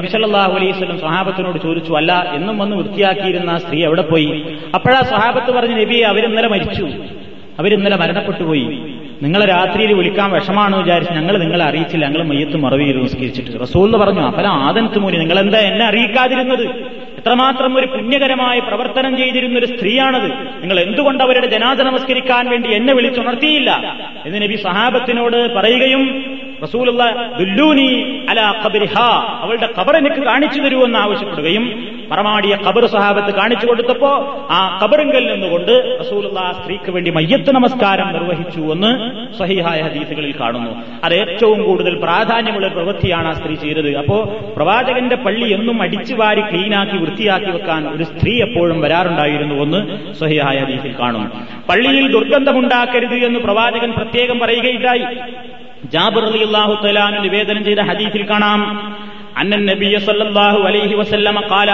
അലൈഹി 0.56 0.72
സ്വലം 0.72 1.00
സഹാബത്തിനോട് 1.00 1.58
ചോദിച്ചു 1.58 1.94
അല്ല 1.94 2.32
എന്നും 2.36 2.58
വന്ന് 2.58 2.76
വൃത്തിയാക്കിയിരുന്ന 2.76 3.50
ആ 3.50 3.58
സ്ത്രീ 3.58 3.84
എവിടെ 3.84 4.02
പോയി? 4.02 4.58
അപ്പോഴാ 4.76 5.02
സഹാബത്ത് 5.02 5.52
പറഞ്ഞ് 5.52 5.82
നബിയെ 5.82 6.06
അവരിന്നലെ 6.06 6.48
മരിച്ചു. 6.48 6.90
അവരിന്നലെ 7.62 7.98
മരണപ്പെട്ടു 7.98 8.44
പോയി 8.44 8.66
നിങ്ങളെ 9.22 9.46
രാത്രിയിൽ 9.46 9.94
വിളിക്കാൻ 9.94 10.32
വിഷമാണെന്ന് 10.32 10.78
വിചാരിച്ച് 10.78 11.14
ഞങ്ങൾ 11.14 11.38
നിങ്ങളെ 11.38 11.66
അറിയിച്ചില്ല. 11.66 12.06
ഞങ്ങൾ 12.06 12.24
മയ്യത്ത് 12.24 12.58
മറവിയിൽ 12.58 13.02
നിസ്കരിച്ചിട്ട് 13.02 13.62
റസൂൽ 13.62 13.86
എന്ന് 13.86 13.98
പറഞ്ഞു 13.98 14.22
അപ്പല 14.22 14.48
ആദനത്ത് 14.48 15.00
മൂലി 15.00 15.18
നിങ്ങൾ 15.18 15.40
എന്താ 15.40 15.60
എന്നെ 15.60 15.86
അറിയിക്കാതിരുന്നത്? 15.86 16.64
എത്രമാത്രം 17.18 17.78
ഒരു 17.78 17.86
പുണ്യകരമായ 17.86 18.60
പ്രവർത്തനം 18.60 19.18
ചെയ്തിരുന്ന 19.18 19.60
ഒരു 19.60 19.66
സ്ത്രീയാണത്. 19.66 20.32
നിങ്ങൾ 20.62 20.80
എന്തുകൊണ്ട് 20.80 21.24
അവരുടെ 21.24 21.48
ജനാദ 21.48 21.82
നമസ്കരിക്കാൻ 21.82 22.50
വേണ്ടി 22.50 22.74
എന്നെ 22.74 22.94
വിളിച്ചുണർത്തിയില്ല? 22.94 23.96
എന്ന് 24.26 24.42
നബി 24.42 24.56
സഹാബത്തിനോട് 24.56 25.54
പറയുകയും 25.54 26.26
റസൂലുള്ള 26.64 27.32
ദുല്ലൂനി 27.40 28.22
അല 28.30 28.54
ഖബരിഹ. 28.66 29.02
അവളുടെ 29.42 29.70
ഖബർ 29.80 29.98
എനിക്ക് 29.98 30.24
കാണിച്ചു 30.26 30.62
തരുമെന്ന് 30.62 31.00
ആവശ്യപ്പെടുകയും 31.00 31.91
മറമാടിയ 32.12 32.56
കബർ 32.56 32.86
സഹാബത്ത് 32.86 33.36
കാണിച്ചു 33.36 33.68
കൊടുത്തപ്പോ 33.68 34.10
ആ 34.52 34.80
കബറിങ്കൽ 34.84 35.32
നിന്നുകൊണ്ട് 35.32 35.98
റസൂലുള്ള 36.00 36.56
സ്ത്രീക്ക് 36.62 36.92
വേണ്ടി 36.92 37.12
മയ്യത്ത് 37.12 37.52
നമസ്കാരം 37.52 38.14
നിർവഹിച്ചു 38.14 38.60
എന്ന് 38.60 38.92
സഹിഹായ 39.40 39.82
ഹദീസുകളിൽ 39.82 40.40
കാണുന്നു. 40.40 40.72
അത് 41.04 41.14
ഏറ്റവും 41.14 41.64
കൂടുതൽ 41.64 41.96
പ്രാധാന്യമുള്ള 41.96 42.68
പ്രവൃത്തിയാണ് 42.68 43.28
ആ 43.28 43.34
സ്ത്രീ 43.34 43.56
ചെയ്തത്. 43.56 43.98
അപ്പോ 43.98 44.36
പ്രവാചകന്റെ 44.56 45.16
പള്ളി 45.16 45.54
എന്നും 45.54 45.82
അടിച്ചു 45.82 46.16
വാരി 46.16 46.42
ക്ലീനാക്കി 46.42 46.98
വൃത്തിയാക്കി 46.98 47.52
വെക്കാൻ 47.52 47.88
ഒരു 47.88 48.04
സ്ത്രീ 48.04 48.42
എപ്പോഴും 48.42 48.82
വരാറുണ്ടായിരുന്നു 48.82 49.56
എന്ന് 49.56 50.14
സഹിഹായ 50.14 50.58
ഹദീസിൽ 50.58 50.96
കാണുന്നു. 51.00 51.30
പള്ളിയിൽ 51.70 52.12
ദുർഗന്ധമുണ്ടാക്കരുത് 52.12 53.16
എന്ന് 53.16 53.40
പ്രവാചകൻ 53.40 53.92
പ്രത്യേകം 53.92 54.40
പറയുകയുണ്ടായി. 54.40 55.06
ജാബിർ 55.86 56.24
റളിയല്ലാഹു 56.24 56.88
തലാനു 56.88 57.22
നിവേദനം 57.22 57.64
ചെയ്ത 57.64 57.80
ഹദീസിൽ 57.80 58.30
കാണാം. 58.30 58.94
أن 59.41 59.51
النبي 59.53 59.95
صلى 60.01 60.23
الله 60.23 60.55
عليه 60.67 60.91
وسلم 60.97 61.37
قال 61.47 61.71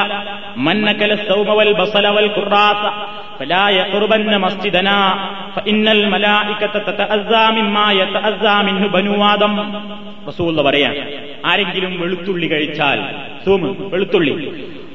من 0.56 0.76
نكل 0.82 1.10
الثوم 1.12 1.48
والبصل 1.48 2.04
والكراث 2.06 2.82
فلا 3.38 3.64
يقربن 3.70 4.32
مسجدنا 4.40 4.98
فإن 5.56 5.84
الملائكة 5.88 6.74
تتأذى 6.88 7.44
مما 7.58 7.86
يتأذى 7.92 8.56
منه 8.62 8.82
بنو 8.88 9.14
آدم 9.34 9.54
റസൂൽ 10.28 10.58
പറയാൻ 10.66 10.92
ആരെങ്കിലും 11.50 11.92
വെളുത്തുള്ളി 12.02 12.46
കഴിച്ചാൽ 12.46 12.98
സൂമ് 13.44 13.70
വെളുത്തുള്ളി 13.92 14.34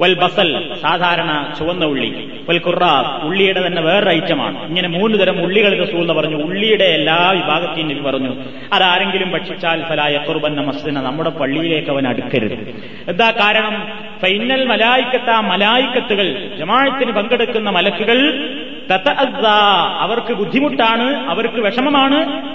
വൽ 0.00 0.14
ബസൽ 0.14 0.74
സാധാരണ 0.82 1.54
ചുവന്ന 1.58 1.84
ഉള്ളി. 1.84 2.30
വൽ 2.48 2.58
കുറാ 2.58 3.20
ഉള്ളിയുടെ 3.22 3.66
തന്നെ 3.66 3.82
വേറൊരു 3.82 4.08
ഐറ്റമാണ്. 4.08 4.66
ഇങ്ങനെ 4.66 4.88
മൂന്ന് 4.88 5.18
തരം 5.18 5.42
ഉള്ളികൾ 5.42 5.84
റസൂൽ 5.84 6.12
പറഞ്ഞു. 6.12 6.36
ഉള്ളിയുടെ 6.36 6.84
എല്ലാ 6.84 7.30
വിഭാഗത്തെയും 7.30 7.88
നബി 7.88 8.00
പറഞ്ഞു 8.00 8.34
അതാരെങ്കിലും 8.72 9.30
ഭക്ഷിച്ചാൽ 9.30 9.88
ഫലായ 9.88 10.18
കുർബൻ 10.28 10.66
മസ്ജിദിന 10.66 11.00
നമ്മുടെ 11.00 11.30
പള്ളിയിലേക്ക് 11.30 11.90
അവൻ 11.90 12.08
അടുക്കരുത്. 12.08 12.52
എന്താ 13.08 13.30
കാരണം? 13.30 13.88
ഫൈനൽ 14.22 14.66
മലായിക്കത്ത 14.66 15.30
മലായിക്കത്തുകൾ 15.30 16.56
ജമാഴത്തിന് 16.58 17.12
പങ്കെടുക്കുന്ന 17.12 17.70
മലക്കുകൾ 17.70 18.48
അവർക്ക് 20.00 20.32
ബുദ്ധിമുട്ടാണ് 20.32 21.30
അവർക്ക് 21.30 21.60
വിഷമമാണ്. 21.60 22.52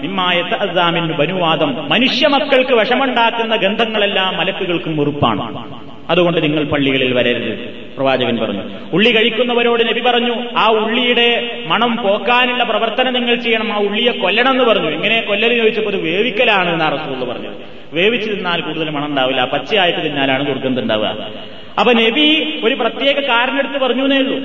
ബനുവാദം 1.18 1.90
മനുഷ്യ 1.90 2.28
മക്കൾക്ക് 2.28 2.74
വിഷമുണ്ടാക്കുന്ന 2.74 3.56
ഗന്ധങ്ങളെല്ലാം 3.56 4.38
മലക്കുകൾക്കും 4.38 4.98
വെറുപ്പാണ് 4.98 5.88
അതുകൊണ്ട് 6.10 6.44
നിങ്ങൾ 6.44 6.64
പള്ളികളിൽ 6.64 7.14
വരരുത്. 7.14 7.58
പ്രവാചകൻ 7.98 8.38
പറഞ്ഞു 8.38 8.62
ഉള്ളി 8.94 9.16
കഴിക്കുന്നവരോട് 9.16 9.88
നബി 9.88 10.00
പറഞ്ഞു 10.00 10.36
ആ 10.58 10.68
ഉള്ളിയുടെ 10.70 11.60
മണം 11.68 11.98
പോക്കാനുള്ള 12.04 12.64
പ്രവർത്തനം 12.64 13.14
നിങ്ങൾ 13.14 13.36
ചെയ്യണം 13.36 13.74
ആ 13.74 13.78
ഉള്ളിയെ 13.78 14.12
കൊല്ലണം 14.12 14.52
എന്ന് 14.52 14.64
പറഞ്ഞു. 14.64 14.90
ഇങ്ങനെ 14.90 15.22
കൊല്ലൽ 15.22 15.58
ചോദിച്ചപ്പോൾ 15.58 15.94
അത് 15.94 16.02
വേവിക്കലാണ് 16.02 16.74
എന്നാ 16.74 16.90
റസൂൽ 16.90 17.30
പറഞ്ഞത്. 17.30 17.54
വേവിച്ച് 17.94 18.30
തിന്നാൽ 18.30 18.62
കൂടുതൽ 18.62 18.90
മണം 18.90 19.06
ഉണ്ടാവില്ല 19.06 19.46
പച്ചയായിട്ട് 19.46 20.00
തിന്നാലാണ് 20.00 20.48
ദുർഗന്ധം 20.48 20.84
ഉണ്ടാവുക. 20.84 21.32
അപ്പൊ 21.80 21.94
നബി 21.94 22.60
ഒരു 22.64 22.76
പ്രത്യേക 22.76 23.20
കാരണെടുത്ത് 23.20 23.80
പറഞ്ഞു 23.80 24.04
എന്നേ 24.04 24.18
ഉള്ളൂ. 24.18 24.38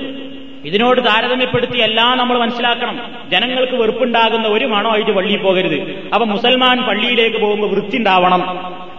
ഇതിനോട് 0.65 1.01
താരതമ്യപ്പെടുത്തി 1.01 1.77
എല്ലാം 1.77 2.17
നമ്മൾ 2.17 2.37
മനസ്സിലാക്കണം. 2.37 2.99
ജനങ്ങൾക്ക് 3.31 3.73
വെറുപ്പുണ്ടാകുന്ന 3.73 4.47
ഒരു 4.47 4.65
മണമായിട്ട് 4.65 5.11
പള്ളിയിൽ 5.11 5.39
പോകരുത്. 5.39 6.09
അപ്പൊ 6.13 6.25
മുസൽമാൻ 6.25 6.81
പള്ളിയിലേക്ക് 6.81 7.37
പോകുമ്പോൾ 7.37 7.67
വൃത്തി 7.67 7.97
ഉണ്ടാവണം. 7.97 8.41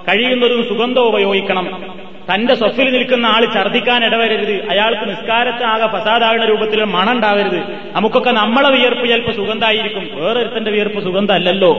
കഴിയുന്നതും 0.09 0.69
സുഗന്ധം 0.69 1.03
ഉപയോഗിക്കണം. 1.03 1.95
തന്റെ 2.31 2.55
സ്വഫിൽ 2.55 2.93
നിൽക്കുന്ന 2.93 3.27
ആൾ 3.27 3.45
ഛർദ്ദിക്കാൻ 3.55 4.05
ഇടവരരുത്. 4.05 4.69
അയാൾക്ക് 4.71 5.11
നിസ്കാരത്താകെ 5.11 5.87
ഫസാദാകുന്ന 5.87 6.45
രൂപത്തിൽ 6.45 6.85
മണം 6.85 7.13
ഉണ്ടാവരുത് 7.13 7.59
നമുക്കൊക്കെ 7.93 8.31
നമ്മളെ 8.31 8.71
വിയർപ്പ് 8.71 9.09
ചിലപ്പോൾ 9.09 9.33
സുഗന്ധമായിരിക്കും 9.33 10.09
വേറൊരുത്തന്റെ 10.15 10.71
വിയർപ്പ് 10.71 11.01
സുഗന്ധമല്ലല്ലോ. 11.05 11.73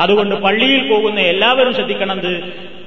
അതുകൊണ്ട് 0.00 0.34
പള്ളിയിൽ 0.34 0.88
പോകുന്ന 0.88 1.20
എല്ലാവരും 1.20 1.74
ശ്രദ്ധിക്കണത് 1.74 2.32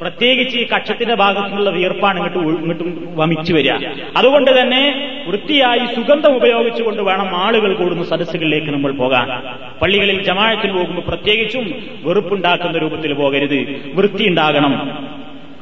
പ്രത്യേകിച്ച് 0.02 0.58
ഈ 0.58 0.68
കക്ഷത്തിന്റെ 0.68 1.16
ഭാഗത്തുനിന്നുള്ള 1.16 1.70
വിയർപ്പാണ് 1.70 2.18
ഇങ്ങോട്ട് 2.18 2.40
ഇങ്ങോട്ടും 2.40 3.16
വമിച്ചു 3.16 3.54
വരിക. 3.54 3.88
അതുകൊണ്ട് 4.18 4.62
തന്നെ 4.62 4.82
വൃത്തിയായി 5.28 5.96
സുഗന്ധം 5.96 6.36
ഉപയോഗിച്ചുകൊണ്ട് 6.36 7.02
വേണം 7.02 7.36
ആളുകൾ 7.36 7.74
കൂടുന്ന 7.74 8.04
സദസ്സുകളിലേക്ക് 8.04 8.68
നമ്മൾ 8.68 8.92
പോകാൻ. 8.92 9.28
പള്ളികളിൽ 9.82 10.24
ജമാഴത്തിന് 10.24 10.74
പോകുമ്പോൾ 10.74 11.02
പ്രത്യേകിച്ചും 11.02 11.74
വെറുപ്പുണ്ടാക്കുന്ന 12.04 12.78
രൂപത്തിൽ 12.78 13.14
പോകരുത്. 13.14 13.60
വൃത്തി 13.94 14.24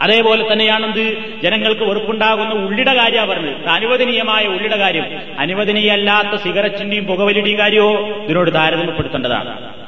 അതേപോലെ 0.01 0.53
തന്നെയാണെന്ത്? 0.53 1.05
ജനങ്ങൾക്ക് 1.43 1.81
വെറുപ്പുണ്ടാകുന്ന 1.81 2.53
ഉള്ളിട 2.53 2.89
കാര്യമാണ് 2.89 3.29
പറഞ്ഞത്. 3.29 3.69
അനുവദനീയമായ 3.69 4.45
ഉള്ളിട 4.47 4.75
കാര്യം. 4.75 5.05
അനുവദനീയമല്ലാത്ത 5.39 6.41
സിഗരറ്റിന്റെയും 6.41 7.05
പുകവലിയുടെയും 7.05 7.57
കാര്യമോ 7.57 7.91
ഇതിനോട് 8.25 8.53
താരതമ്യപ്പെടുത്തേണ്ടതാണ്. 8.53 9.81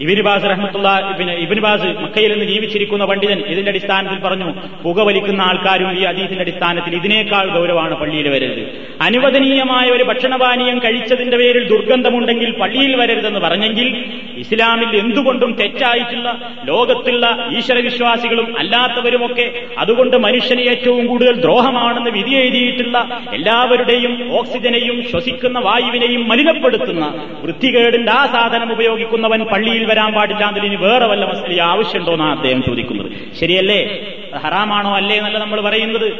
ഇബിനിബാസ് 0.00 0.46
റഹ്മത്തുള്ള 0.50 0.88
പിന്നെ 1.18 1.34
ഇബിനിബാസ് 1.42 1.88
മക്കയിൽ 2.02 2.30
നിന്ന് 2.32 2.46
ജീവിച്ചിരിക്കുന്ന 2.46 3.04
പണ്ഡിതൻ 3.04 3.40
ഇതിന്റെ 3.52 3.70
അടിസ്ഥാനത്തിൽ 3.70 4.18
പറഞ്ഞു 4.18 4.48
പുകവലിക്കുന്ന 4.82 5.42
ആൾക്കാരും 5.42 5.90
ഈ 5.98 6.02
അതീതിന്റെ 6.04 6.44
അടിസ്ഥാനത്തിൽ 6.46 6.94
ഇതിനേക്കാൾ 6.96 7.44
ഗൗരവമാണ് 7.56 7.94
പള്ളിയിൽ 8.00 8.28
വരരുത്. 8.28 8.62
അനുവദനീയമായ 9.00 9.86
ഒരു 9.90 10.04
ഭക്ഷണപാനീയം 10.04 10.78
കഴിച്ചതിന്റെ 10.78 11.36
പേരിൽ 11.36 11.64
ദുർഗന്ധമുണ്ടെങ്കിൽ 11.68 12.50
പള്ളിയിൽ 12.60 12.94
വരരുതെന്ന് 12.96 13.40
പറഞ്ഞെങ്കിൽ 13.40 13.88
ഇസ്ലാമിൽ 14.36 14.90
എന്തുകൊണ്ടും 14.96 15.50
തെറ്റായിട്ടുള്ള 15.60 16.28
ലോകത്തുള്ള 16.64 17.24
ഈശ്വരവിശ്വാസികളും 17.58 18.48
അല്ലാത്തവരുമൊക്കെ 18.58 19.46
അതുകൊണ്ട് 19.78 20.16
മനുഷ്യന് 20.16 20.64
ഏറ്റവും 20.72 21.04
കൂടുതൽ 21.06 21.34
ദ്രോഹമാണെന്ന് 21.40 22.10
വിധി 22.10 22.34
എഴുതിയിട്ടുള്ള 22.40 22.96
എല്ലാവരുടെയും 23.32 24.12
ഓക്സിജനെയും 24.38 24.98
ശ്വസിക്കുന്ന 25.10 25.58
വായുവിനെയും 25.60 26.28
മലിനപ്പെടുത്തുന്ന 26.28 27.06
വൃത്തികേടിന്റെ 27.44 28.12
ആ 28.12 28.26
സാധനം 28.34 28.68
ഉപയോഗിക്കുന്നവൻ 28.72 29.42
പള്ളിയിൽ 29.54 29.83
വരാൻ 29.84 30.12
പാടില്ല 30.12 30.48
എന്നതിൽ 30.48 30.66
ഇനി 30.66 30.76
വേറെ 30.76 31.06
വല്ല 31.06 31.24
മസ്ലി 31.24 31.58
ആവശ്യമുണ്ടോന്നാണ് 31.58 32.36
അദ്ദേഹം 32.36 32.62
ചോദിക്കുന്നത്. 32.62 33.34
ശരിയല്ലേ? 33.40 34.00
ഹറാമാണോ 34.38 34.96
അല്ലേ 34.96 35.16
എന്നല്ല 35.16 35.38
നമ്മൾ 35.38 35.60
പറയുന്നത്. 35.60 36.12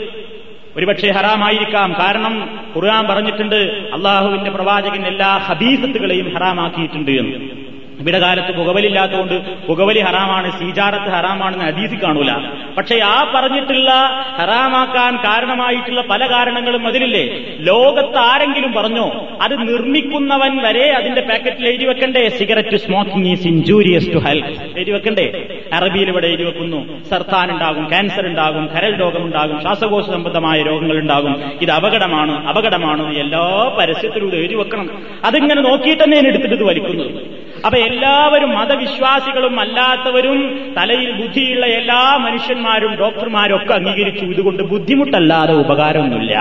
ഒരുപക്ഷെ 0.77 1.11
ഹറാമായിരിക്കാം. 1.11 1.97
കാരണം 2.01 2.61
ഖുർആൻ 2.77 3.07
പറഞ്ഞിട്ടുണ്ട് 3.07 3.57
അള്ളാഹുവിന്റെ 3.93 4.51
പ്രവാചകൻ 4.51 5.07
എല്ലാ 5.07 5.37
ഹബീസത്തുകളെയും 5.37 6.35
ഹറാമാക്കിയിട്ടുണ്ട് 6.35 7.11
എന്ന്. 7.11 7.64
ഇവിടെ 8.01 8.19
കാലത്ത് 8.19 8.59
പുകവലില്ലാത്തതുകൊണ്ട് 8.59 9.67
പുകവലി 9.67 10.01
ഹറാമാണ് 10.01 10.59
സീജാറത്ത് 10.59 11.11
ഹറാമാണെന്ന് 11.13 11.65
അതീതി 11.65 12.03
കാണൂല. 12.03 12.33
പക്ഷെ 12.77 13.01
ആ 13.05 13.33
പറഞ്ഞിട്ടുള്ള 13.35 13.91
ഹറാമാക്കാൻ 14.39 15.17
കാരണമായിട്ടുള്ള 15.17 16.01
പല 16.01 16.27
കാരണങ്ങളും 16.31 16.87
അതിലില്ലേ? 16.87 17.25
ലോകത്ത് 17.61 18.17
ആരെങ്കിലും 18.17 18.73
പറഞ്ഞോ 18.73 19.29
അത് 19.43 19.59
നിർമ്മിക്കുന്നവൻ 19.59 20.57
വരെ 20.57 20.91
അതിന്റെ 20.91 21.21
പാക്കറ്റിൽ 21.21 21.69
എഴുതി 21.69 21.85
വെക്കണ്ടേ? 21.85 22.29
Cigarette 22.29 22.77
smoking 22.77 23.29
is 23.29 23.47
injurious 23.47 24.15
to 24.15 24.19
health 24.19 24.79
എഴുതി 24.79 24.91
വെക്കണ്ടേ? 24.91 25.49
അറബിയിൽ 25.73 26.09
ഇവിടെ 26.09 26.27
എഴുതി 26.27 26.43
വെക്കുന്നു. 26.43 27.01
സർത്താൻ 27.11 27.51
ഉണ്ടാകും 27.51 27.89
ക്യാൻസർ 27.89 28.27
ഉണ്ടാകും 28.27 28.69
കരൽ 28.77 29.01
രോഗമുണ്ടാകും 29.01 29.61
ശ്വാസകോശ 29.61 30.05
സംബന്ധമായ 30.05 30.63
രോഗങ്ങൾ 30.63 30.99
ഉണ്ടാകും. 30.99 31.53
ഇത് 31.63 31.71
അപകടമാണ് 31.71 32.49
അപകടമാണ് 32.49 33.19
എല്ലാ 33.19 33.77
പരസ്യത്തിലൂടെ 33.79 34.37
എഴുതി 34.37 34.55
വെക്കണം. 34.55 34.91
അതിങ്ങനെ 35.25 35.61
നോക്കിയിട്ട് 35.61 36.03
തന്നെ 36.03 36.19
എടുത്തിട്ട് 36.19 36.55
ഇത് 36.55 36.65
വലിക്കുന്നത്. 36.65 37.34
അപ്പൊ 37.65 37.79
എല്ലാവരും 37.79 38.51
മതവിശ്വാസികളും 38.55 39.61
അല്ലാത്തവരും 39.61 40.39
തലയിൽ 40.79 41.11
ബുദ്ധിയുള്ള 41.13 41.67
എല്ലാ 41.67 42.17
മനുഷ്യന്മാരും 42.17 42.95
ഡോക്ടർമാരൊക്കെ 42.95 43.75
അംഗീകരിച്ചു. 43.75 44.25
ഇതുകൊണ്ട് 44.25 44.63
ബുദ്ധിമുട്ടല്ലാതെ 44.63 45.55
ഉപകാരമൊന്നുമില്ല. 45.55 46.35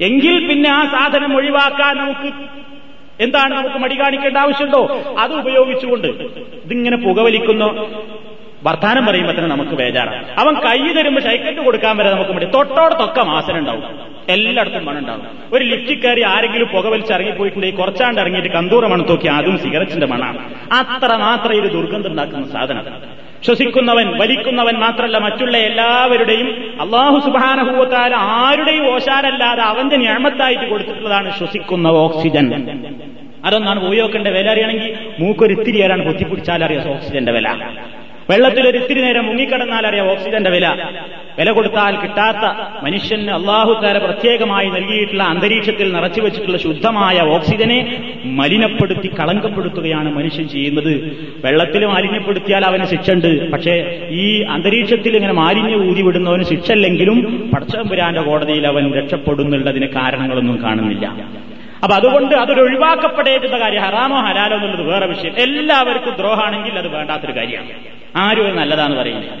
എങ്കിൽ 0.00 0.48
പിന്നെ 0.48 0.70
ആ 0.70 0.84
സാധനം 0.84 1.36
ഒഴിവാക്കാൻ 1.36 1.96
നമുക്ക് 1.96 2.32
എന്താണ് 3.20 3.54
നമുക്ക് 3.54 3.76
മടി 3.76 4.00
കാണിക്കേണ്ട 4.00 4.36
ആവശ്യമുണ്ടോ? 4.36 4.82
അത് 5.18 5.32
ഉപയോഗിച്ചുകൊണ്ട് 5.32 6.08
ഇതിങ്ങനെ 6.64 6.96
പുകവലിക്കുന്നു. 6.96 7.68
വർത്താനം 8.64 9.06
പറയുമ്പോൾ 9.06 9.32
തന്നെ 9.32 9.50
നമുക്ക് 9.50 9.70
ബേജാറാണ്. 9.70 10.40
അവൻ 10.40 10.54
കൈ 10.54 10.92
തരുമ്പോൾ 10.92 11.20
ഷൈക്കറ്റ് 11.20 11.58
കൊടുക്കാൻ 11.58 11.96
വരെ 11.96 12.10
നമുക്ക് 12.10 12.30
മടി. 12.30 12.46
തൊട്ടോടത്തൊക്കെ 12.46 13.22
മാസനം 13.22 13.58
ഉണ്ടാവും 13.58 14.15
എല്ലായിടത്തും 14.34 14.84
മണുണ്ടാവും 14.88 15.26
ഒരു 15.54 15.64
ലിഫ്റ്റിൽ 15.70 15.98
കയറി 16.04 16.22
ആരെങ്കിലും 16.32 16.68
പുകവലിച്ച് 16.74 17.12
ഇറങ്ങിപ്പോയിട്ടുണ്ടെങ്കിൽ 17.16 17.78
കുറച്ചാണ്ട് 17.80 18.20
ഇറങ്ങിയിട്ട് 18.22 18.50
കന്തൂറ 18.56 18.84
മണം 18.92 19.06
നോക്കി 19.10 19.28
അതും 19.36 19.58
സിഗരറ്റിന്റെ 19.64 20.08
മണാണ് 20.12 20.40
അത്ര 20.80 21.10
മാത്രം 21.26 21.54
ഇത് 21.60 21.68
ദുർഗന്ധം 21.76 22.10
ഉണ്ടാക്കുന്ന 22.12 22.46
സാധനം. 22.54 22.86
ശ്വസിക്കുന്നവൻ 23.46 24.06
വലിക്കുന്നവൻ 24.20 24.76
മാത്രമല്ല 24.84 25.18
മറ്റുള്ള 25.26 25.56
എല്ലാവരുടെയും 25.68 26.48
അള്ളാഹു 26.84 27.16
സുബാനഹൂവത്താല 27.26 28.14
ആരുടെയും 28.38 28.86
ഓശാരല്ലാതെ 28.94 29.62
അവന്റെ 29.72 29.96
ഞാമത്തായിട്ട് 30.06 30.66
കൊടുത്തിട്ടുള്ളതാണ് 30.70 31.30
ശ്വസിക്കുന്ന 31.38 31.88
ഓക്സിജൻ. 32.04 32.46
അതൊന്നാണ് 33.48 33.80
ഉപയോഗിക്കേണ്ട 33.86 34.28
വില 34.36 34.46
അറിയണമെങ്കിൽ 34.54 34.92
മൂക്കൊരിത്തിരി 35.22 35.78
ഏറാണ് 35.84 36.04
പൊത്തിപ്പിടിച്ചാൽ 36.08 36.64
അറിയാം 36.68 36.88
ഓക്സിജന്റെ 36.94 37.32
വില. 37.38 37.48
വെള്ളത്തിൽ 38.30 38.68
ഒരു 38.68 38.78
ഇത്തിരി 38.78 39.00
നേരം 39.00 39.26
മുങ്ങിക്കിടന്നാൽ 39.26 39.86
അറിയാം 39.86 40.10
ഓക്സിജന്റെ 40.10 40.50
വില. 40.50 40.68
വില 41.38 41.50
കൊടുത്താൽ 41.50 41.96
കിട്ടാത്ത 41.96 42.44
മനുഷ്യന് 42.84 43.30
അള്ളാഹുത്താര 43.30 43.98
പ്രത്യേകമായി 43.98 44.68
നൽകിയിട്ടുള്ള 44.68 45.22
അന്തരീക്ഷത്തിൽ 45.22 45.92
നിറച്ചു 45.92 46.20
വെച്ചിട്ടുള്ള 46.20 46.58
ശുദ്ധമായ 46.58 47.20
ഓക്സിജനെ 47.20 48.02
മലിനപ്പെടുത്തി 48.24 49.10
കളങ്കപ്പെടുത്തുകയാണ് 49.20 50.14
മനുഷ്യൻ 50.14 50.48
ചെയ്യുന്നത്. 50.48 50.92
വെള്ളത്തിൽ 51.44 51.86
മാലിന്യപ്പെടുത്തിയാൽ 51.86 52.64
അവന് 52.64 52.84
ശിക്ഷയുണ്ട്. 52.84 53.50
പക്ഷേ 53.50 54.08
ഈ 54.10 54.42
അന്തരീക്ഷത്തിൽ 54.42 55.16
ഇങ്ങനെ 55.16 55.32
മാലിന്യ 55.32 55.90
ഊതി 55.90 56.02
വിടുന്നവന് 56.02 56.42
ശിക്ഷല്ലെങ്കിലും 56.42 57.50
പടച്ചമ്പുരാന്റെ 57.54 58.22
കോടതിയിൽ 58.22 58.66
അവൻ 58.66 58.94
രക്ഷപ്പെടുന്നുള്ളതിന് 58.94 59.86
കാരണങ്ങളൊന്നും 59.86 60.62
കാണുന്നില്ല. 60.62 61.06
അപ്പൊ 61.82 61.94
അതുകൊണ്ട് 61.96 62.34
അതൊരു 62.34 62.60
ഒഴിവാക്കപ്പെടേണ്ടുന്ന 62.60 63.56
കാര്യം 63.58 63.82
ഹറാമോ 63.82 64.18
ഹലാലോ 64.26 64.56
എന്നുള്ളത് 64.56 64.84
വേറെ 64.92 65.06
വിഷയം. 65.06 65.34
എല്ലാവർക്കും 65.44 66.14
ദ്രോഹാണെങ്കിൽ 66.20 66.78
അത് 66.78 66.88
വേണ്ടാത്തൊരു 66.96 67.34
കാര്യമാണ്. 67.38 67.72
ആരും 68.24 68.56
നല്ലതാന്ന് 68.56 68.96
പറയുന്നത് 68.96 69.32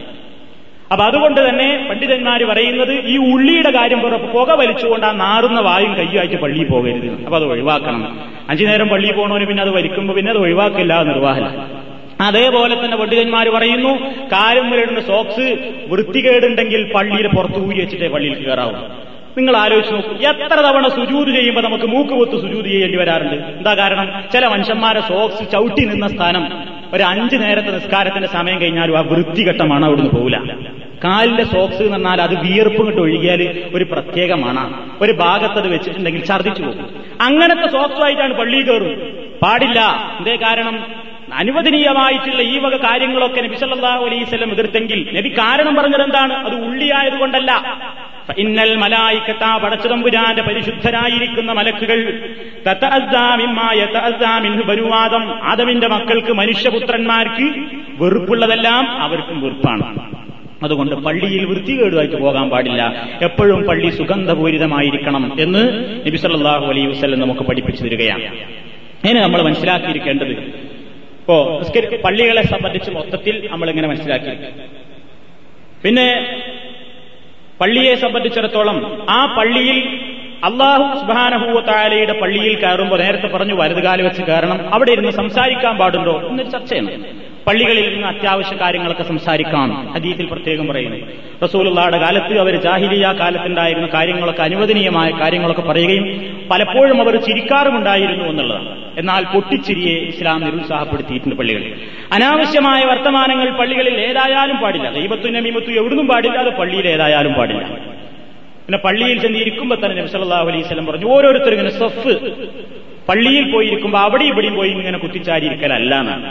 അപ്പൊ 0.92 1.04
അതുകൊണ്ട് 1.04 1.48
തന്നെ 1.48 1.86
പണ്ഡിതന്മാർ 1.88 2.40
പറയുന്നത് 2.44 2.92
ഈ 3.12 3.16
ഉള്ളിയുടെ 3.30 3.70
കാര്യം 3.70 4.00
പുറത്ത് 4.00 4.28
പുക 4.34 4.50
വലിച്ചുകൊണ്ട് 4.60 5.06
ആ 5.06 5.12
നാറുന്ന 5.22 5.60
വായും 5.60 5.92
കയ്യുമായിട്ട് 5.98 6.36
പള്ളിയിൽ 6.42 6.68
പോകരുത്. 6.68 7.08
അപ്പൊ 7.24 7.36
അത് 7.36 7.44
ഒഴിവാക്കണം. 7.44 8.02
അഞ്ചു 8.50 8.64
നേരം 8.64 8.88
പള്ളിയിൽ 8.88 9.14
പോകണവന് 9.14 9.46
പിന്നെ 9.50 9.62
അത് 9.62 9.70
വലിക്കുമ്പോൾ 9.70 10.14
പിന്നെ 10.14 10.30
അത് 10.30 10.38
ഒഴിവാക്കില്ല 10.38 11.02
നിർവാഹന 11.02 11.46
അതേപോലെ 12.26 12.74
തന്നെ 12.84 12.96
പണ്ഡിതന്മാർ 12.96 13.46
പറയുന്നു 13.56 13.90
കാലം 14.32 14.70
വരേണ്ട 14.70 15.00
സോക്സ് 15.10 15.46
വൃത്തികേടുണ്ടെങ്കിൽ 15.88 16.82
പള്ളിയിൽ 16.94 17.26
പുറത്തു 17.36 17.58
ഊരി 17.66 17.80
വെച്ചിട്ടേ 17.80 18.08
പള്ളിയിൽ 18.08 18.36
കയറാവൂ. 18.44 18.76
നിങ്ങൾ 19.38 19.56
ആലോചിച്ച് 19.56 19.94
നോക്കൂ. 19.94 20.12
എത്ര 20.12 20.54
തവണ 20.54 20.88
സുജൂത് 20.88 21.28
ചെയ്യുമ്പോൾ 21.28 21.60
നമുക്ക് 21.60 21.84
മൂക്ക് 21.84 22.10
പൊത്ത് 22.10 22.32
സുജൂത് 22.32 22.66
ചെയ്യേണ്ടി 22.66 22.98
വരാറുണ്ട്? 22.98 23.34
എന്താ 23.34 23.74
കാരണം? 23.74 24.24
ചില 24.32 24.46
മനുഷ്യന്മാരെ 24.46 25.00
സോക്സ് 25.00 25.50
ചവിട്ടി 25.52 25.84
നിന്ന 25.84 26.08
സ്ഥാനം 26.08 26.48
ഒരു 26.92 27.02
അഞ്ചു 27.02 27.36
നേരത്തെ 27.36 27.70
നിസ്കാരത്തിന്റെ 27.70 28.28
സമയം 28.28 28.60
കഴിഞ്ഞാലും 28.60 28.98
ആ 28.98 29.00
വൃത്തിഘട്ടമാണ് 29.00 29.86
അവിടുന്ന് 29.86 30.10
പോകില്ല 30.10 30.56
കാലിന്റെ 31.04 31.44
സോക്സ് 31.44 31.82
എന്ന് 31.82 31.92
പറഞ്ഞാൽ 31.92 32.22
അത് 32.22 32.34
വിയർപ്പ് 32.34 32.86
കിട്ട് 32.86 33.00
ഒഴുകിയാൽ 33.00 33.64
ഒരു 33.74 33.84
പ്രത്യേകമാണ്. 33.84 34.90
ഒരു 35.00 35.12
ഭാഗത്തത് 35.12 35.68
വെച്ചിട്ടുണ്ടെങ്കിൽ 35.68 36.26
ഛർദ്ദിച്ചു 36.26 36.62
പോകും. 36.62 36.88
അങ്ങനത്തെ 37.20 37.66
സോക്സുമായിട്ടാണ് 37.66 38.34
പള്ളിയിൽ 38.34 38.70
കയറും. 38.70 39.12
പാടില്ല. 39.42 39.80
എന്തേ 40.18 40.36
കാരണം? 40.36 40.84
അനുവദനീയമായിട്ടുള്ള 41.34 42.42
ഈ 42.42 42.58
വക 42.58 42.76
കാര്യങ്ങളൊക്കെ 42.76 43.40
നബി 43.40 43.56
വസല്ലം 44.22 44.52
എതിർത്തെങ്കിൽ 44.52 45.08
നബി 45.12 45.28
കാരണം 45.28 45.74
പറഞ്ഞത് 45.74 46.02
എന്താണ്? 46.02 46.32
അത് 46.32 46.54
ഉള്ളിയായതുകൊണ്ടല്ല. 46.54 47.80
ഇന്നൽ 48.38 48.74
മലായിക്കത്ത 48.76 49.44
പടച്ചതമ്പുരാന്റെ 49.62 50.42
പരിശുദ്ധരായിരിക്കുന്ന 50.42 51.52
മലക്കുകൾ 51.52 51.98
ബനുവാദം 54.70 55.24
ആദമിന്റെ 55.50 55.88
മക്കൾക്ക് 55.88 56.32
മനുഷ്യപുത്രന്മാർക്ക് 56.32 57.46
വെറുപ്പുള്ളതെല്ലാം 58.02 58.84
അവർക്കും 59.02 59.40
വെറുപ്പാണ്. 59.40 59.86
അതുകൊണ്ട് 60.64 60.94
പള്ളിയിൽ 60.94 61.44
വൃത്തികേടുമായിട്ട് 61.44 62.16
പോകാൻ 62.16 62.50
പാടില്ല. 62.50 62.82
എപ്പോഴും 63.22 63.62
പള്ളി 63.64 63.90
സുഗന്ധപൂരിതമായിരിക്കണം 63.90 65.24
എന്ന് 65.40 65.62
നബി 66.06 66.16
സല്ലല്ലാഹു 66.16 66.66
അലൈഹി 66.66 66.86
വസല്ലം 66.86 67.20
നമുക്ക് 67.20 67.40
പഠിപ്പിച്ചു 67.40 67.82
തരികയാണ്. 67.84 68.26
അതിനെ 69.04 69.20
നമ്മൾ 69.20 69.42
മനസ്സിലാക്കിയിരിക്കേണ്ടത് 69.42 70.28
ഇപ്പോ 70.28 71.62
പള്ളികളെ 72.04 72.42
സംബന്ധിച്ച് 72.46 72.90
മൊത്തത്തിൽ 72.90 73.48
നമ്മൾ 73.52 73.70
ഇങ്ങനെ 73.70 73.88
മനസ്സിലാക്കി. 73.88 74.32
പിന്നെ 75.84 76.08
പള്ളിയെ 77.60 77.94
സംബന്ധിച്ചിടത്തോളം 77.94 79.06
ആ 79.10 79.34
പള്ളിയിൽ 79.38 79.78
അള്ളാഹു 80.44 81.00
സുബാനഹൂവത്തായാലയുടെ 81.00 82.12
പള്ളിയിൽ 82.12 82.54
കയറുമ്പോൾ 82.60 82.98
നേരത്തെ 82.98 83.26
പറഞ്ഞു 83.26 83.54
വലതുകാലി 83.54 84.02
വെച്ച് 84.02 84.22
കയറണം. 84.22 84.74
അവിടെ 84.74 84.90
ഇരുന്ന് 84.92 85.10
സംസാരിക്കാൻ 85.10 85.78
പാടുണ്ടോ? 85.78 86.22
എന്നൊരു 86.28 86.48
ചർച്ചയാണ് 86.48 86.90
പള്ളികളിൽ 87.46 87.92
നിന്ന് 87.92 88.06
അത്യാവശ്യ 88.06 88.56
കാര്യങ്ങളൊക്കെ 88.56 89.02
സംസാരിക്കാം. 89.02 89.92
ഹദീസിൽ 89.94 90.26
പ്രത്യേകം 90.26 90.66
പറയുന്നു. 90.68 90.96
റസൂലുള്ളായുടെ 91.44 91.98
കാലത്ത് 91.98 92.38
അവർ 92.38 92.54
ജാഹിലിയ 92.62 93.14
കാലത്തുണ്ടായിരുന്ന 93.20 93.88
കാര്യങ്ങളൊക്കെ 93.94 94.42
അനുവദനീയമായ 94.42 95.10
കാര്യങ്ങളൊക്കെ 95.10 95.62
പറയുകയും 95.62 96.06
പലപ്പോഴും 96.50 97.02
അവർ 97.02 97.16
ചിരിക്കാറുമുണ്ടായിരുന്നു 97.16 98.24
എന്നുള്ളതാണ്. 98.24 98.98
എന്നാൽ 98.98 99.24
പൊട്ടിച്ചിരിയെ 99.24 99.96
ഇസ്ലാം 99.98 100.40
നിരുത്സാഹപ്പെടുത്തിയിട്ടുണ്ട് 100.40 101.36
പള്ളികളിൽ. 101.36 101.74
അനാവശ്യമായ 102.12 102.84
വർത്തമാനങ്ങൾ 102.84 103.50
പള്ളികളിൽ 103.50 103.94
ഏതായാലും 104.00 104.56
പാടില്ല. 104.56 104.90
ദൈവത്തു 104.90 105.28
നമീമത്തു 105.28 105.70
എവിടുന്നും 105.70 106.08
പാടില്ല 106.08 106.38
അത് 106.38 106.56
പള്ളിയിൽ 106.56 106.88
ഏതായാലും 106.88 107.34
പാടില്ല. 107.34 107.62
പിന്നെ 108.66 108.78
പള്ളിയിൽ 108.78 109.20
ചെന്ന് 109.20 109.38
ഇരിക്കുമ്പോൾ 109.38 109.74
തന്നെ 109.74 109.96
നബി 110.02 110.06
സല്ലല്ലാഹു 110.06 110.48
അലൈഹി 110.48 110.62
വസല്ലം 110.62 110.86
പറഞ്ഞു 110.86 111.06
ഓരോരുത്തരും 111.06 111.58
ഇങ്ങനെ 111.58 111.70
സഫ്. 111.70 112.14
പള്ളിയിൽ 113.08 113.52
പോയിരിക്കുമ്പോൾ 113.52 113.98
അവിടെ 113.98 114.24
ഇവിടെയും 114.24 114.54
പോയി 114.54 114.70
ഇങ്ങനെ 114.70 114.98
കുത്തിച്ചാരിയിരിക്കലല്ല 114.98 115.94
എന്നാണ്. 116.00 116.26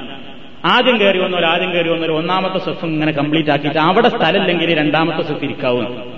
ആദ്യം 0.65 0.99
കയറി 0.99 1.17
വന്നവർ 1.17 1.45
ആദ്യം 1.45 1.73
കയറി 1.73 1.89
വന്നവർ 1.89 2.11
ഒന്നാമത്തെ 2.11 2.57
സെഫ് 2.57 2.85
ഇങ്ങനെ 2.85 3.11
കംപ്ലീറ്റ് 3.11 3.49
ആക്കിയിട്ട് 3.49 3.79
അവിടെ 3.79 4.09
സ്ഥലമില്ലെങ്കിൽ 4.09 4.77
രണ്ടാമത്തെ 4.77 5.27
സെഫ് 5.27 5.43
ഇരിക്കാവും. 5.43 6.15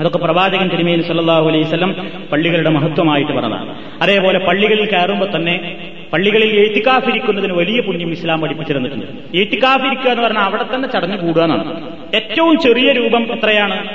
അതൊക്കെ 0.00 0.18
പ്രവാചകൻ 0.18 0.68
തിരുമേനി 0.68 1.02
സല്ലാഹു 1.02 1.48
അലൈഹി 1.48 1.64
വസല്ലം 1.64 2.10
പള്ളികളുടെ 2.32 2.70
മഹത്വമായിട്ട് 2.70 3.32
പറഞ്ഞതാണ്. 3.32 4.02
അതേപോലെ 4.02 4.38
പള്ളികളിൽ 4.38 4.90
കയറുമ്പോൾ 4.90 5.36
തന്നെ 5.36 5.76
പള്ളികളിൽ 6.12 6.60
ഏറ്റിക്കാഫിരിക്കുന്നതിന് 6.60 7.52
വലിയ 7.52 7.80
പുണ്യം 7.80 8.12
ഇസ്ലാം 8.12 8.40
പഠിപ്പിച്ചിരുന്നിട്ടുണ്ട്. 8.40 9.38
ഏറ്റിക്കാഫിരിക്കുക 9.38 10.10
എന്ന് 10.10 10.22
പറഞ്ഞാൽ 10.22 10.42
അവിടെ 10.42 10.64
തന്നെ 10.74 10.88
ചടഞ്ഞു 10.88 11.16
കൂടുക 11.16 11.42
എന്നാണ്. 11.42 11.90
ഏറ്റവും 12.14 12.58
ചെറിയ 12.58 12.92
രൂപം 12.92 13.32
എത്രയാണ്? 13.32 13.88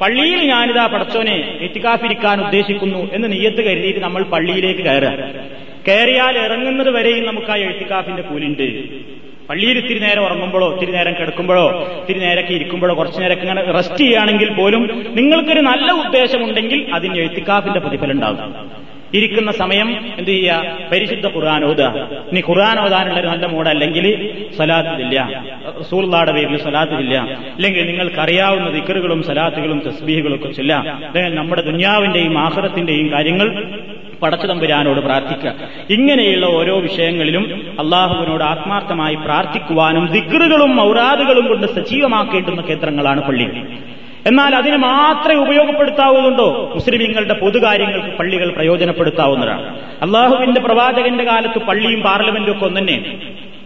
പള്ളിയിൽ 0.00 0.48
ഞാനിതാ 0.48 0.86
പടച്ചോനെ 0.86 1.58
എത്തിക്കാഫിരിക്കാൻ 1.60 2.40
ഉദ്ദേശിക്കുന്നു 2.40 3.10
എന്ന് 3.12 3.32
നീയത്ത് 3.32 3.64
കരുതിയിട്ട് 3.64 4.00
നമ്മൾ 4.00 4.22
പള്ളിയിലേക്ക് 4.22 4.80
കയറുക. 4.80 5.12
കയറിയാൽ 5.88 6.38
ഇറങ്ങുന്നത് 6.38 6.90
വരെയും 6.90 7.26
നമുക്ക് 7.26 7.50
ആ 7.50 7.56
എഴുത്തിക്കാഫിന്റെ 7.56 8.22
കൂലുണ്ട്. 8.22 8.68
പള്ളിയിൽ 9.48 9.76
ഇത്തിരി 9.78 10.00
നേരം 10.06 10.22
ഉറങ്ങുമ്പോഴോ 10.26 10.66
ഇത്തിരി 10.74 10.92
നേരം 10.96 11.14
കിടക്കുമ്പോഴോ 11.20 11.66
ഇത്തിരി 12.00 12.20
നേരൊക്കെ 12.26 12.52
ഇരിക്കുമ്പോഴോ 12.54 12.94
കുറച്ചു 12.94 13.20
നേരമൊക്കെ 13.22 13.46
ഇങ്ങനെ 13.46 13.62
റെസ്റ്റ് 13.76 14.00
ചെയ്യുകയാണെങ്കിൽ 14.02 14.50
പോലും 14.58 14.82
നിങ്ങൾക്കൊരു 15.18 15.62
നല്ല 15.70 15.88
ഉദ്ദേശമുണ്ടെങ്കിൽ 16.02 16.82
അതിന് 16.98 17.16
എഴുത്തിക്കാഫിന്റെ 17.22 17.80
പ്രതിഫലം 17.86 18.14
ഉണ്ടാകും 18.16 18.52
ഇരിക്കുന്ന 19.18 19.50
സമയം 19.60 19.88
എന്ത് 20.20 20.30
ചെയ്യുക? 20.30 20.54
പരിശുദ്ധ 20.90 21.26
ഖുർആൻ 21.34 21.62
ഓതുക. 21.68 21.86
ഇനി 22.30 22.40
ഖുർആൻ 22.48 22.76
ഓതാനുള്ള 22.82 23.18
ഒരു 23.20 23.28
നല്ല 23.32 23.46
മൂടല്ലെങ്കിൽ 23.52 24.06
സലാത്തില്ല 24.58 25.16
റസൂൽദാടെ 25.78 26.32
പേരിൽ 26.36 26.58
സലാത്തില്ല 26.66 27.14
അല്ലെങ്കിൽ 27.54 27.82
നിങ്ങൾക്കറിയാവുന്ന 27.90 28.68
ദിക്കറുകളും 28.76 29.20
സലാത്തുകളും 29.28 29.78
തസ്ബീഹുകളും 29.86 30.36
ഒക്കെ 30.38 30.50
ചൊല്ലാം. 30.58 30.82
നമ്മുടെ 31.38 31.62
ദുന്യാവിന്റെയും 31.70 32.36
ആഹ്റത്തിന്റെയും 32.46 33.08
കാര്യങ്ങൾ 33.14 33.48
പടച്ചുതമ്പുരാനോട് 34.22 35.00
പ്രാർത്ഥിക്കുക. 35.00 35.54
ഇങ്ങനെയുള്ള 35.90 36.46
ഓരോ 36.46 36.80
വിഷയങ്ങളിലും 36.80 37.76
അള്ളാഹുവിനോട് 37.78 38.44
ആത്മാർത്ഥമായി 38.44 39.14
പ്രാർത്ഥിക്കുവാനും 39.14 40.12
ദിക്റുകളും 40.12 40.80
ഔറാദുകളും 40.80 41.48
കൊണ്ട് 41.48 41.66
സജീവമാക്കേണ്ടുന്ന 41.66 42.60
കേന്ദ്രങ്ങളാണ് 42.60 43.22
പള്ളി. 43.22 43.44
എന്നാൽ 44.26 44.54
അതിന് 44.54 44.76
മാത്രമേ 44.76 45.34
ഉപയോഗപ്പെടുത്താവുന്നുണ്ടോ 45.34 46.72
മുസ്ലിമീങ്ങളുടെ 46.74 47.34
പൊതുകാര്യങ്ങൾക്ക് 47.34 48.16
പള്ളികൾ 48.16 48.50
പ്രയോജനപ്പെടുത്താവുന്നതാണ്. 48.50 49.78
അള്ളാഹുവിന്റെ 50.02 50.60
പ്രവാചകന്റെ 50.60 51.24
കാലത്ത് 51.24 51.58
പള്ളിയും 51.58 52.02
പാർലമെന്റും 52.02 52.52
ഒക്കെ 52.52 52.64
ഒന്നെ 52.64 53.18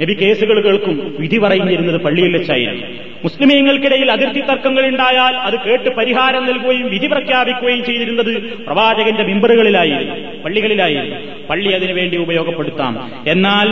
നബി 0.02 0.14
കേസുകൾ 0.14 0.60
കേൾക്കും 0.60 1.14
വിധി 1.18 1.38
പറയുന്നിരുന്നത് 1.38 2.00
പള്ളിയിൽ 2.00 2.32
വെച്ചായിരുന്നു. 2.32 3.11
മുസ്ലിമീങ്ങൾക്കിടയിൽ 3.24 4.12
അതിർത്തി 4.12 4.40
തർക്കങ്ങൾ 4.40 4.86
ഉണ്ടായാൽ 4.86 5.36
അത് 5.36 5.60
കേട്ട് 5.60 5.88
പരിഹാരം 5.88 6.46
നൽകുകയും 6.46 6.90
വിധി 6.90 7.06
പ്രഖ്യാപിക്കുകയും 7.06 7.84
ചെയ്തിരുന്നത് 7.84 8.64
പ്രവാചകന്റെ 8.66 9.22
മിമ്പറുകളിലായിരുന്നു 9.22 10.42
പള്ളികളിലായിരുന്നു. 10.44 11.16
പള്ളി 11.50 11.72
അതിനുവേണ്ടി 11.72 12.16
ഉപയോഗപ്പെടുത്താം. 12.16 13.10
എന്നാൽ 13.26 13.68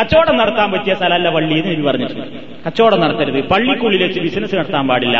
കച്ചവടം 0.00 0.36
നടത്താൻ 0.36 0.72
പറ്റിയ 0.72 0.94
സ്ഥലമല്ല 0.94 1.30
പള്ളി 1.30 1.54
എന്ന് 1.54 1.70
നബി 1.70 1.82
പറഞ്ഞിട്ടുണ്ട്. 1.82 2.26
കച്ചവടം 2.66 3.00
നടത്തരുത്. 3.00 3.44
പള്ളിക്കുള്ളിൽ 3.48 4.02
വെച്ച് 4.02 4.20
ബിസിനസ് 4.20 4.54
നടത്താൻ 4.54 4.88
പാടില്ല. 4.88 5.18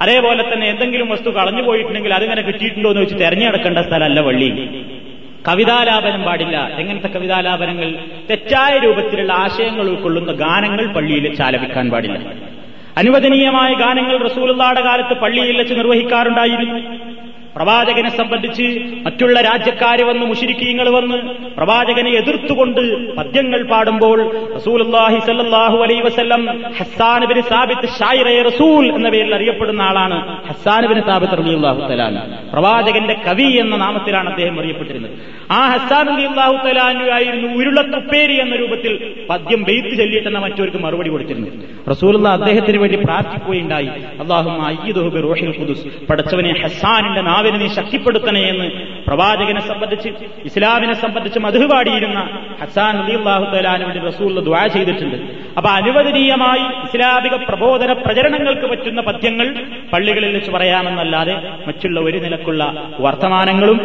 അതേപോലെ 0.00 0.54
തന്നെ 0.54 0.66
എന്തെങ്കിലും 0.68 1.08
വസ്തു 1.08 1.30
കളഞ്ഞു 1.30 1.62
പോയിട്ടുണ്ടെങ്കിൽ 1.62 2.14
അതിങ്ങനെ 2.14 2.42
കിട്ടിയിട്ടുണ്ടോ 2.42 2.90
എന്ന് 2.90 3.02
വെച്ച് 3.02 3.14
തെരഞ്ഞെടുക്കേണ്ട 3.14 3.78
സ്ഥലമല്ല 3.78 4.20
പള്ളി. 4.20 4.48
കവിതാലാപനം 5.48 6.22
പാടില്ല. 6.22 6.68
എങ്ങനത്തെ 6.78 7.08
കവിതാലാപനങ്ങൾ? 7.08 7.94
തെറ്റായ 8.30 8.78
രൂപത്തിലുള്ള 8.78 9.32
ആശയങ്ങൾ 9.32 9.90
ഉൾക്കൊള്ളുന്ന 9.90 10.32
ഗാനങ്ങൾ 10.32 10.86
പള്ളിയിൽ 10.86 11.34
ചാലപിക്കാൻ 11.34 11.90
പാടില്ല. 11.90 12.18
അനുവദനീയമായ 13.00 13.70
ഗാനങ്ങൾ 13.84 14.16
റസൂലുള്ളാടെ 14.28 14.82
കാലത്ത് 14.88 15.14
പള്ളിയിൽ 15.22 15.56
വെച്ച് 15.60 15.74
നിർവഹിക്കാറുണ്ടായിരുന്നു. 15.80 16.80
പ്രവാചകനെ 17.56 18.10
സംബന്ധിച്ച് 18.16 18.66
മറ്റുള്ള 19.04 19.36
രാജ്യക്കാര് 19.46 20.02
വന്ന് 20.08 20.24
മുഷിരിക്കീങ്ങൾ 20.30 20.88
വന്ന് 20.96 21.16
പ്രവാചകനെ 21.56 22.10
എതിർത്തുകൊണ്ട് 22.18 22.82
പദ്യങ്ങൾ 23.16 23.60
പാടുമ്പോൾ 23.70 24.18
റസൂലുള്ളാഹി 24.56 25.18
സല്ലല്ലാഹു 25.28 25.78
അലൈഹി 25.84 26.02
വസല്ലം 26.08 26.42
ഹസ്സാൻ 26.78 27.22
ബിൻ 27.30 27.38
സാബിത്ത് 27.50 27.88
ഷായിറെ 27.98 28.34
റസൂൽ 28.48 28.84
എന്ന 28.98 29.08
പേരിൽ 29.14 29.32
അറിയപ്പെടുന്ന 29.38 29.82
ആളാണ് 29.90 30.18
ഹസ്സാൻ 30.50 30.84
ബിൻ 30.92 31.00
സാബിത്ത് 31.08 31.38
റളിയല്ലാഹു 31.40 31.80
തലാൻ 31.92 32.18
പ്രവാചകന്റെ 32.52 33.16
കവി 33.26 33.48
എന്ന 33.62 33.76
നാമത്തിലാണ് 33.84 34.30
അദ്ദേഹം 34.32 34.58
അറിയപ്പെട്ടിരുന്നത്. 34.60 35.16
ആ 35.58 35.60
ഹസ്സാൻ 35.74 36.04
റളിയല്ലാഹു 36.12 36.54
തആല 36.66 36.78
ആയിരുന്നു 37.18 37.48
ഉരുളത്തുപ്പേരി 37.60 38.38
എന്ന 38.44 38.54
രൂപത്തിൽ 38.62 38.94
പദ്യം 39.32 39.62
വെയ്ത്ത് 39.70 39.94
ചൊല്ലിയിട്ടെന്ന 40.02 40.38
മറ്റവർക്ക് 40.46 40.80
മറുപടി 40.86 41.12
കൊടുത്തിരുന്നത്. 41.16 41.56
റസൂലുള്ള 41.90 42.28
അദ്ദേഹത്തിന് 42.28 42.78
വേണ്ടി 42.78 42.98
പ്രാർത്ഥിക്കുകയുണ്ടായി. 43.04 43.86
അള്ളാഹു 43.86 44.50
റൂഹിൽ 45.20 45.60
ഖുദുസ്. 45.60 46.06
പഠിച്ചവനെ 46.10 46.62
ഹസ്സാനിന്റെ 46.62 47.20
നാവിനെ 47.20 47.58
നീ 47.58 47.68
ശക്തിപ്പെടുത്തണേ 47.68 48.42
എന്ന് 48.42 48.70
പ്രവാചകനെ 49.06 49.60
സംബന്ധിച്ച് 49.60 50.08
ഇസ്ലാമിനെ 50.44 50.94
സംബന്ധിച്ച് 50.94 51.38
മധുപാടിയിരുന്ന 51.38 52.30
ഹസാൻ 52.62 52.96
അലിഹു 52.98 53.22
വേണ്ടി 53.84 54.06
റസൂൽ 54.06 54.40
ദ്വാ 54.40 54.66
ചെയ്തിട്ടുണ്ട്. 54.66 55.16
അപ്പൊ 55.56 55.70
അനുവദനീയമായി 55.70 56.86
ഇസ്ലാമിക 56.86 57.34
പ്രബോധന 57.34 57.92
പ്രചരണങ്ങൾക്ക് 57.92 58.66
പറ്റുന്ന 58.66 59.00
പദ്യങ്ങൾ 59.00 59.64
പള്ളികളിൽ 59.92 60.34
വെച്ച് 60.34 60.50
പറയാമെന്നല്ലാതെ 60.50 61.36
മറ്റുള്ള 61.66 62.00
ഒരു 62.00 62.18
നിലക്കുള്ള 62.18 62.88
വർത്തമാനങ്ങളും 63.00 63.78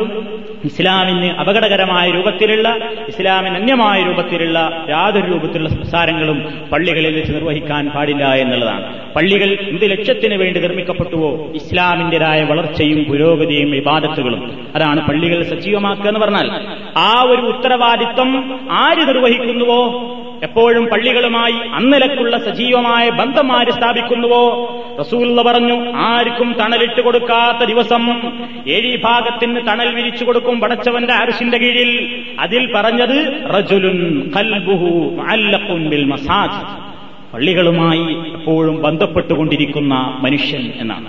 ഇസ്ലാമിന് 0.66 1.30
അപകടകരമായ 1.34 2.10
രൂപത്തിലുള്ള 2.12 2.68
ഇസ്ലാമിന് 3.10 3.56
അന്യമായ 3.56 4.04
രൂപത്തിലുള്ള 4.04 4.86
യാതൊരു 4.90 5.26
രൂപത്തിലുള്ള 5.32 5.70
സംസാരങ്ങളും 5.70 6.38
പള്ളികളിൽ 6.72 7.16
വെച്ച് 7.16 7.34
നിർവഹിക്കാൻ 7.34 7.90
പാടില്ല 7.90 8.34
എന്നുള്ളതാണ്. 8.34 8.86
പള്ളികൾ 9.16 9.50
എന്ത് 9.70 9.92
ലക്ഷ്യത്തിന് 9.92 10.36
വേണ്ടി 10.36 10.60
നിർമ്മിക്കപ്പെട്ടുവോ 10.60 11.52
ഇസ്ലാമിന്റേതായ 11.56 12.44
വളർച്ചയും 12.44 13.04
പുരോഗതിയും 13.04 13.72
വിവാദത്തുകളും 13.72 14.42
അതാണ് 14.76 15.08
പള്ളികൾ 15.08 15.44
സജീവമാക്കുക 15.44 16.08
എന്ന് 16.08 16.20
പറഞ്ഞാൽ 16.20 16.50
ആ 16.98 17.22
ഒരു 17.24 17.42
ഉത്തരവാദിത്വം 17.42 18.30
ആര് 18.72 19.08
നിർവഹിക്കുന്നുവോ? 19.08 19.82
എപ്പോഴും 20.44 20.86
പള്ളികളുമായി 20.86 21.52
അന്നിലക്കുള്ള 21.52 22.38
സജീവമായ 22.38 23.10
ബന്ധം 23.10 23.58
ആര് 23.58 23.72
സ്ഥാപിക്കുന്നുവോ? 23.72 24.76
റസൂല്ല 25.00 25.42
പറഞ്ഞു 25.42 25.96
ആർക്കും 25.96 26.56
തണലിട്ട് 26.60 27.02
കൊടുക്കാത്ത 27.02 27.68
ദിവസം 27.68 28.22
ഏഴീ 28.68 28.96
ഭാഗത്തിന് 28.96 29.68
തണൽ 29.68 29.96
വിരിച്ചു 29.96 30.26
കൊടുക്കും 30.26 30.60
പടച്ചവന്റെ 30.60 31.14
അരിശിന്റെ 31.14 31.58
കീഴിൽ. 31.58 32.24
അതിൽ 32.40 32.72
പറഞ്ഞത് 32.76 33.44
റജുലുൻ 33.56 35.90
ബിൽ 35.90 36.04
മസാജ് 36.04 36.94
പള്ളികളുമായി 37.34 38.34
എപ്പോഴും 38.34 38.82
ബന്ധപ്പെട്ടുകൊണ്ടിരിക്കുന്ന 38.82 40.18
മനുഷ്യൻ 40.22 40.72
എന്നാണ്. 40.76 41.08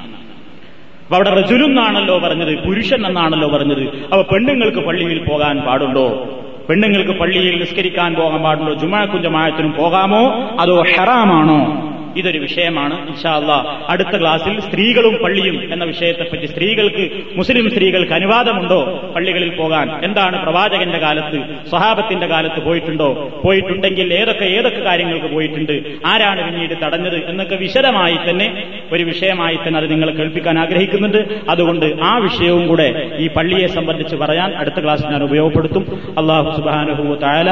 അപ്പൊ 1.05 1.17
അവിടെ 1.17 1.31
റജുലും 1.31 1.65
എന്നാണല്ലോ 1.65 2.19
പറഞ്ഞത് 2.19 2.67
പുരുഷൻ 2.67 3.07
എന്നാണല്ലോ 3.07 3.49
പറഞ്ഞത്. 3.49 3.83
അപ്പൊ 3.83 4.23
പെണ്ണുങ്ങൾക്ക് 4.23 4.79
പള്ളിയിൽ 4.79 5.19
പോകാൻ 5.19 5.61
പാടുണ്ടോ? 5.61 6.41
പെണ്ണുങ്ങൾക്ക് 6.69 7.11
പള്ളിയിൽ 7.11 7.61
നിസ്കരിക്കാൻ 7.61 8.15
പോകാൻ 8.15 8.43
പാടുള്ളൂ 8.43 8.75
ജുമാക്കും 8.75 9.23
ജമായത്തിനും 9.23 9.73
പോകാമോ? 9.73 10.23
അതോ 10.61 10.85
ഹറാമാണോ? 10.99 11.91
ഇതൊരു 12.17 12.39
വിഷയമാണ് 12.39 13.09
ഇൻഷാല്ല 13.09 13.53
അടുത്ത 13.89 14.21
ക്ലാസ്സിൽ 14.21 14.61
സ്ത്രീകളും 14.61 15.15
പള്ളിയും 15.25 15.73
എന്ന 15.73 15.85
വിഷയത്തെപ്പറ്റി 15.85 16.47
സ്ത്രീകൾക്ക് 16.47 17.11
മുസ്ലിം 17.37 17.71
സ്ത്രീകൾക്ക് 17.71 18.13
അനുവാദമുണ്ടോ 18.13 19.11
പള്ളികളിൽ 19.17 19.57
പോകാൻ? 19.57 20.05
എന്താണ് 20.05 20.43
പ്രവാചകന്റെ 20.43 20.99
കാലത്ത് 20.99 21.39
സ്വഹാബത്തിന്റെ 21.71 22.27
കാലത്ത് 22.27 22.61
പോയിട്ടുണ്ടോ? 22.65 23.41
പോയിട്ടുണ്ടെങ്കിൽ 23.45 24.15
ഏതൊക്കെ 24.15 24.45
ഏതൊക്കെ 24.45 24.81
കാര്യങ്ങൾക്ക് 24.81 25.27
പോയിട്ടുണ്ട്? 25.27 26.07
ആരാണ് 26.07 26.45
പിന്നീട് 26.45 26.75
തടഞ്ഞത് 26.85 27.29
എന്നൊക്കെ 27.29 27.57
വിശദമായി 27.57 28.19
തന്നെ 28.31 28.47
ഒരു 28.95 29.05
വിഷയമായി 29.05 29.59
തന്നെ 29.67 29.81
അത് 29.81 29.91
നിങ്ങൾ 29.91 30.11
കേൾപ്പിക്കാൻ 30.11 30.59
ആഗ്രഹിക്കുന്നുണ്ട്. 30.59 31.21
അതുകൊണ്ട് 31.49 31.87
ആ 32.03 32.19
വിഷയവും 32.19 32.69
കൂടെ 32.69 33.11
ഈ 33.19 33.29
പള്ളിയെ 33.37 33.67
സംബന്ധിച്ച് 33.67 34.17
പറയാൻ 34.17 34.55
അടുത്ത 34.55 34.85
ക്ലാസ്സിൽ 34.85 35.09
ഞാൻ 35.09 35.23
ഉപയോഗപ്പെടുത്തും. 35.23 35.85
അള്ളാഹു 36.19 36.57
സുബാനുഹു 36.57 37.15
തായാല 37.15 37.51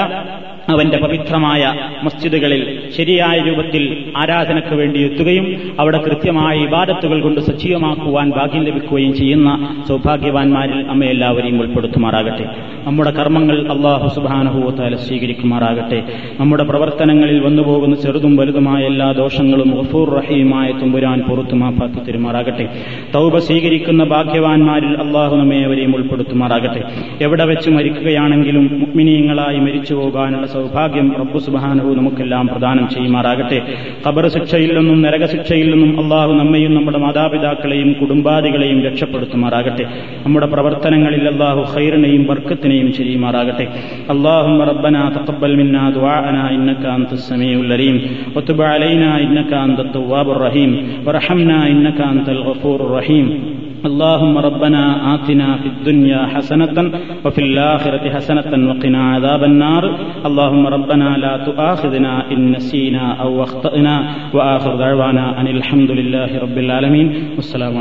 അവന്റെ 0.69 0.99
പവിത്രമായ 0.99 1.75
മസ്ജിദുകളിൽ 2.03 2.63
ശരിയായ 2.97 3.39
രൂപത്തിൽ 3.39 4.13
ആരാധനയ്ക്ക് 4.17 4.75
വേണ്ടി 4.75 5.03
എത്തുകയും 5.03 5.77
അവിടെ 5.81 5.99
കൃത്യമായ 5.99 6.59
ഇബാദത്തുകൾ 6.59 7.21
കൊണ്ട് 7.21 7.41
സജീവമാക്കുവാൻ 7.41 8.31
ഭാഗ്യം 8.31 8.65
ലഭിക്കുകയും 8.65 9.15
ചെയ്യുന്ന 9.15 9.83
സൗഭാഗ്യവാന്മാരിൽ 9.89 10.87
അമ്മയെല്ലാവരെയും 10.91 11.61
ഉൾപ്പെടുത്തുമാറാകട്ടെ. 11.61 12.45
നമ്മുടെ 12.87 13.11
കർമ്മങ്ങൾ 13.11 13.73
അള്ളാഹു 13.73 14.09
സുബാനുഭൂത്താല 14.09 14.97
സ്വീകരിക്കുമാറാകട്ടെ. 14.97 16.03
നമ്മുടെ 16.41 16.65
പ്രവർത്തനങ്ങളിൽ 16.65 17.41
വന്നുപോകുന്ന 17.41 17.97
ചെറുതും 17.97 18.37
വലുതുമായ 18.37 18.83
എല്ലാ 18.85 19.13
ദോഷങ്ങളും 19.13 19.71
ഗഫൂർ 19.71 20.09
റഹീമായ 20.11 20.73
തുമ്പുരാൻ 20.73 21.23
പുറത്തു 21.32 21.56
മാപ്പാക്കി 21.62 22.02
തരുമാറാകട്ടെ 22.08 22.66
തൗബ 23.14 23.40
സ്വീകരിക്കുന്ന 23.48 24.04
ഭാഗ്യവാന്മാരിൽ 24.12 24.94
അള്ളാഹു 25.04 25.36
നമ്മെ 25.40 25.60
അവരെയും 25.68 25.94
ഉൾപ്പെടുത്തുമാറാകട്ടെ 25.98 26.82
എവിടെ 27.26 27.46
വെച്ച് 27.52 27.70
മരിക്കുകയാണെങ്കിലും 27.78 28.66
മുഗ്മിനീയങ്ങളായി 28.82 29.60
മരിച്ചു 29.66 29.96
പോകാനുള്ള 30.00 30.48
സൗഭാഗ്യം 30.56 31.10
റബ്ബു 31.22 31.42
സുബാനഹു 31.46 31.92
നമുക്കെല്ലാം 32.00 32.46
പ്രദാനം 32.54 32.88
ചെയ്യുമാറാകട്ടെ 32.94 33.60
ഖബർ 34.06 34.28
ശിക്ഷയിൽ 34.36 34.72
നിന്നും 34.78 35.00
നരകശിക്ഷയിൽ 35.06 35.68
നിന്നും 35.74 35.92
അള്ളാഹു 36.04 36.34
നമ്മയും 36.42 36.74
നമ്മുടെ 36.78 37.02
മാതാപിതാക്കളെയും 37.06 37.92
കുടുംബാദികളെയും 38.02 38.80
രക്ഷപ്പെടുത്തുമാറാകട്ടെ 38.88 39.86
നമ്മുടെ 40.26 40.50
പ്രവർത്തനങ്ങളിൽ 40.54 41.26
അള്ളാഹു 41.28 41.62
ഖൈറിനെയും 41.74 42.26
ബർക്കത്തിനെയും 42.32 42.90
ചെയ്യുമാറാകട്ടെ 43.00 43.68
اللهم 44.14 44.60
ربنا 44.64 45.02
تقبل 45.18 45.52
منا 45.58 45.84
دعاءنا 45.92 46.44
إنك 46.52 46.84
أنت 46.98 47.12
السميع 47.14 47.56
العليم 47.60 47.96
وتب 48.36 48.60
علينا 48.64 49.10
إنك 49.20 49.52
أنت 49.58 49.80
التواب 49.80 50.28
الرحيم 50.32 50.72
وارحمنا 51.13 51.67
إنك 51.67 52.01
أنت 52.01 52.29
الغفور 52.29 52.81
الرحيم. 52.81 53.27
اللهم 53.85 54.39
ربنا 54.39 55.15
آتنا 55.15 55.57
في 55.57 55.67
الدنيا 55.67 56.27
حسنة 56.27 56.93
وفي 57.25 57.39
الآخرة 57.39 58.11
حسنة 58.11 58.69
وقنا 58.69 59.03
عذاب 59.15 59.45
النار. 59.45 59.85
اللهم 60.27 60.67
ربنا 60.67 61.17
لا 61.17 61.45
تؤاخذنا 61.47 62.33
إن 62.33 62.53
نسينا 62.53 63.13
أو 63.13 63.43
أخطأنا. 63.43 63.95
وآخر 64.35 64.77
دعوانا 64.77 65.41
أن 65.41 65.47
الحمد 65.47 65.91
لله 65.91 66.39
رب 66.39 66.59
العالمين. 66.59 67.07
والسلام 67.37 67.77